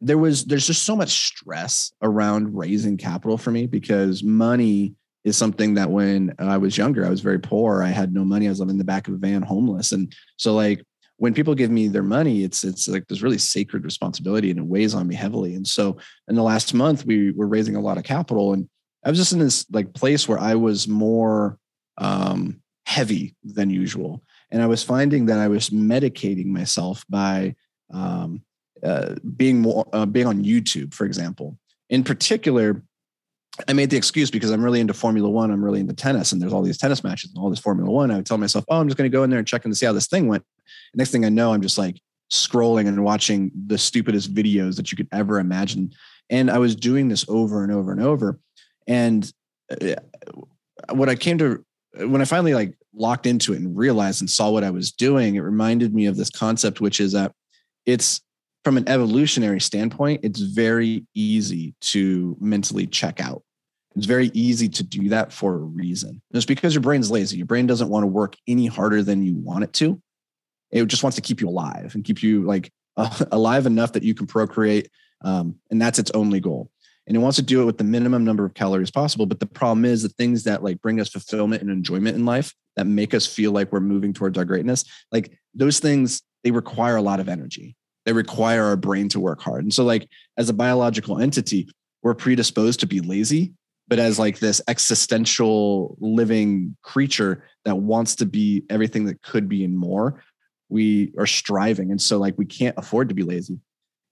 there 0.00 0.18
was 0.18 0.44
there's 0.44 0.66
just 0.66 0.84
so 0.84 0.96
much 0.96 1.26
stress 1.26 1.92
around 2.02 2.56
raising 2.56 2.96
capital 2.96 3.38
for 3.38 3.50
me 3.50 3.66
because 3.66 4.22
money 4.22 4.94
is 5.24 5.36
something 5.36 5.74
that 5.74 5.90
when 5.90 6.34
I 6.38 6.56
was 6.56 6.78
younger, 6.78 7.04
I 7.04 7.10
was 7.10 7.20
very 7.20 7.40
poor. 7.40 7.82
I 7.82 7.88
had 7.88 8.14
no 8.14 8.24
money. 8.24 8.46
I 8.46 8.50
was 8.50 8.60
living 8.60 8.74
in 8.74 8.78
the 8.78 8.84
back 8.84 9.08
of 9.08 9.14
a 9.14 9.18
van, 9.18 9.42
homeless, 9.42 9.92
and 9.92 10.14
so 10.36 10.54
like 10.54 10.82
when 11.18 11.34
people 11.34 11.54
give 11.54 11.70
me 11.70 11.88
their 11.88 12.02
money, 12.02 12.44
it's 12.44 12.64
it's 12.64 12.88
like 12.88 13.06
this 13.08 13.22
really 13.22 13.38
sacred 13.38 13.84
responsibility 13.84 14.50
and 14.50 14.58
it 14.58 14.66
weighs 14.66 14.94
on 14.94 15.08
me 15.08 15.14
heavily. 15.14 15.54
And 15.54 15.66
so 15.66 15.96
in 16.28 16.34
the 16.34 16.42
last 16.42 16.74
month, 16.74 17.06
we 17.06 17.32
were 17.32 17.46
raising 17.46 17.76
a 17.76 17.80
lot 17.80 17.98
of 17.98 18.04
capital 18.04 18.52
and 18.52 18.68
I 19.06 19.08
was 19.08 19.18
just 19.18 19.32
in 19.32 19.38
this 19.38 19.64
like 19.70 19.94
place 19.94 20.28
where 20.28 20.38
I 20.38 20.56
was 20.56 20.88
more 20.88 21.58
um, 21.96 22.60
heavy 22.86 23.36
than 23.44 23.70
usual, 23.70 24.24
and 24.50 24.60
I 24.60 24.66
was 24.66 24.82
finding 24.82 25.26
that 25.26 25.38
I 25.38 25.46
was 25.46 25.70
medicating 25.70 26.46
myself 26.46 27.04
by 27.08 27.54
um, 27.92 28.42
uh, 28.82 29.14
being 29.36 29.60
more 29.60 29.86
uh, 29.92 30.06
being 30.06 30.26
on 30.26 30.42
YouTube, 30.42 30.92
for 30.92 31.06
example. 31.06 31.56
In 31.88 32.02
particular, 32.02 32.82
I 33.68 33.74
made 33.74 33.90
the 33.90 33.96
excuse 33.96 34.28
because 34.28 34.50
I'm 34.50 34.64
really 34.64 34.80
into 34.80 34.92
Formula 34.92 35.30
One. 35.30 35.52
I'm 35.52 35.64
really 35.64 35.80
into 35.80 35.94
tennis, 35.94 36.32
and 36.32 36.42
there's 36.42 36.52
all 36.52 36.62
these 36.62 36.78
tennis 36.78 37.04
matches 37.04 37.30
and 37.30 37.40
all 37.40 37.48
this 37.48 37.60
Formula 37.60 37.88
One. 37.88 38.10
I 38.10 38.16
would 38.16 38.26
tell 38.26 38.38
myself, 38.38 38.64
"Oh, 38.68 38.80
I'm 38.80 38.88
just 38.88 38.98
going 38.98 39.08
to 39.08 39.16
go 39.16 39.22
in 39.22 39.30
there 39.30 39.38
and 39.38 39.46
check 39.46 39.64
in 39.64 39.70
to 39.70 39.76
see 39.76 39.86
how 39.86 39.92
this 39.92 40.08
thing 40.08 40.26
went." 40.26 40.44
Next 40.94 41.10
thing 41.10 41.24
I 41.24 41.28
know, 41.28 41.52
I'm 41.52 41.62
just 41.62 41.78
like 41.78 42.00
scrolling 42.30 42.88
and 42.88 43.04
watching 43.04 43.50
the 43.66 43.78
stupidest 43.78 44.34
videos 44.34 44.76
that 44.76 44.90
you 44.90 44.96
could 44.96 45.08
ever 45.12 45.38
imagine. 45.38 45.92
And 46.30 46.50
I 46.50 46.58
was 46.58 46.74
doing 46.74 47.08
this 47.08 47.24
over 47.28 47.62
and 47.62 47.72
over 47.72 47.92
and 47.92 48.02
over. 48.02 48.38
And 48.86 49.30
uh, 49.70 49.96
what 50.90 51.08
I 51.08 51.14
came 51.14 51.38
to 51.38 51.64
when 51.98 52.20
I 52.20 52.24
finally 52.24 52.54
like 52.54 52.76
locked 52.94 53.26
into 53.26 53.52
it 53.52 53.60
and 53.60 53.76
realized 53.76 54.20
and 54.20 54.28
saw 54.28 54.50
what 54.50 54.64
I 54.64 54.70
was 54.70 54.92
doing, 54.92 55.36
it 55.36 55.40
reminded 55.40 55.94
me 55.94 56.06
of 56.06 56.16
this 56.16 56.30
concept, 56.30 56.80
which 56.80 57.00
is 57.00 57.12
that 57.12 57.32
it's 57.84 58.20
from 58.64 58.76
an 58.76 58.88
evolutionary 58.88 59.60
standpoint, 59.60 60.20
it's 60.24 60.40
very 60.40 61.06
easy 61.14 61.74
to 61.80 62.36
mentally 62.40 62.86
check 62.86 63.20
out. 63.20 63.42
It's 63.94 64.06
very 64.06 64.30
easy 64.34 64.68
to 64.68 64.82
do 64.82 65.08
that 65.10 65.32
for 65.32 65.54
a 65.54 65.58
reason. 65.58 66.20
It's 66.32 66.44
because 66.44 66.74
your 66.74 66.82
brain's 66.82 67.10
lazy. 67.10 67.38
Your 67.38 67.46
brain 67.46 67.66
doesn't 67.66 67.88
want 67.88 68.02
to 68.02 68.08
work 68.08 68.36
any 68.46 68.66
harder 68.66 69.02
than 69.02 69.22
you 69.22 69.34
want 69.36 69.64
it 69.64 69.72
to. 69.74 70.02
It 70.76 70.86
just 70.86 71.02
wants 71.02 71.16
to 71.16 71.22
keep 71.22 71.40
you 71.40 71.48
alive 71.48 71.94
and 71.94 72.04
keep 72.04 72.22
you 72.22 72.42
like 72.42 72.72
uh, 72.96 73.24
alive 73.32 73.66
enough 73.66 73.92
that 73.92 74.02
you 74.02 74.14
can 74.14 74.26
procreate. 74.26 74.88
Um, 75.22 75.56
and 75.70 75.80
that's 75.80 75.98
its 75.98 76.10
only 76.12 76.40
goal 76.40 76.70
and 77.06 77.16
it 77.16 77.20
wants 77.20 77.36
to 77.36 77.42
do 77.42 77.62
it 77.62 77.64
with 77.64 77.78
the 77.78 77.84
minimum 77.84 78.24
number 78.24 78.44
of 78.44 78.54
calories 78.54 78.90
possible. 78.90 79.26
But 79.26 79.40
the 79.40 79.46
problem 79.46 79.84
is 79.84 80.02
the 80.02 80.08
things 80.08 80.44
that 80.44 80.62
like 80.62 80.80
bring 80.82 81.00
us 81.00 81.08
fulfillment 81.08 81.62
and 81.62 81.70
enjoyment 81.70 82.16
in 82.16 82.24
life 82.24 82.52
that 82.74 82.86
make 82.86 83.14
us 83.14 83.26
feel 83.26 83.52
like 83.52 83.72
we're 83.72 83.80
moving 83.80 84.12
towards 84.12 84.36
our 84.36 84.44
greatness, 84.44 84.84
like 85.12 85.38
those 85.54 85.78
things, 85.78 86.22
they 86.42 86.50
require 86.50 86.96
a 86.96 87.02
lot 87.02 87.20
of 87.20 87.28
energy. 87.28 87.76
They 88.04 88.12
require 88.12 88.64
our 88.64 88.76
brain 88.76 89.08
to 89.10 89.20
work 89.20 89.40
hard. 89.40 89.64
And 89.64 89.74
so, 89.74 89.84
like, 89.84 90.08
as 90.36 90.48
a 90.48 90.54
biological 90.54 91.18
entity, 91.18 91.68
we're 92.02 92.14
predisposed 92.14 92.78
to 92.80 92.86
be 92.86 93.00
lazy, 93.00 93.52
but 93.88 93.98
as 93.98 94.16
like 94.16 94.38
this 94.38 94.60
existential 94.68 95.96
living 95.98 96.76
creature 96.82 97.44
that 97.64 97.78
wants 97.78 98.14
to 98.16 98.26
be 98.26 98.62
everything 98.70 99.06
that 99.06 99.22
could 99.22 99.48
be 99.48 99.64
and 99.64 99.76
more, 99.76 100.22
we 100.68 101.12
are 101.18 101.26
striving. 101.26 101.90
And 101.90 102.00
so, 102.00 102.18
like, 102.18 102.36
we 102.36 102.46
can't 102.46 102.76
afford 102.78 103.08
to 103.08 103.14
be 103.14 103.22
lazy. 103.22 103.60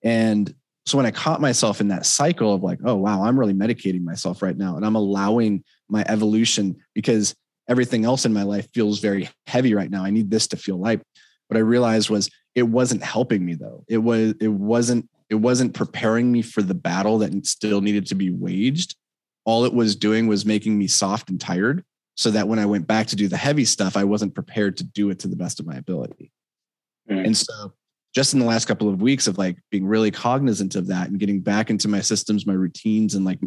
And 0.02 0.55
so 0.86 0.98
when 0.98 1.07
I 1.07 1.11
caught 1.11 1.40
myself 1.40 1.80
in 1.80 1.88
that 1.88 2.05
cycle 2.05 2.52
of 2.52 2.62
like, 2.62 2.78
oh, 2.84 2.96
wow, 2.96 3.24
I'm 3.24 3.38
really 3.38 3.55
medicating 3.55 4.05
myself 4.05 4.42
right 4.42 4.57
now. 4.57 4.76
And 4.76 4.84
I'm 4.84 4.96
allowing 4.96 5.64
my 5.88 6.05
evolution 6.07 6.76
because 6.94 7.34
everything 7.68 8.05
else 8.05 8.26
in 8.26 8.32
my 8.32 8.42
life 8.42 8.68
feels 8.74 9.00
very 9.00 9.28
heavy 9.46 9.74
right 9.74 9.90
now. 9.90 10.05
I 10.05 10.11
need 10.11 10.30
this 10.30 10.46
to 10.48 10.57
feel 10.57 10.78
light. 10.78 11.00
What 11.48 11.57
I 11.57 11.61
realized 11.61 12.11
was 12.11 12.30
it 12.55 12.64
wasn't 12.64 13.02
helping 13.02 13.44
me 13.44 13.55
though. 13.55 13.84
It 13.88 13.98
was, 13.98 14.34
it 14.40 14.48
wasn't, 14.48 15.09
it 15.30 15.36
wasn't 15.36 15.74
preparing 15.74 16.30
me 16.30 16.42
for 16.42 16.61
the 16.61 16.74
battle 16.74 17.18
that 17.18 17.46
still 17.46 17.80
needed 17.80 18.07
to 18.09 18.14
be 18.14 18.30
waged. 18.30 18.94
All 19.46 19.64
it 19.64 19.72
was 19.72 19.96
doing 19.96 20.26
was 20.26 20.44
making 20.44 20.76
me 20.76 20.86
soft 20.86 21.30
and 21.30 21.40
tired 21.40 21.82
so 22.14 22.30
that 22.30 22.46
when 22.46 22.59
I 22.59 22.66
went 22.66 22.86
back 22.86 23.09
to 23.09 23.16
do 23.16 23.26
the 23.26 23.36
heavy 23.36 23.64
stuff, 23.64 23.96
I 23.96 24.05
wasn't 24.05 24.34
prepared 24.34 24.76
to 24.78 24.84
do 24.84 25.11
it 25.11 25.18
to 25.20 25.28
the 25.28 25.36
best 25.36 25.61
of 25.61 25.66
my 25.66 25.76
ability. 25.76 26.30
Mm. 27.11 27.26
And 27.26 27.36
so 27.36 27.72
just 28.14 28.32
in 28.32 28.40
the 28.40 28.46
last 28.46 28.66
couple 28.66 28.88
of 28.88 29.02
weeks 29.02 29.26
of 29.26 29.38
like 29.38 29.57
being 29.70 29.86
really 29.86 30.11
cognizant 30.11 30.76
of 30.76 30.86
that 30.88 31.09
and 31.09 31.18
getting 31.18 31.40
back 31.40 31.70
into 31.70 31.88
my 31.88 32.00
systems, 32.00 32.46
my 32.46 32.52
routines, 32.52 33.14
and 33.14 33.24
like 33.24 33.40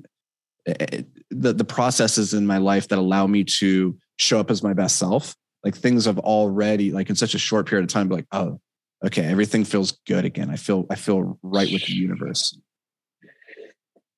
eh, 0.66 1.04
the 1.32 1.54
the 1.54 1.66
processes 1.66 2.34
in 2.34 2.46
my 2.46 2.58
life 2.58 2.88
that 2.90 3.00
allow 3.00 3.28
me 3.28 3.44
to 3.44 3.98
show 4.18 4.40
up 4.40 4.52
as 4.52 4.64
my 4.64 4.74
best 4.74 4.98
self 4.98 5.36
like 5.64 5.76
things 5.76 6.06
have 6.06 6.20
already 6.20 6.92
like 6.92 7.10
in 7.10 7.16
such 7.16 7.36
a 7.36 7.40
short 7.40 7.68
period 7.68 7.84
of 7.84 7.94
time 7.94 8.10
like 8.10 8.26
oh 8.32 8.60
okay 9.06 9.24
everything 9.26 9.64
feels 9.64 10.00
good 10.08 10.26
again 10.26 10.50
i 10.50 10.56
feel 10.56 10.86
i 10.90 10.96
feel 10.96 11.38
right 11.44 11.72
with 11.72 11.86
the 11.86 11.94
universe 11.94 12.58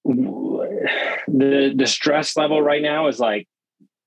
the 0.05 1.73
the 1.75 1.87
stress 1.87 2.37
level 2.37 2.61
right 2.61 2.81
now 2.81 3.07
is 3.07 3.19
like 3.19 3.47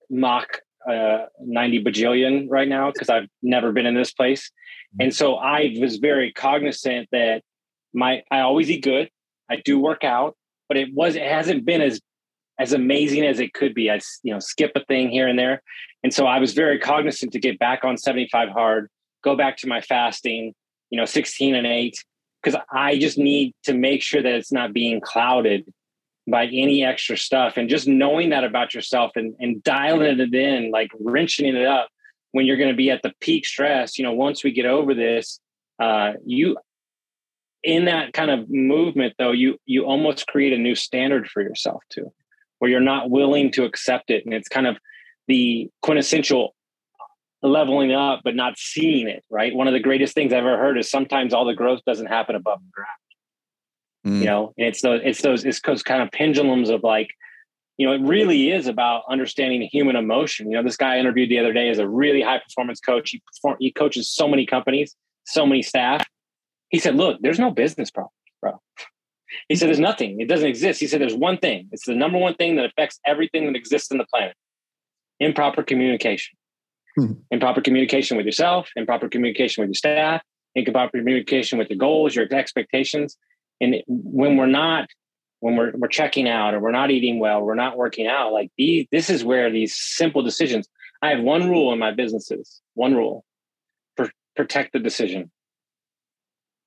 Mach 0.09 0.62
uh, 0.89 1.27
90 1.41 1.85
bajillion 1.85 2.47
right 2.49 2.69
now 2.69 2.91
because 2.91 3.09
I've 3.09 3.29
never 3.43 3.73
been 3.73 3.87
in 3.87 3.95
this 3.95 4.13
place. 4.13 4.51
And 5.01 5.15
so 5.15 5.37
I 5.37 5.75
was 5.81 5.97
very 5.97 6.33
cognizant 6.33 7.09
that 7.13 7.43
my 7.95 8.23
I 8.31 8.41
always 8.41 8.71
eat 8.71 8.85
good. 8.85 9.11
I 9.51 9.57
do 9.65 9.79
work 9.79 10.05
out, 10.05 10.37
but 10.69 10.77
it 10.77 10.93
was 10.93 11.17
it 11.17 11.23
hasn't 11.23 11.65
been 11.65 11.81
as 11.81 12.01
as 12.59 12.73
amazing 12.73 13.25
as 13.25 13.41
it 13.41 13.55
could 13.55 13.75
be. 13.75 13.91
I 13.91 14.01
you 14.23 14.33
know 14.33 14.39
skip 14.39 14.73
a 14.75 14.85
thing 14.85 15.11
here 15.11 15.29
and 15.29 15.39
there. 15.39 15.63
And 16.03 16.13
so 16.13 16.27
I 16.27 16.39
was 16.39 16.53
very 16.53 16.79
cognizant 16.79 17.33
to 17.33 17.39
get 17.39 17.59
back 17.59 17.85
on 17.85 17.97
75 17.97 18.49
hard, 18.51 18.89
go 19.23 19.37
back 19.37 19.57
to 19.59 19.69
my 19.69 19.81
fasting, 19.81 20.53
you 20.91 20.99
know, 20.99 21.05
16 21.05 21.55
and 21.55 21.67
8 21.67 21.97
because 22.43 22.61
I 22.73 22.99
just 22.99 23.19
need 23.19 23.55
to 23.65 23.73
make 23.73 24.03
sure 24.03 24.23
that 24.23 24.35
it's 24.35 24.53
not 24.53 24.73
being 24.73 25.01
clouded 25.01 25.73
by 26.29 26.45
any 26.47 26.85
extra 26.85 27.17
stuff. 27.17 27.57
And 27.57 27.69
just 27.69 27.89
knowing 27.89 28.31
that 28.31 28.45
about 28.45 28.75
yourself 28.75 29.13
and, 29.17 29.35
and 29.41 29.63
dialing 29.63 30.21
it 30.21 30.35
in 30.35 30.71
like 30.71 30.91
wrenching 31.01 31.55
it 31.55 31.67
up 31.67 31.89
when 32.33 32.47
you're 32.47 32.57
going 32.57 32.71
to 32.71 32.77
be 32.77 32.91
at 32.91 33.03
the 33.03 33.13
peak 33.21 33.47
stress 33.47 33.99
you 33.99 34.05
know 34.05 34.13
once 34.13 34.43
we 34.43 34.51
get 34.51 34.67
over 34.67 34.95
this 34.95 35.39
uh 35.81 36.13
you 36.27 36.57
in 37.63 37.85
that 37.85 38.13
kind 38.13 38.31
of 38.31 38.51
movement 38.51 39.15
though 39.19 39.31
you 39.31 39.57
you 39.67 39.85
almost 39.85 40.27
create 40.27 40.53
a 40.53 40.59
new 40.59 40.75
standard 40.75 41.29
for 41.29 41.43
yourself 41.43 41.83
too 41.91 42.13
where 42.59 42.71
you're 42.71 42.81
not 42.81 43.11
willing 43.11 43.51
to 43.51 43.65
accept 43.65 44.09
it. 44.11 44.25
And 44.25 44.33
it's 44.33 44.49
kind 44.49 44.69
of 44.69 44.77
the 45.27 45.69
quintessential 45.83 46.55
leveling 47.43 47.93
up 47.93 48.21
but 48.23 48.37
not 48.37 48.57
seeing 48.57 49.09
it 49.09 49.25
right? 49.31 49.55
One 49.55 49.67
of 49.67 49.73
the 49.73 49.81
greatest 49.81 50.15
things 50.15 50.33
i've 50.33 50.39
ever 50.39 50.57
heard 50.57 50.79
is 50.79 50.91
sometimes 50.91 51.35
all 51.35 51.45
the 51.45 51.55
growth 51.55 51.81
doesn't 51.87 52.07
happen 52.07 52.35
above 52.35 52.61
the 52.61 52.71
ground 52.73 52.89
Mm. 54.07 54.21
You 54.21 54.25
know, 54.25 54.53
it's 54.57 54.83
those 54.83 55.01
it's 55.05 55.23
those 55.23 55.45
it's 55.45 55.61
those 55.61 55.83
kind 55.83 56.03
of 56.03 56.11
pendulums 56.11 56.71
of 56.71 56.83
like, 56.83 57.11
you 57.77 57.87
know, 57.87 57.93
it 57.93 58.03
really 58.03 58.51
is 58.51 58.67
about 58.67 59.03
understanding 59.09 59.63
human 59.63 59.97
emotion. 59.97 60.51
You 60.51 60.57
know, 60.57 60.63
this 60.63 60.77
guy 60.77 60.97
I 60.97 60.99
interviewed 60.99 61.31
the 61.31 61.39
other 61.39 61.53
day 61.53 61.69
is 61.69 61.79
a 61.79 61.89
really 61.89 62.21
high 62.21 62.39
performance 62.39 62.81
coach. 62.81 63.11
He 63.11 63.23
perform, 63.27 63.57
he 63.61 63.73
coaches 63.73 64.11
so 64.11 64.27
many 64.27 64.45
companies, 64.45 64.97
so 65.25 65.47
many 65.47 65.63
staff. 65.63 66.05
He 66.71 66.79
said, 66.79 66.97
"Look, 66.97 67.21
there's 67.21 67.39
no 67.39 67.51
business 67.51 67.91
problem, 67.91 68.13
bro." 68.41 68.61
He 69.49 69.55
said, 69.55 69.69
"There's 69.69 69.79
nothing. 69.81 70.21
It 70.21 70.29
doesn't 70.29 70.49
exist." 70.49 70.81
He 70.81 70.87
said, 70.87 71.01
"There's 71.01 71.15
one 71.15 71.39
thing. 71.39 71.69
It's 71.71 71.87
the 71.87 71.95
number 71.95 72.19
one 72.19 72.35
thing 72.35 72.57
that 72.57 72.65
affects 72.65 72.99
everything 73.07 73.47
that 73.47 73.57
exists 73.57 73.91
in 73.91 73.99
the 73.99 74.07
planet: 74.07 74.35
improper 75.21 75.63
communication. 75.63 76.37
Hmm. 76.97 77.13
Improper 77.31 77.61
communication 77.61 78.17
with 78.17 78.27
yourself, 78.27 78.69
improper 78.77 79.09
communication 79.09 79.63
with 79.63 79.69
your 79.69 79.75
staff, 79.75 80.23
improper 80.55 80.99
communication 80.99 81.59
with 81.59 81.71
your 81.71 81.79
goals, 81.79 82.17
your 82.17 82.27
expectations." 82.33 83.17
And 83.63 83.77
when 83.87 84.37
we're 84.37 84.47
not 84.47 84.89
when 85.41 85.57
we're 85.57 85.73
we're 85.75 85.89
checking 85.89 86.29
out 86.29 86.53
or 86.53 86.61
we're 86.61 86.71
not 86.71 86.91
eating 86.91 87.19
well 87.19 87.41
we're 87.41 87.55
not 87.55 87.79
working 87.79 88.07
out 88.07 88.33
like 88.33 88.51
these 88.59 88.87
this 88.93 89.09
is 89.09 89.25
where 89.25 89.51
these 89.51 89.75
simple 89.75 90.23
decisions 90.23 90.69
i 91.01 91.09
have 91.09 91.21
one 91.21 91.49
rule 91.49 91.73
in 91.73 91.79
my 91.79 91.91
businesses 91.91 92.61
one 92.75 92.95
rule. 92.95 93.25
Protect 94.35 94.73
the 94.73 94.79
decision. 94.79 95.31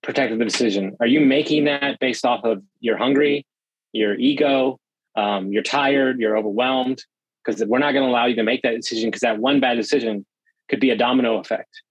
Protect 0.04 0.38
the 0.38 0.44
decision. 0.44 0.96
Are 1.00 1.08
you 1.08 1.20
making 1.20 1.66
that 1.66 1.98
based 2.00 2.24
off 2.24 2.44
of 2.44 2.62
you're 2.80 2.98
hungry 2.98 3.46
your 3.92 4.14
ego 4.16 4.78
um, 5.16 5.52
you're 5.52 5.64
tired 5.64 6.20
you're 6.20 6.38
overwhelmed? 6.38 7.04
Because 7.44 7.64
we're 7.66 7.80
not 7.80 7.94
going 7.94 8.06
to 8.06 8.10
allow 8.10 8.26
you 8.26 8.36
to 8.36 8.44
make 8.44 8.62
that 8.62 8.76
decision 8.76 9.10
because 9.10 9.22
that 9.22 9.40
one 9.40 9.60
bad 9.60 9.76
decision 9.76 10.26
could 10.70 10.80
be 10.80 10.92
a 10.92 10.98
domino 10.98 11.40
effect 11.40 11.82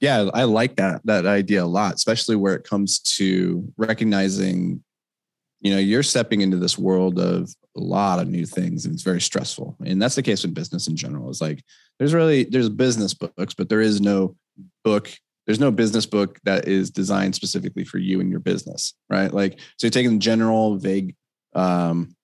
yeah 0.00 0.28
i 0.34 0.44
like 0.44 0.76
that 0.76 1.00
that 1.04 1.26
idea 1.26 1.62
a 1.62 1.66
lot 1.66 1.94
especially 1.94 2.36
where 2.36 2.54
it 2.54 2.64
comes 2.64 2.98
to 2.98 3.66
recognizing 3.76 4.82
you 5.60 5.72
know 5.72 5.78
you're 5.78 6.02
stepping 6.02 6.40
into 6.40 6.56
this 6.56 6.78
world 6.78 7.18
of 7.18 7.48
a 7.78 7.80
lot 7.80 8.18
of 8.18 8.28
new 8.28 8.44
things 8.44 8.84
and 8.84 8.92
it's 8.92 9.02
very 9.02 9.20
stressful. 9.20 9.76
And 9.84 10.02
that's 10.02 10.16
the 10.16 10.22
case 10.22 10.42
with 10.42 10.54
business 10.54 10.88
in 10.88 10.96
general. 10.96 11.30
It's 11.30 11.40
like 11.40 11.62
there's 11.98 12.14
really 12.14 12.44
there's 12.44 12.68
business 12.68 13.14
books 13.14 13.54
but 13.54 13.68
there 13.68 13.80
is 13.80 14.00
no 14.00 14.36
book 14.84 15.10
there's 15.46 15.60
no 15.60 15.70
business 15.70 16.04
book 16.04 16.38
that 16.44 16.68
is 16.68 16.90
designed 16.90 17.34
specifically 17.34 17.84
for 17.84 17.98
you 17.98 18.20
and 18.20 18.30
your 18.30 18.40
business 18.40 18.94
right? 19.08 19.32
Like 19.32 19.60
so 19.76 19.86
you're 19.86 19.90
taking 19.90 20.20
general 20.20 20.76
vague 20.76 21.14
um, 21.54 22.14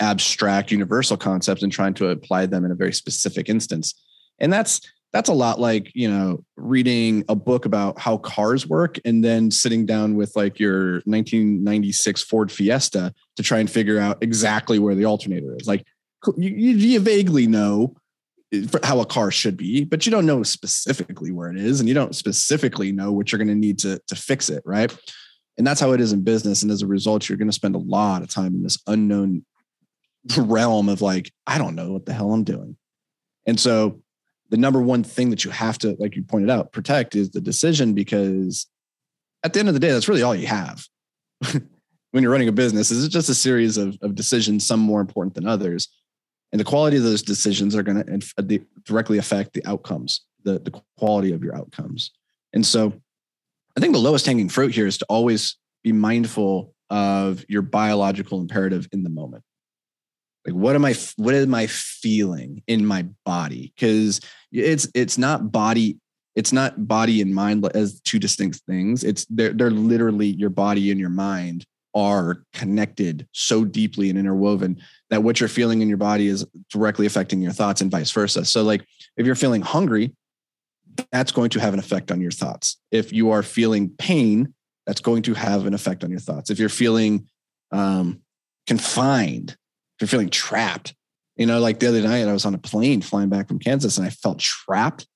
abstract 0.00 0.70
universal 0.70 1.16
concepts 1.16 1.62
and 1.62 1.72
trying 1.72 1.94
to 1.94 2.08
apply 2.08 2.46
them 2.46 2.64
in 2.64 2.70
a 2.70 2.76
very 2.76 2.92
specific 2.92 3.48
instance. 3.48 3.94
And 4.38 4.52
that's 4.52 4.80
that's 5.14 5.28
a 5.28 5.32
lot 5.32 5.60
like 5.60 5.92
you 5.94 6.10
know 6.10 6.44
reading 6.56 7.24
a 7.28 7.36
book 7.36 7.64
about 7.64 7.98
how 8.00 8.18
cars 8.18 8.66
work 8.66 8.98
and 9.04 9.24
then 9.24 9.48
sitting 9.48 9.86
down 9.86 10.16
with 10.16 10.34
like 10.34 10.58
your 10.58 10.94
1996 11.04 12.22
ford 12.24 12.50
fiesta 12.50 13.14
to 13.36 13.42
try 13.42 13.60
and 13.60 13.70
figure 13.70 14.00
out 14.00 14.18
exactly 14.20 14.80
where 14.80 14.96
the 14.96 15.04
alternator 15.04 15.56
is. 15.56 15.68
Like 15.68 15.86
you, 16.36 16.50
you 16.50 16.98
vaguely 16.98 17.46
know 17.46 17.94
eh, 18.52 18.66
how 18.82 18.98
a 18.98 19.06
car 19.06 19.30
should 19.30 19.56
be 19.56 19.84
but 19.84 20.04
you 20.04 20.10
don't 20.10 20.26
know 20.26 20.42
specifically 20.42 21.30
where 21.30 21.48
it 21.48 21.58
is 21.58 21.78
and 21.78 21.88
you 21.88 21.94
don't 21.94 22.16
specifically 22.16 22.90
know 22.90 23.12
what 23.12 23.30
you're 23.30 23.38
going 23.38 23.48
to 23.48 23.54
need 23.54 23.78
to 23.78 24.00
to 24.08 24.16
fix 24.16 24.50
it 24.50 24.64
right? 24.66 24.94
And 25.56 25.64
that's 25.64 25.80
how 25.80 25.92
it 25.92 26.00
is 26.00 26.12
in 26.12 26.24
business. 26.24 26.62
And 26.62 26.72
as 26.72 26.82
a 26.82 26.88
result 26.88 27.28
you're 27.28 27.38
going 27.38 27.48
to 27.48 27.52
spend 27.52 27.76
a 27.76 27.78
lot 27.78 28.22
of 28.22 28.30
time 28.30 28.52
in 28.52 28.64
this 28.64 28.82
unknown 28.88 29.44
realm 30.36 30.88
of 30.88 31.02
like 31.02 31.30
i 31.46 31.58
don't 31.58 31.76
know 31.76 31.92
what 31.92 32.04
the 32.04 32.12
hell 32.12 32.32
i'm 32.32 32.42
doing. 32.42 32.76
And 33.46 33.60
so 33.60 34.00
the 34.54 34.60
number 34.60 34.80
one 34.80 35.02
thing 35.02 35.30
that 35.30 35.44
you 35.44 35.50
have 35.50 35.78
to, 35.78 35.96
like 35.98 36.14
you 36.14 36.22
pointed 36.22 36.48
out, 36.48 36.70
protect 36.70 37.16
is 37.16 37.30
the 37.30 37.40
decision 37.40 37.92
because 37.92 38.68
at 39.42 39.52
the 39.52 39.58
end 39.58 39.66
of 39.66 39.74
the 39.74 39.80
day, 39.80 39.90
that's 39.90 40.06
really 40.08 40.22
all 40.22 40.32
you 40.32 40.46
have. 40.46 40.86
when 42.12 42.22
you're 42.22 42.30
running 42.30 42.46
a 42.46 42.52
business, 42.52 42.92
is 42.92 43.04
it 43.04 43.08
just 43.08 43.28
a 43.28 43.34
series 43.34 43.76
of, 43.76 43.98
of 44.00 44.14
decisions, 44.14 44.64
some 44.64 44.78
more 44.78 45.00
important 45.00 45.34
than 45.34 45.48
others? 45.48 45.88
And 46.52 46.60
the 46.60 46.64
quality 46.64 46.98
of 46.98 47.02
those 47.02 47.20
decisions 47.20 47.74
are 47.74 47.82
going 47.82 48.04
to 48.04 48.32
uh, 48.38 48.58
directly 48.84 49.18
affect 49.18 49.54
the 49.54 49.66
outcomes, 49.66 50.20
the, 50.44 50.60
the 50.60 50.80
quality 50.96 51.32
of 51.32 51.42
your 51.42 51.56
outcomes. 51.56 52.12
And 52.52 52.64
so 52.64 52.92
I 53.76 53.80
think 53.80 53.92
the 53.92 53.98
lowest 53.98 54.24
hanging 54.24 54.48
fruit 54.48 54.72
here 54.72 54.86
is 54.86 54.98
to 54.98 55.06
always 55.06 55.56
be 55.82 55.90
mindful 55.90 56.72
of 56.90 57.44
your 57.48 57.62
biological 57.62 58.38
imperative 58.38 58.86
in 58.92 59.02
the 59.02 59.10
moment 59.10 59.42
like 60.46 60.54
what 60.54 60.74
am 60.74 60.84
i 60.84 60.94
what 61.16 61.34
am 61.34 61.54
i 61.54 61.66
feeling 61.66 62.62
in 62.66 62.84
my 62.84 63.06
body 63.24 63.72
because 63.74 64.20
it's 64.54 64.88
it's 64.94 65.18
not 65.18 65.52
body 65.52 65.98
it's 66.34 66.52
not 66.52 66.88
body 66.88 67.20
and 67.20 67.34
mind 67.34 67.64
as 67.76 68.00
two 68.00 68.18
distinct 68.18 68.60
things. 68.68 69.04
It's 69.04 69.24
they're, 69.30 69.52
they're 69.52 69.70
literally 69.70 70.26
your 70.26 70.50
body 70.50 70.90
and 70.90 70.98
your 70.98 71.10
mind 71.10 71.64
are 71.94 72.42
connected 72.52 73.28
so 73.30 73.64
deeply 73.64 74.10
and 74.10 74.18
interwoven 74.18 74.80
that 75.10 75.22
what 75.22 75.38
you're 75.38 75.48
feeling 75.48 75.80
in 75.80 75.88
your 75.88 75.96
body 75.96 76.26
is 76.26 76.44
directly 76.70 77.06
affecting 77.06 77.40
your 77.40 77.52
thoughts 77.52 77.80
and 77.80 77.90
vice 77.90 78.10
versa. 78.10 78.44
So 78.44 78.64
like 78.64 78.84
if 79.16 79.26
you're 79.26 79.36
feeling 79.36 79.62
hungry 79.62 80.14
that's 81.12 81.32
going 81.32 81.50
to 81.50 81.60
have 81.60 81.72
an 81.72 81.80
effect 81.80 82.10
on 82.12 82.20
your 82.20 82.30
thoughts. 82.30 82.78
If 82.90 83.12
you 83.12 83.30
are 83.30 83.42
feeling 83.42 83.90
pain 83.90 84.54
that's 84.86 85.00
going 85.00 85.22
to 85.22 85.34
have 85.34 85.66
an 85.66 85.74
effect 85.74 86.04
on 86.04 86.10
your 86.10 86.20
thoughts. 86.20 86.50
If 86.50 86.58
you're 86.58 86.68
feeling 86.68 87.28
um, 87.70 88.20
confined 88.66 89.56
if 89.96 90.02
you're 90.02 90.08
feeling 90.08 90.30
trapped. 90.30 90.94
You 91.36 91.46
know, 91.46 91.58
like 91.58 91.80
the 91.80 91.88
other 91.88 92.02
night 92.02 92.28
I 92.28 92.32
was 92.32 92.44
on 92.44 92.54
a 92.54 92.58
plane 92.58 93.00
flying 93.00 93.28
back 93.28 93.48
from 93.48 93.58
Kansas 93.58 93.98
and 93.98 94.06
I 94.06 94.10
felt 94.10 94.38
trapped. 94.38 95.06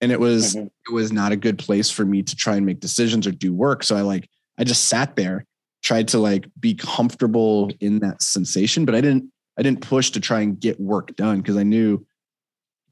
And 0.00 0.12
it 0.12 0.20
was 0.20 0.54
mm-hmm. 0.54 0.66
it 0.66 0.92
was 0.92 1.12
not 1.12 1.32
a 1.32 1.36
good 1.36 1.58
place 1.58 1.90
for 1.90 2.04
me 2.04 2.22
to 2.22 2.36
try 2.36 2.56
and 2.56 2.66
make 2.66 2.80
decisions 2.80 3.26
or 3.26 3.32
do 3.32 3.52
work. 3.52 3.82
So 3.82 3.96
I 3.96 4.02
like 4.02 4.28
I 4.58 4.64
just 4.64 4.84
sat 4.84 5.16
there, 5.16 5.46
tried 5.82 6.08
to 6.08 6.18
like 6.18 6.46
be 6.60 6.74
comfortable 6.74 7.70
in 7.80 8.00
that 8.00 8.22
sensation, 8.22 8.84
but 8.84 8.94
I 8.94 9.00
didn't 9.00 9.30
I 9.58 9.62
didn't 9.62 9.80
push 9.80 10.10
to 10.10 10.20
try 10.20 10.40
and 10.40 10.58
get 10.58 10.80
work 10.80 11.14
done 11.16 11.38
because 11.38 11.56
I 11.56 11.62
knew 11.62 12.04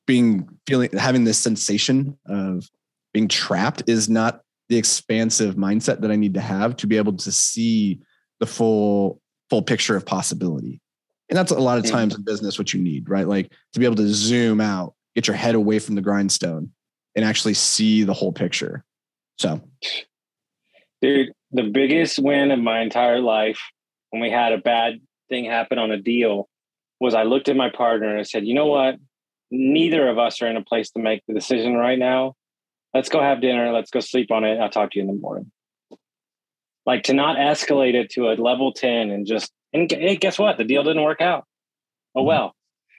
being 0.07 0.49
feeling 0.67 0.91
having 0.93 1.25
this 1.25 1.39
sensation 1.39 2.19
of 2.27 2.69
being 3.13 3.29
trapped 3.29 3.85
is 3.87 4.09
not 4.09 4.41
the 4.69 4.77
expansive 4.77 5.57
mindset 5.57 6.01
that 6.01 6.11
I 6.11 6.17
need 6.17 6.35
to 6.35 6.41
have 6.41 6.77
to 6.77 6.87
be 6.87 6.97
able 6.97 7.15
to 7.15 7.33
see 7.33 8.01
the 8.41 8.47
full 8.47 9.21
full 9.51 9.63
picture 9.63 9.97
of 9.97 10.07
possibility. 10.07 10.81
And 11.33 11.39
that's 11.39 11.51
a 11.51 11.59
lot 11.59 11.79
of 11.79 11.87
times 11.87 12.15
in 12.15 12.25
business 12.25 12.59
what 12.59 12.75
you 12.75 12.81
need, 12.83 13.09
right? 13.09 13.27
Like 13.27 13.51
to 13.73 13.81
be 13.81 13.87
able 13.87 13.97
to 13.97 14.09
zoom 14.09 14.61
out, 14.61 14.93
get 15.15 15.27
your 15.27 15.35
head 15.35 15.55
away 15.55 15.79
from 15.79 15.95
the 15.95 16.03
grindstone 16.03 16.71
and 17.17 17.25
actually 17.25 17.55
see 17.55 18.03
the 18.03 18.13
whole 18.13 18.33
picture. 18.33 18.85
So, 19.39 19.63
dude, 21.01 21.33
the 21.51 21.63
biggest 21.63 22.19
win 22.19 22.51
of 22.51 22.59
my 22.59 22.83
entire 22.83 23.19
life 23.19 23.59
when 24.11 24.21
we 24.21 24.31
had 24.31 24.53
a 24.53 24.59
bad 24.59 25.01
thing 25.31 25.47
happen 25.47 25.79
on 25.79 25.91
a 25.91 25.97
deal 25.97 26.51
was 27.01 27.15
I 27.15 27.23
looked 27.23 27.49
at 27.49 27.57
my 27.57 27.71
partner 27.71 28.11
and 28.11 28.21
I 28.21 28.25
said, 28.25 28.47
you 28.47 28.53
know 28.53 28.67
what? 28.67 28.97
Neither 29.51 30.07
of 30.11 30.19
us 30.19 30.43
are 30.43 30.49
in 30.49 30.59
a 30.59 30.63
place 30.63 30.91
to 30.91 31.01
make 31.01 31.23
the 31.27 31.33
decision 31.33 31.77
right 31.77 31.99
now. 31.99 32.35
Let's 32.93 33.09
go 33.09 33.23
have 33.23 33.41
dinner. 33.41 33.73
Let's 33.73 33.91
go 33.91 34.01
sleep 34.01 34.31
on 34.31 34.45
it. 34.45 34.59
I'll 34.59 34.69
talk 34.69 34.91
to 34.91 34.99
you 34.99 35.09
in 35.09 35.09
the 35.09 35.19
morning. 35.19 35.51
Like 36.85 37.05
to 37.05 37.15
not 37.15 37.39
escalate 37.39 37.95
it 37.95 38.11
to 38.11 38.29
a 38.29 38.37
level 38.37 38.75
10 38.75 39.09
and 39.09 39.27
just 39.27 39.51
And 39.73 39.91
hey, 39.91 40.17
guess 40.17 40.39
what? 40.39 40.59
The 40.59 40.65
deal 40.65 40.83
didn't 40.83 41.03
work 41.03 41.21
out. 41.21 41.45
Oh 42.15 42.21
mm-hmm. 42.21 42.29
well. 42.29 42.55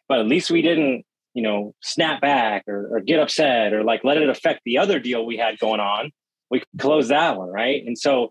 But 0.08 0.20
at 0.20 0.28
least 0.28 0.52
we 0.52 0.62
didn't, 0.62 1.06
you 1.34 1.44
know, 1.44 1.74
snap 1.82 2.22
back 2.22 2.64
or, 2.68 2.98
or 2.98 3.00
get 3.00 3.20
upset 3.20 3.74
or 3.74 3.84
like 3.84 4.04
let 4.04 4.18
it 4.18 4.30
affect 4.30 4.62
the 4.66 4.80
other 4.80 5.00
deal 5.00 5.26
we 5.26 5.38
had 5.38 5.60
going 5.60 5.80
on. 5.80 6.12
We 6.52 6.64
closed 6.78 7.10
that 7.10 7.38
one, 7.38 7.50
right? 7.50 7.84
And 7.86 7.98
so, 7.98 8.30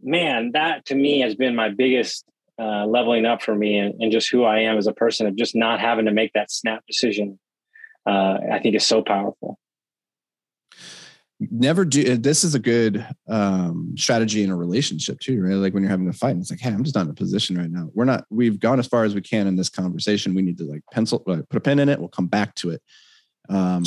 man, 0.00 0.52
that 0.54 0.86
to 0.86 0.94
me 0.94 1.20
has 1.20 1.34
been 1.34 1.54
my 1.54 1.68
biggest 1.68 2.24
uh, 2.58 2.86
leveling 2.86 3.26
up 3.26 3.42
for 3.42 3.54
me 3.54 3.78
and, 3.78 4.00
and, 4.00 4.12
just 4.12 4.30
who 4.30 4.44
I 4.44 4.60
am 4.60 4.76
as 4.76 4.86
a 4.86 4.92
person 4.92 5.26
of 5.26 5.36
just 5.36 5.56
not 5.56 5.80
having 5.80 6.04
to 6.04 6.12
make 6.12 6.32
that 6.34 6.50
snap 6.50 6.84
decision. 6.86 7.38
Uh, 8.04 8.38
I 8.52 8.58
think 8.58 8.74
is 8.74 8.86
so 8.86 9.02
powerful 9.02 9.58
never 11.50 11.84
do 11.84 12.16
this 12.16 12.44
is 12.44 12.54
a 12.54 12.58
good 12.58 13.06
um, 13.28 13.94
strategy 13.96 14.42
in 14.42 14.50
a 14.50 14.56
relationship 14.56 15.18
too 15.20 15.42
right? 15.42 15.54
Like 15.54 15.74
when 15.74 15.82
you're 15.82 15.90
having 15.90 16.08
a 16.08 16.12
fight 16.12 16.32
and 16.32 16.40
it's 16.40 16.50
like 16.50 16.60
hey 16.60 16.70
i'm 16.70 16.84
just 16.84 16.94
not 16.94 17.06
in 17.06 17.10
a 17.10 17.14
position 17.14 17.56
right 17.56 17.70
now. 17.70 17.90
We're 17.94 18.04
not 18.04 18.24
we've 18.30 18.60
gone 18.60 18.78
as 18.78 18.86
far 18.86 19.04
as 19.04 19.14
we 19.14 19.20
can 19.20 19.46
in 19.46 19.56
this 19.56 19.68
conversation. 19.68 20.34
We 20.34 20.42
need 20.42 20.58
to 20.58 20.64
like 20.64 20.82
pencil 20.92 21.22
uh, 21.26 21.42
put 21.48 21.56
a 21.56 21.60
pen 21.60 21.78
in 21.78 21.88
it. 21.88 21.98
We'll 21.98 22.08
come 22.08 22.28
back 22.28 22.54
to 22.56 22.70
it. 22.70 22.82
Um, 23.48 23.84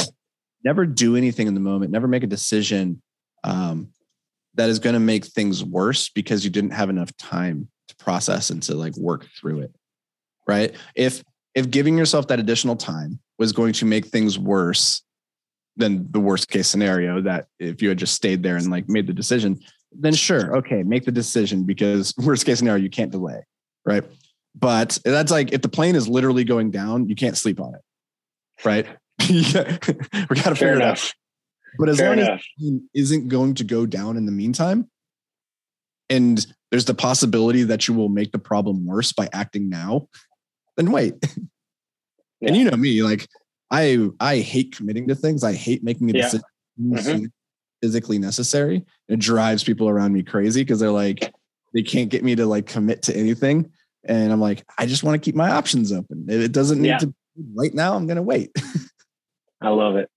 never 0.63 0.85
do 0.85 1.15
anything 1.15 1.47
in 1.47 1.53
the 1.53 1.59
moment. 1.59 1.91
Never 1.91 2.07
make 2.07 2.23
a 2.23 2.27
decision 2.27 3.01
um, 3.43 3.89
that 4.55 4.69
is 4.69 4.79
going 4.79 4.95
to 4.95 4.99
make 4.99 5.25
things 5.25 5.63
worse 5.63 6.09
because 6.09 6.43
you 6.43 6.49
didn't 6.49 6.71
have 6.71 6.89
enough 6.89 7.15
time 7.17 7.69
to 7.87 7.95
process 7.97 8.49
and 8.49 8.63
to 8.63 8.75
like 8.75 8.95
work 8.97 9.27
through 9.39 9.59
it 9.59 9.75
right? 10.47 10.75
If 10.95 11.23
if 11.53 11.69
giving 11.69 11.97
yourself 11.97 12.27
that 12.27 12.39
additional 12.39 12.75
time 12.75 13.19
was 13.37 13.53
going 13.53 13.73
to 13.73 13.85
make 13.85 14.07
things 14.07 14.37
worse 14.37 15.01
than 15.77 16.11
the 16.11 16.19
worst 16.19 16.49
case 16.49 16.67
scenario 16.67 17.21
that 17.21 17.47
if 17.59 17.81
you 17.81 17.89
had 17.89 17.97
just 17.97 18.13
stayed 18.13 18.43
there 18.43 18.55
and 18.55 18.69
like 18.69 18.87
made 18.87 19.07
the 19.07 19.13
decision, 19.13 19.59
then 19.91 20.13
sure, 20.13 20.57
okay, 20.57 20.83
make 20.83 21.05
the 21.05 21.11
decision 21.11 21.63
because 21.63 22.13
worst 22.23 22.45
case 22.45 22.59
scenario, 22.59 22.83
you 22.83 22.89
can't 22.89 23.11
delay. 23.11 23.45
Right. 23.85 24.03
But 24.57 24.97
that's 25.03 25.31
like 25.31 25.51
if 25.51 25.61
the 25.61 25.69
plane 25.69 25.95
is 25.95 26.07
literally 26.07 26.43
going 26.43 26.71
down, 26.71 27.09
you 27.09 27.15
can't 27.15 27.37
sleep 27.37 27.59
on 27.59 27.75
it. 27.75 27.81
Right. 28.63 28.87
we 29.29 29.51
got 29.51 30.49
to 30.49 30.55
figure 30.55 30.75
it 30.75 30.81
out. 30.81 31.11
But 31.77 31.89
as 31.89 31.97
Fair 31.97 32.15
long 32.15 32.19
enough. 32.19 32.41
as 32.59 32.73
isn't 32.93 33.27
going 33.27 33.55
to 33.55 33.63
go 33.63 33.85
down 33.85 34.15
in 34.15 34.25
the 34.25 34.31
meantime, 34.31 34.89
and 36.09 36.45
there's 36.71 36.85
the 36.85 36.93
possibility 36.93 37.63
that 37.63 37.87
you 37.87 37.93
will 37.93 38.09
make 38.09 38.31
the 38.31 38.39
problem 38.39 38.85
worse 38.85 39.11
by 39.11 39.27
acting 39.33 39.69
now, 39.69 40.07
then 40.77 40.91
wait. 40.91 41.15
Yeah. 42.41 42.49
And 42.49 42.57
you 42.57 42.69
know 42.69 42.77
me, 42.77 43.01
like 43.03 43.27
I 43.71 44.09
I 44.19 44.39
hate 44.39 44.75
committing 44.75 45.07
to 45.07 45.15
things. 45.15 45.43
I 45.43 45.53
hate 45.53 45.83
making 45.83 46.09
a 46.09 46.13
yeah. 46.13 46.23
decision 46.23 46.45
mm-hmm. 46.79 47.25
physically 47.81 48.19
necessary. 48.19 48.85
It 49.07 49.19
drives 49.19 49.63
people 49.63 49.89
around 49.89 50.13
me 50.13 50.23
crazy 50.23 50.61
because 50.61 50.79
they're 50.79 50.91
like 50.91 51.33
they 51.73 51.83
can't 51.83 52.09
get 52.09 52.23
me 52.23 52.35
to 52.35 52.45
like 52.45 52.67
commit 52.67 53.03
to 53.03 53.15
anything. 53.15 53.71
And 54.07 54.31
I'm 54.31 54.39
like, 54.39 54.63
I 54.77 54.85
just 54.85 55.03
want 55.03 55.21
to 55.21 55.25
keep 55.25 55.35
my 55.35 55.51
options 55.51 55.91
open. 55.91 56.25
It 56.29 56.51
doesn't 56.51 56.81
need 56.81 56.89
yeah. 56.89 56.97
to 56.99 57.13
right 57.55 57.73
now. 57.73 57.95
I'm 57.95 58.07
gonna 58.07 58.21
wait. 58.21 58.51
I 59.61 59.69
love 59.69 59.95
it. 59.95 60.09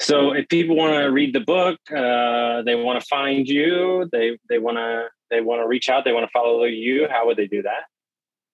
So 0.00 0.32
if 0.32 0.48
people 0.48 0.76
want 0.76 0.94
to 0.94 1.06
read 1.06 1.34
the 1.34 1.40
book, 1.40 1.78
uh, 1.90 2.62
they 2.62 2.74
want 2.74 3.00
to 3.00 3.06
find 3.06 3.46
you, 3.48 4.08
they 4.12 4.38
they 4.48 4.58
want 4.58 4.76
to 4.78 5.08
they 5.30 5.40
want 5.40 5.62
to 5.62 5.68
reach 5.68 5.88
out, 5.88 6.04
they 6.04 6.12
want 6.12 6.24
to 6.24 6.30
follow 6.32 6.64
you. 6.64 7.06
How 7.10 7.26
would 7.26 7.36
they 7.36 7.46
do 7.46 7.62
that? 7.62 7.84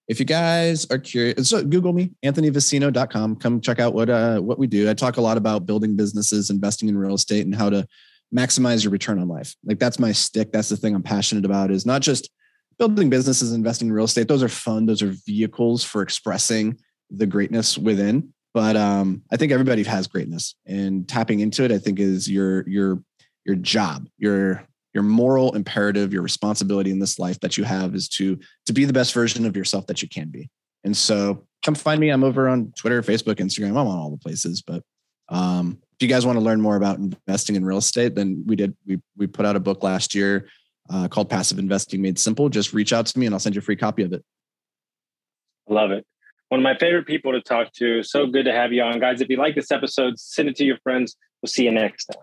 If 0.08 0.18
you 0.18 0.24
guys 0.24 0.86
are 0.90 0.98
curious, 0.98 1.50
so 1.50 1.62
Google 1.62 1.92
me, 1.92 2.12
anthonyvicino.com. 2.24 3.36
Come 3.36 3.60
check 3.60 3.78
out 3.78 3.92
what 3.92 4.08
uh, 4.08 4.40
what 4.40 4.58
we 4.58 4.66
do. 4.66 4.88
I 4.88 4.94
talk 4.94 5.18
a 5.18 5.20
lot 5.20 5.36
about 5.36 5.66
building 5.66 5.96
businesses, 5.96 6.48
investing 6.48 6.88
in 6.88 6.96
real 6.96 7.14
estate, 7.14 7.44
and 7.44 7.54
how 7.54 7.68
to 7.68 7.86
maximize 8.34 8.82
your 8.82 8.90
return 8.90 9.18
on 9.18 9.28
life. 9.28 9.54
Like 9.64 9.78
that's 9.78 9.98
my 9.98 10.12
stick. 10.12 10.50
That's 10.50 10.70
the 10.70 10.78
thing 10.78 10.94
I'm 10.94 11.02
passionate 11.02 11.44
about. 11.44 11.70
Is 11.70 11.84
not 11.84 12.00
just 12.00 12.30
building 12.78 13.10
businesses, 13.10 13.52
investing 13.52 13.88
in 13.88 13.92
real 13.92 14.06
estate. 14.06 14.28
Those 14.28 14.42
are 14.42 14.48
fun. 14.48 14.86
Those 14.86 15.02
are 15.02 15.14
vehicles 15.26 15.84
for 15.84 16.00
expressing 16.00 16.78
the 17.10 17.26
greatness 17.26 17.76
within. 17.76 18.32
But 18.54 18.76
um, 18.76 19.22
I 19.30 19.36
think 19.36 19.52
everybody 19.52 19.82
has 19.84 20.06
greatness, 20.06 20.54
and 20.64 21.06
tapping 21.06 21.40
into 21.40 21.64
it, 21.64 21.70
I 21.70 21.78
think, 21.78 22.00
is 22.00 22.30
your 22.30 22.66
your 22.66 23.02
your 23.44 23.56
job. 23.56 24.08
Your 24.16 24.64
your 24.98 25.04
moral 25.04 25.54
imperative, 25.54 26.12
your 26.12 26.22
responsibility 26.22 26.90
in 26.90 26.98
this 26.98 27.20
life 27.20 27.38
that 27.38 27.56
you 27.56 27.62
have 27.62 27.94
is 27.94 28.08
to 28.08 28.36
to 28.66 28.72
be 28.72 28.84
the 28.84 28.92
best 28.92 29.14
version 29.14 29.46
of 29.46 29.56
yourself 29.56 29.86
that 29.86 30.02
you 30.02 30.08
can 30.08 30.28
be. 30.28 30.50
And 30.82 30.96
so 30.96 31.46
come 31.64 31.76
find 31.76 32.00
me. 32.00 32.08
I'm 32.08 32.24
over 32.24 32.48
on 32.48 32.72
Twitter, 32.76 33.00
Facebook, 33.00 33.36
Instagram. 33.36 33.70
I'm 33.70 33.76
on 33.76 33.96
all 33.96 34.10
the 34.10 34.16
places. 34.16 34.60
But 34.60 34.82
um, 35.28 35.78
if 35.92 36.02
you 36.02 36.08
guys 36.08 36.26
want 36.26 36.36
to 36.36 36.44
learn 36.44 36.60
more 36.60 36.74
about 36.74 36.98
investing 36.98 37.54
in 37.54 37.64
real 37.64 37.78
estate, 37.78 38.16
then 38.16 38.42
we 38.44 38.56
did 38.56 38.76
we 38.86 39.00
we 39.16 39.28
put 39.28 39.46
out 39.46 39.54
a 39.54 39.60
book 39.60 39.84
last 39.84 40.16
year 40.16 40.48
uh, 40.90 41.06
called 41.06 41.30
Passive 41.30 41.60
Investing 41.60 42.02
Made 42.02 42.18
Simple. 42.18 42.48
Just 42.48 42.72
reach 42.72 42.92
out 42.92 43.06
to 43.06 43.16
me 43.20 43.26
and 43.26 43.34
I'll 43.36 43.38
send 43.38 43.54
you 43.54 43.60
a 43.60 43.62
free 43.62 43.76
copy 43.76 44.02
of 44.02 44.12
it. 44.12 44.24
I 45.70 45.74
love 45.74 45.92
it. 45.92 46.04
One 46.48 46.58
of 46.58 46.64
my 46.64 46.76
favorite 46.76 47.06
people 47.06 47.30
to 47.30 47.40
talk 47.40 47.72
to. 47.74 48.02
So 48.02 48.26
good 48.26 48.46
to 48.46 48.52
have 48.52 48.72
you 48.72 48.82
on, 48.82 48.98
guys. 48.98 49.20
If 49.20 49.28
you 49.28 49.36
like 49.36 49.54
this 49.54 49.70
episode, 49.70 50.18
send 50.18 50.48
it 50.48 50.56
to 50.56 50.64
your 50.64 50.78
friends. 50.78 51.14
We'll 51.40 51.50
see 51.50 51.66
you 51.66 51.70
next 51.70 52.06
time. 52.06 52.22